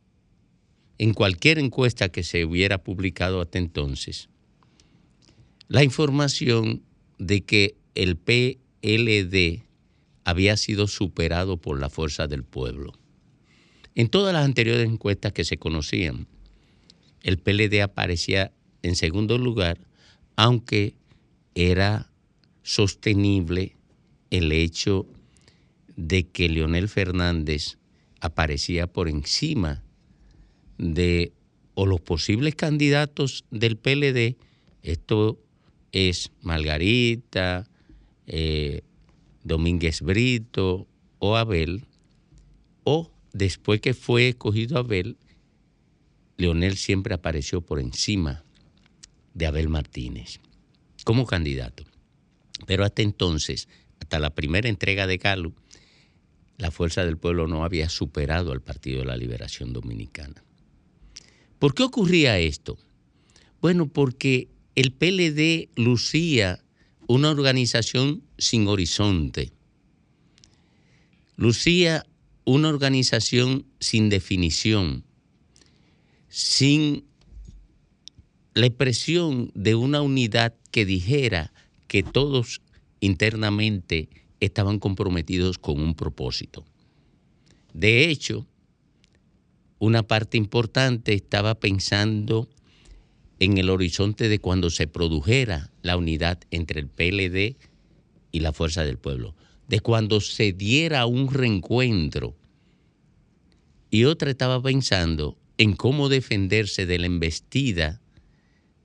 [0.97, 4.29] en cualquier encuesta que se hubiera publicado hasta entonces
[5.67, 6.83] la información
[7.17, 9.63] de que el PLD
[10.23, 12.93] había sido superado por la fuerza del pueblo.
[13.95, 16.27] En todas las anteriores encuestas que se conocían,
[17.23, 18.51] el PLD aparecía
[18.81, 19.79] en segundo lugar,
[20.35, 20.95] aunque
[21.55, 22.11] era
[22.61, 23.77] sostenible
[24.29, 25.07] el hecho
[25.95, 27.77] de que Leonel Fernández
[28.19, 29.83] aparecía por encima
[30.77, 31.31] de
[31.73, 34.37] o los posibles candidatos del PLD,
[34.81, 35.39] esto
[35.91, 37.67] es Margarita,
[38.27, 38.81] eh,
[39.43, 40.87] Domínguez Brito
[41.19, 41.85] o Abel,
[42.83, 45.17] o después que fue escogido Abel,
[46.37, 48.43] Leonel siempre apareció por encima
[49.33, 50.39] de Abel Martínez
[51.03, 51.83] como candidato.
[52.65, 53.67] Pero hasta entonces,
[53.99, 55.53] hasta la primera entrega de Galo,
[56.57, 60.43] la Fuerza del Pueblo no había superado al Partido de la Liberación Dominicana.
[61.59, 62.77] ¿Por qué ocurría esto?
[63.61, 66.63] Bueno, porque el PLD lucía
[67.07, 69.53] una organización sin horizonte,
[71.37, 72.05] lucía
[72.43, 75.05] una organización sin definición,
[76.27, 77.05] sin
[78.53, 81.53] la expresión de una unidad que dijera
[81.87, 82.61] que todos
[82.99, 86.65] internamente estaban comprometidos con un propósito.
[87.73, 88.45] De hecho,
[89.79, 92.49] una parte importante estaba pensando
[93.39, 97.57] en el horizonte de cuando se produjera la unidad entre el PLD
[98.31, 99.35] y la Fuerza del Pueblo,
[99.67, 102.35] de cuando se diera un reencuentro.
[103.89, 108.01] Y otra estaba pensando en cómo defenderse de la embestida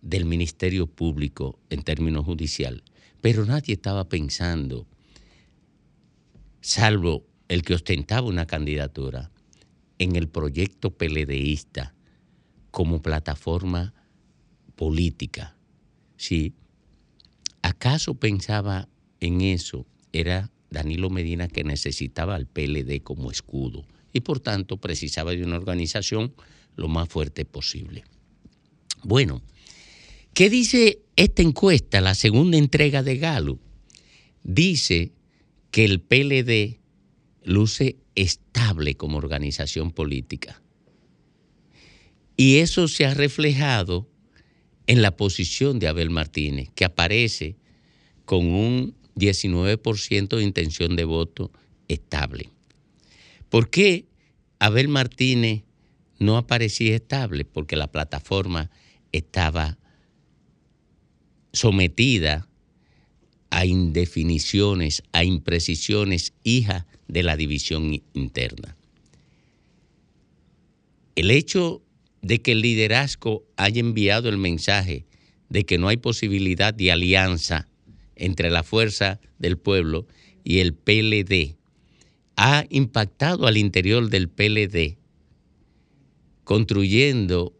[0.02, 2.82] del Ministerio Público en términos judicial.
[3.20, 4.86] Pero nadie estaba pensando,
[6.60, 9.30] salvo el que ostentaba una candidatura,
[9.98, 11.94] en el proyecto PLDista
[12.70, 13.92] como plataforma
[14.80, 15.54] política.
[16.16, 16.54] Si
[17.60, 18.88] acaso pensaba
[19.20, 23.84] en eso, era Danilo Medina que necesitaba al PLD como escudo
[24.14, 26.32] y por tanto precisaba de una organización
[26.76, 28.04] lo más fuerte posible.
[29.02, 29.42] Bueno,
[30.32, 33.58] ¿qué dice esta encuesta, la segunda entrega de Galo?
[34.44, 35.12] Dice
[35.70, 36.80] que el PLD
[37.44, 40.62] luce estable como organización política.
[42.34, 44.09] Y eso se ha reflejado
[44.90, 47.54] en la posición de Abel Martínez, que aparece
[48.24, 51.52] con un 19% de intención de voto
[51.86, 52.50] estable.
[53.50, 54.06] ¿Por qué
[54.58, 55.62] Abel Martínez
[56.18, 57.44] no aparecía estable?
[57.44, 58.68] Porque la plataforma
[59.12, 59.78] estaba
[61.52, 62.48] sometida
[63.50, 68.76] a indefiniciones, a imprecisiones, hija de la división interna.
[71.14, 71.80] El hecho
[72.22, 75.06] de que el liderazgo haya enviado el mensaje
[75.48, 77.68] de que no hay posibilidad de alianza
[78.16, 80.06] entre la fuerza del pueblo
[80.44, 81.56] y el PLD
[82.36, 84.96] ha impactado al interior del PLD,
[86.44, 87.54] construyendo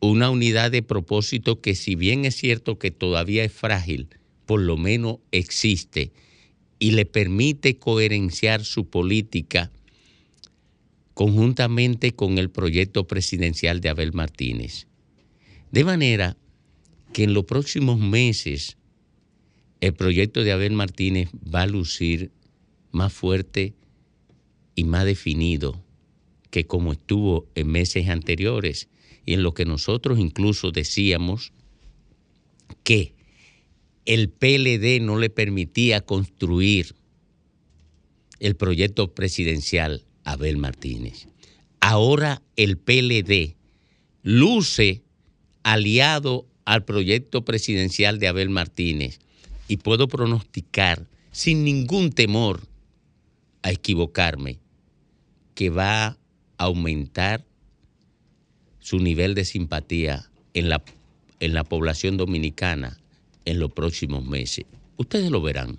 [0.00, 4.08] una unidad de propósito que si bien es cierto que todavía es frágil,
[4.46, 6.12] por lo menos existe
[6.78, 9.70] y le permite coherenciar su política
[11.20, 14.86] conjuntamente con el proyecto presidencial de Abel Martínez.
[15.70, 16.38] De manera
[17.12, 18.78] que en los próximos meses
[19.82, 22.30] el proyecto de Abel Martínez va a lucir
[22.90, 23.74] más fuerte
[24.74, 25.84] y más definido
[26.48, 28.88] que como estuvo en meses anteriores
[29.26, 31.52] y en lo que nosotros incluso decíamos
[32.82, 33.12] que
[34.06, 36.94] el PLD no le permitía construir
[38.38, 41.28] el proyecto presidencial Abel Martínez.
[41.80, 43.56] Ahora el PLD
[44.22, 45.02] luce
[45.62, 49.18] aliado al proyecto presidencial de Abel Martínez
[49.68, 52.60] y puedo pronosticar sin ningún temor
[53.62, 54.58] a equivocarme
[55.54, 56.16] que va a
[56.58, 57.44] aumentar
[58.80, 60.82] su nivel de simpatía en la,
[61.40, 62.98] en la población dominicana
[63.44, 64.66] en los próximos meses.
[64.96, 65.78] Ustedes lo verán.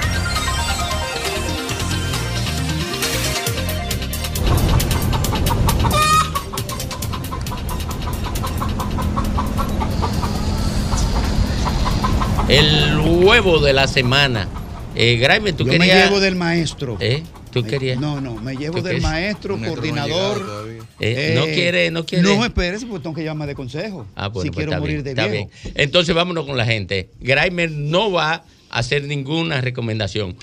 [12.51, 14.47] El huevo de la semana.
[14.95, 15.95] Eh, Graeme, tú Yo querías.
[15.97, 16.97] me llevo del maestro.
[16.99, 17.23] ¿Eh?
[17.51, 17.97] ¿Tú querías?
[17.99, 20.77] No, no, me llevo ¿Tú del maestro, Un no coordinador.
[20.99, 22.23] Eh, no quiere, no quiere.
[22.23, 24.05] No, espérese, porque tengo que llamar de consejo.
[24.15, 25.49] Ah, bueno, si pues quiero está morir bien, de está viejo.
[25.63, 25.73] bien.
[25.75, 27.09] Entonces vámonos con la gente.
[27.21, 30.35] Graimer no va a hacer ninguna recomendación.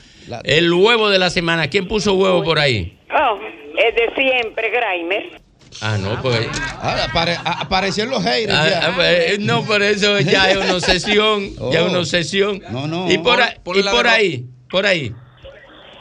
[0.45, 1.69] El huevo de la semana.
[1.69, 2.99] ¿Quién puso huevo por ahí?
[3.11, 3.39] Oh,
[3.79, 5.41] es de siempre, Graimer.
[5.81, 6.47] Ah, no, pues.
[6.81, 8.53] Ah, apare- a- aparecieron los haters.
[8.53, 8.87] Ah, ya.
[8.89, 11.51] ah, pues, no, por eso ya es una obsesión.
[11.73, 12.01] Ya es una Oh.
[12.01, 12.63] obsesión.
[12.71, 13.11] No, no.
[13.11, 15.13] Y por, Ponle y por ahí, por ahí.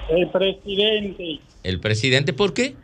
[0.09, 2.75] El presidente, El presidente, ¿por qué?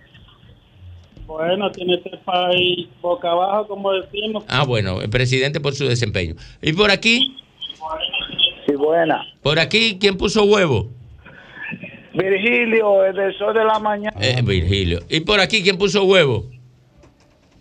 [1.26, 4.44] bueno, tiene este país boca abajo, como decimos.
[4.48, 6.36] Ah, bueno, el presidente por su desempeño.
[6.62, 7.36] ¿Y por aquí?
[8.68, 9.26] Sí, buena.
[9.42, 10.90] ¿Por aquí quién puso huevo?
[12.14, 14.16] Virgilio, el del sol de la mañana.
[14.22, 15.00] Eh, Virgilio.
[15.10, 16.46] ¿Y por aquí quién puso huevo?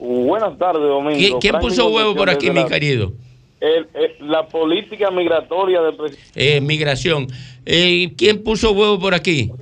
[0.05, 1.39] Buenas tardes, Domingo.
[1.39, 3.13] ¿Quién, puso huevo por aquí, mi la- querido?
[3.61, 6.57] el- el- la política migratoria del presidente.
[6.57, 7.29] Eh, migración.
[7.65, 9.53] Eh, ¿Quién puso huevo por aquí?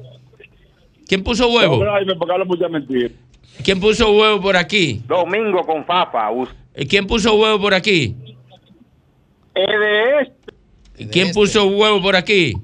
[1.06, 1.84] ¿Quién puso huevo?
[1.84, 3.10] Jaime, porque.
[3.62, 5.02] ¿Quién puso huevo por aquí?
[5.06, 6.30] Domingo con Fafa.
[6.74, 8.14] Eh, ¿Quién puso huevo por aquí?
[9.54, 11.08] Es de este.
[11.10, 12.54] ¿Quién puso huevo por aquí?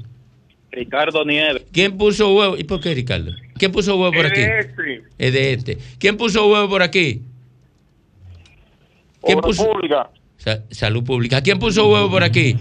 [0.71, 1.65] Ricardo Nieves.
[1.73, 2.57] ¿Quién puso huevo?
[2.57, 3.33] ¿Y por qué, Ricardo?
[3.59, 4.41] ¿Quién puso huevo por Es aquí?
[4.41, 5.03] de este.
[5.19, 5.79] Es de este.
[5.99, 7.21] ¿Quién puso huevo por aquí?
[9.27, 9.71] ¿Quién Obra puso?
[9.71, 10.11] pública.
[10.37, 11.43] Sa- salud pública.
[11.43, 12.57] ¿Quién puso huevo por aquí?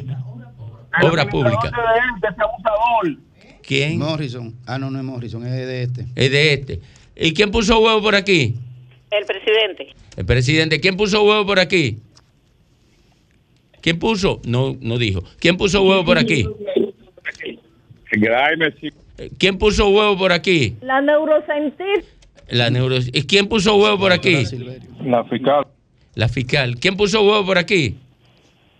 [1.03, 1.69] Obra pública.
[1.69, 3.17] De este abusador.
[3.61, 3.99] ¿Quién?
[3.99, 4.55] Morrison.
[4.65, 6.05] Ah, no, no es Morrison, es de este.
[6.15, 6.79] Es de este.
[7.15, 8.55] ¿Y quién puso huevo por aquí?
[9.11, 9.87] El presidente.
[10.17, 10.79] El presidente.
[10.79, 11.99] ¿Quién puso huevo por aquí?
[13.81, 14.41] ¿Quién puso?
[14.45, 15.23] No, no dijo.
[15.39, 16.47] ¿Quién puso huevo por aquí?
[19.17, 20.75] Eh, ¿Quién puso huevo por aquí?
[20.81, 22.07] La neurocientífica.
[22.49, 22.97] La neuro...
[22.97, 24.43] ¿Y quién puso huevo por aquí?
[25.03, 25.65] La fiscal.
[26.15, 26.77] La fiscal.
[26.79, 27.97] ¿Quién puso huevo por aquí?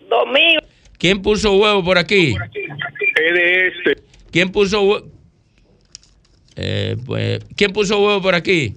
[0.10, 0.62] Domingo.
[0.98, 2.36] ¿Quién puso huevo por aquí?
[3.16, 4.02] Este.
[4.32, 5.08] ¿Quién puso huevo?
[6.56, 8.76] Eh, pues, ¿Quién puso huevo por aquí?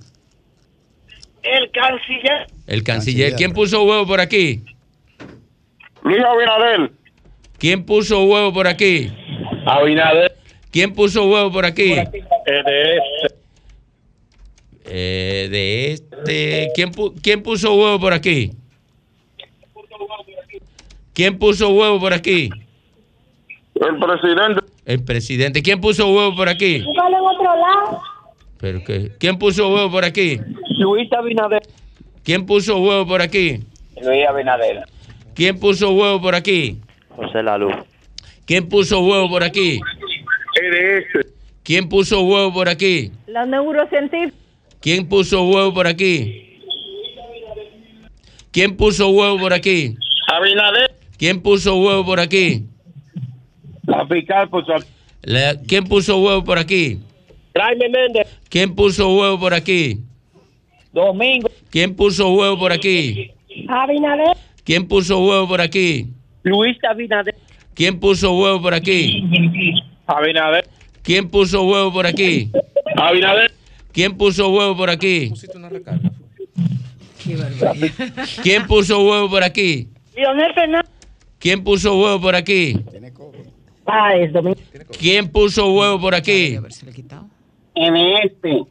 [1.42, 2.46] El canciller.
[2.66, 3.34] El canciller.
[3.34, 4.62] ¿Quién puso huevo por aquí?
[6.02, 6.90] Luis Abinader.
[7.58, 9.12] ¿Quién puso huevo por aquí?
[9.66, 10.36] Abinader.
[10.72, 11.92] ¿Quién puso huevo por aquí?
[11.92, 13.27] Este.
[14.90, 16.68] Eh, de este.
[16.74, 18.52] ¿Quién, pu- ¿Quién puso huevo por aquí?
[21.12, 22.48] ¿Quién puso huevo por aquí?
[23.74, 24.60] El presidente.
[24.86, 25.62] El presidente.
[25.62, 26.76] ¿Quién puso huevo por aquí?
[26.76, 28.00] En otro lado.
[28.60, 29.12] ¿Pero qué?
[29.18, 30.40] ¿Quién puso huevo por aquí?
[30.78, 31.62] Luis Abinader.
[32.24, 33.60] ¿Quién puso huevo por aquí?
[34.02, 34.84] Luis Abinader.
[35.34, 36.80] ¿Quién puso huevo por aquí?
[37.10, 37.70] José Lalu.
[38.46, 39.80] ¿Quién puso huevo por aquí?
[41.62, 43.12] ¿Quién puso huevo por aquí?
[43.26, 44.34] La neurocientífica.
[44.80, 46.44] ¿Quién puso huevo por aquí?
[48.50, 49.94] ¿Quién puso huevo por aquí?
[50.32, 50.94] Abinader.
[51.18, 52.64] ¿Quién puso huevo por aquí?
[53.86, 54.72] La fiscal puso.
[55.22, 56.98] La- ¿Quién puso huevo por aquí?
[57.54, 58.26] Jaime Méndez.
[58.48, 59.98] ¿Quién puso huevo por aquí?
[60.92, 61.50] Domingo.
[61.70, 63.30] ¿Quién puso huevo por aquí?
[63.68, 64.36] Abinader.
[64.64, 66.06] ¿Quién puso huevo por aquí?
[66.44, 67.34] Luis Abinader.
[67.74, 69.22] ¿Quién puso huevo por aquí?
[70.06, 70.66] Abinader.
[71.02, 72.50] ¿Quién puso huevo por aquí?
[72.96, 73.52] Abinader.
[73.98, 75.32] ¿Quién puso huevo por aquí?
[78.44, 79.88] ¿Quién puso huevo por aquí?
[80.14, 80.88] Leonel Fernández.
[81.40, 82.78] ¿Quién puso huevo por aquí?
[83.86, 84.10] Ah.
[85.00, 86.60] ¿Quién puso huevo por aquí?
[87.74, 88.62] Este.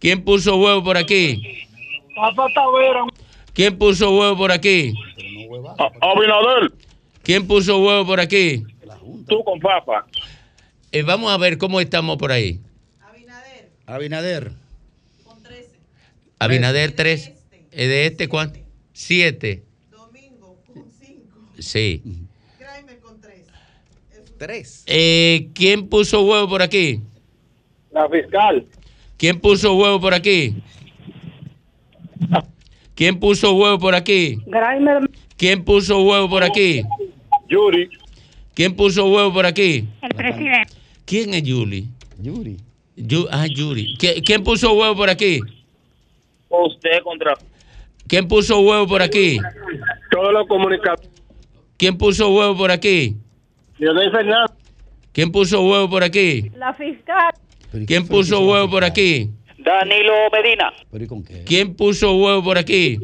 [0.00, 1.66] ¿Quién puso huevo por aquí?
[2.14, 3.06] Papá Tavera.
[3.54, 4.92] ¿Quién puso huevo por aquí?
[6.02, 6.72] Abinader.
[7.22, 8.62] ¿Quién puso huevo por aquí?
[9.28, 10.04] Tú con Fafa.
[10.92, 12.60] Eh, vamos a ver cómo estamos por ahí.
[13.00, 13.70] Abinader.
[13.86, 14.63] Abinader
[16.48, 17.32] 3.
[17.70, 18.58] ¿Es de este cuánto?
[18.92, 19.62] 7.
[21.58, 22.02] Sí.
[24.38, 24.82] Tres.
[24.86, 27.00] Eh, ¿Quién puso huevo por aquí?
[27.92, 28.66] La fiscal.
[29.16, 30.56] ¿Quién puso huevo por aquí?
[32.94, 34.38] ¿Quién puso huevo por aquí?
[34.46, 35.08] Graimer.
[35.36, 36.82] ¿Quién puso huevo por aquí?
[37.48, 37.88] Yuri.
[38.54, 39.88] ¿Quién puso huevo por aquí?
[40.02, 40.72] El presidente.
[41.04, 41.42] ¿Quién es?
[41.44, 41.88] Yuri.
[42.96, 43.96] Yu- ah, Yuri.
[43.96, 45.40] ¿Qui- ¿Quién puso huevo por aquí?
[46.62, 47.34] Usted contra
[48.06, 49.38] ¿Quién puso huevo por aquí?
[50.10, 51.08] todos los comunicados.
[51.76, 53.16] ¿Quién puso huevo por aquí?
[53.78, 54.56] Leonel Fernández.
[55.12, 56.50] ¿Quién puso huevo por aquí?
[56.56, 57.32] La fiscal.
[57.86, 59.30] ¿Quién puso huevo por aquí?
[59.58, 60.72] Danilo Medina.
[60.90, 61.44] ¿Pero y con qué?
[61.44, 62.98] ¿Quién puso huevo por aquí?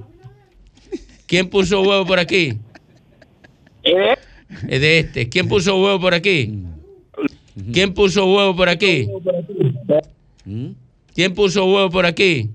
[1.27, 2.59] ¿Quién puso huevo por aquí?
[3.83, 5.29] Es de este.
[5.29, 6.53] ¿Quién puso huevo por aquí?
[7.73, 9.09] ¿Quién puso huevo por aquí?
[11.15, 12.51] ¿Quién puso huevo por aquí?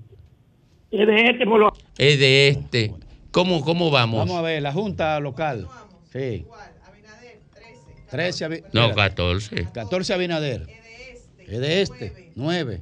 [0.98, 2.94] Es de este, por lo- Es de este.
[3.32, 4.20] ¿Cómo, cómo vamos?
[4.20, 5.68] Vamos a ver, la Junta Local.
[6.12, 6.46] Sí.
[8.10, 9.68] 13 Abi- No, espera, 14.
[9.74, 10.68] 14 Abinader.
[11.48, 12.32] Es de este.
[12.36, 12.82] 9.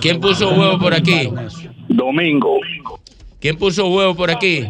[0.00, 1.30] ¿Quién puso huevo por aquí?
[1.88, 2.58] Domingo.
[3.38, 4.66] ¿Quién puso huevo por aquí?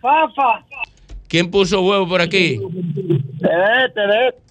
[0.00, 0.64] Fafa.
[1.28, 2.58] ¿Quién puso huevo por aquí?
[2.58, 3.48] De
[3.86, 4.43] este, de este.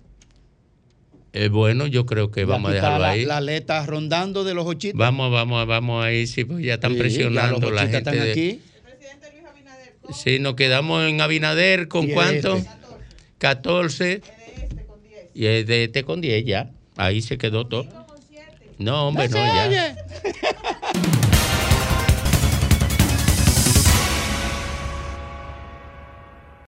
[1.35, 3.25] Eh, bueno, yo creo que vamos a dejarlo la, ahí.
[3.25, 4.97] la aleta rondando de los ochitas.
[4.97, 7.97] Vamos, vamos, vamos ahí, sí, pues ya están Sí, ya presionando los la gente.
[7.97, 8.61] están de- aquí.
[10.13, 12.55] Sí, nos quedamos en Abinader con Y es cuánto?
[12.57, 12.69] este.
[13.39, 14.21] 14.
[15.33, 16.69] Y es de este con 10 ya.
[16.97, 17.87] Ahí se quedó todo.
[18.77, 19.95] No, hombre, no, ya.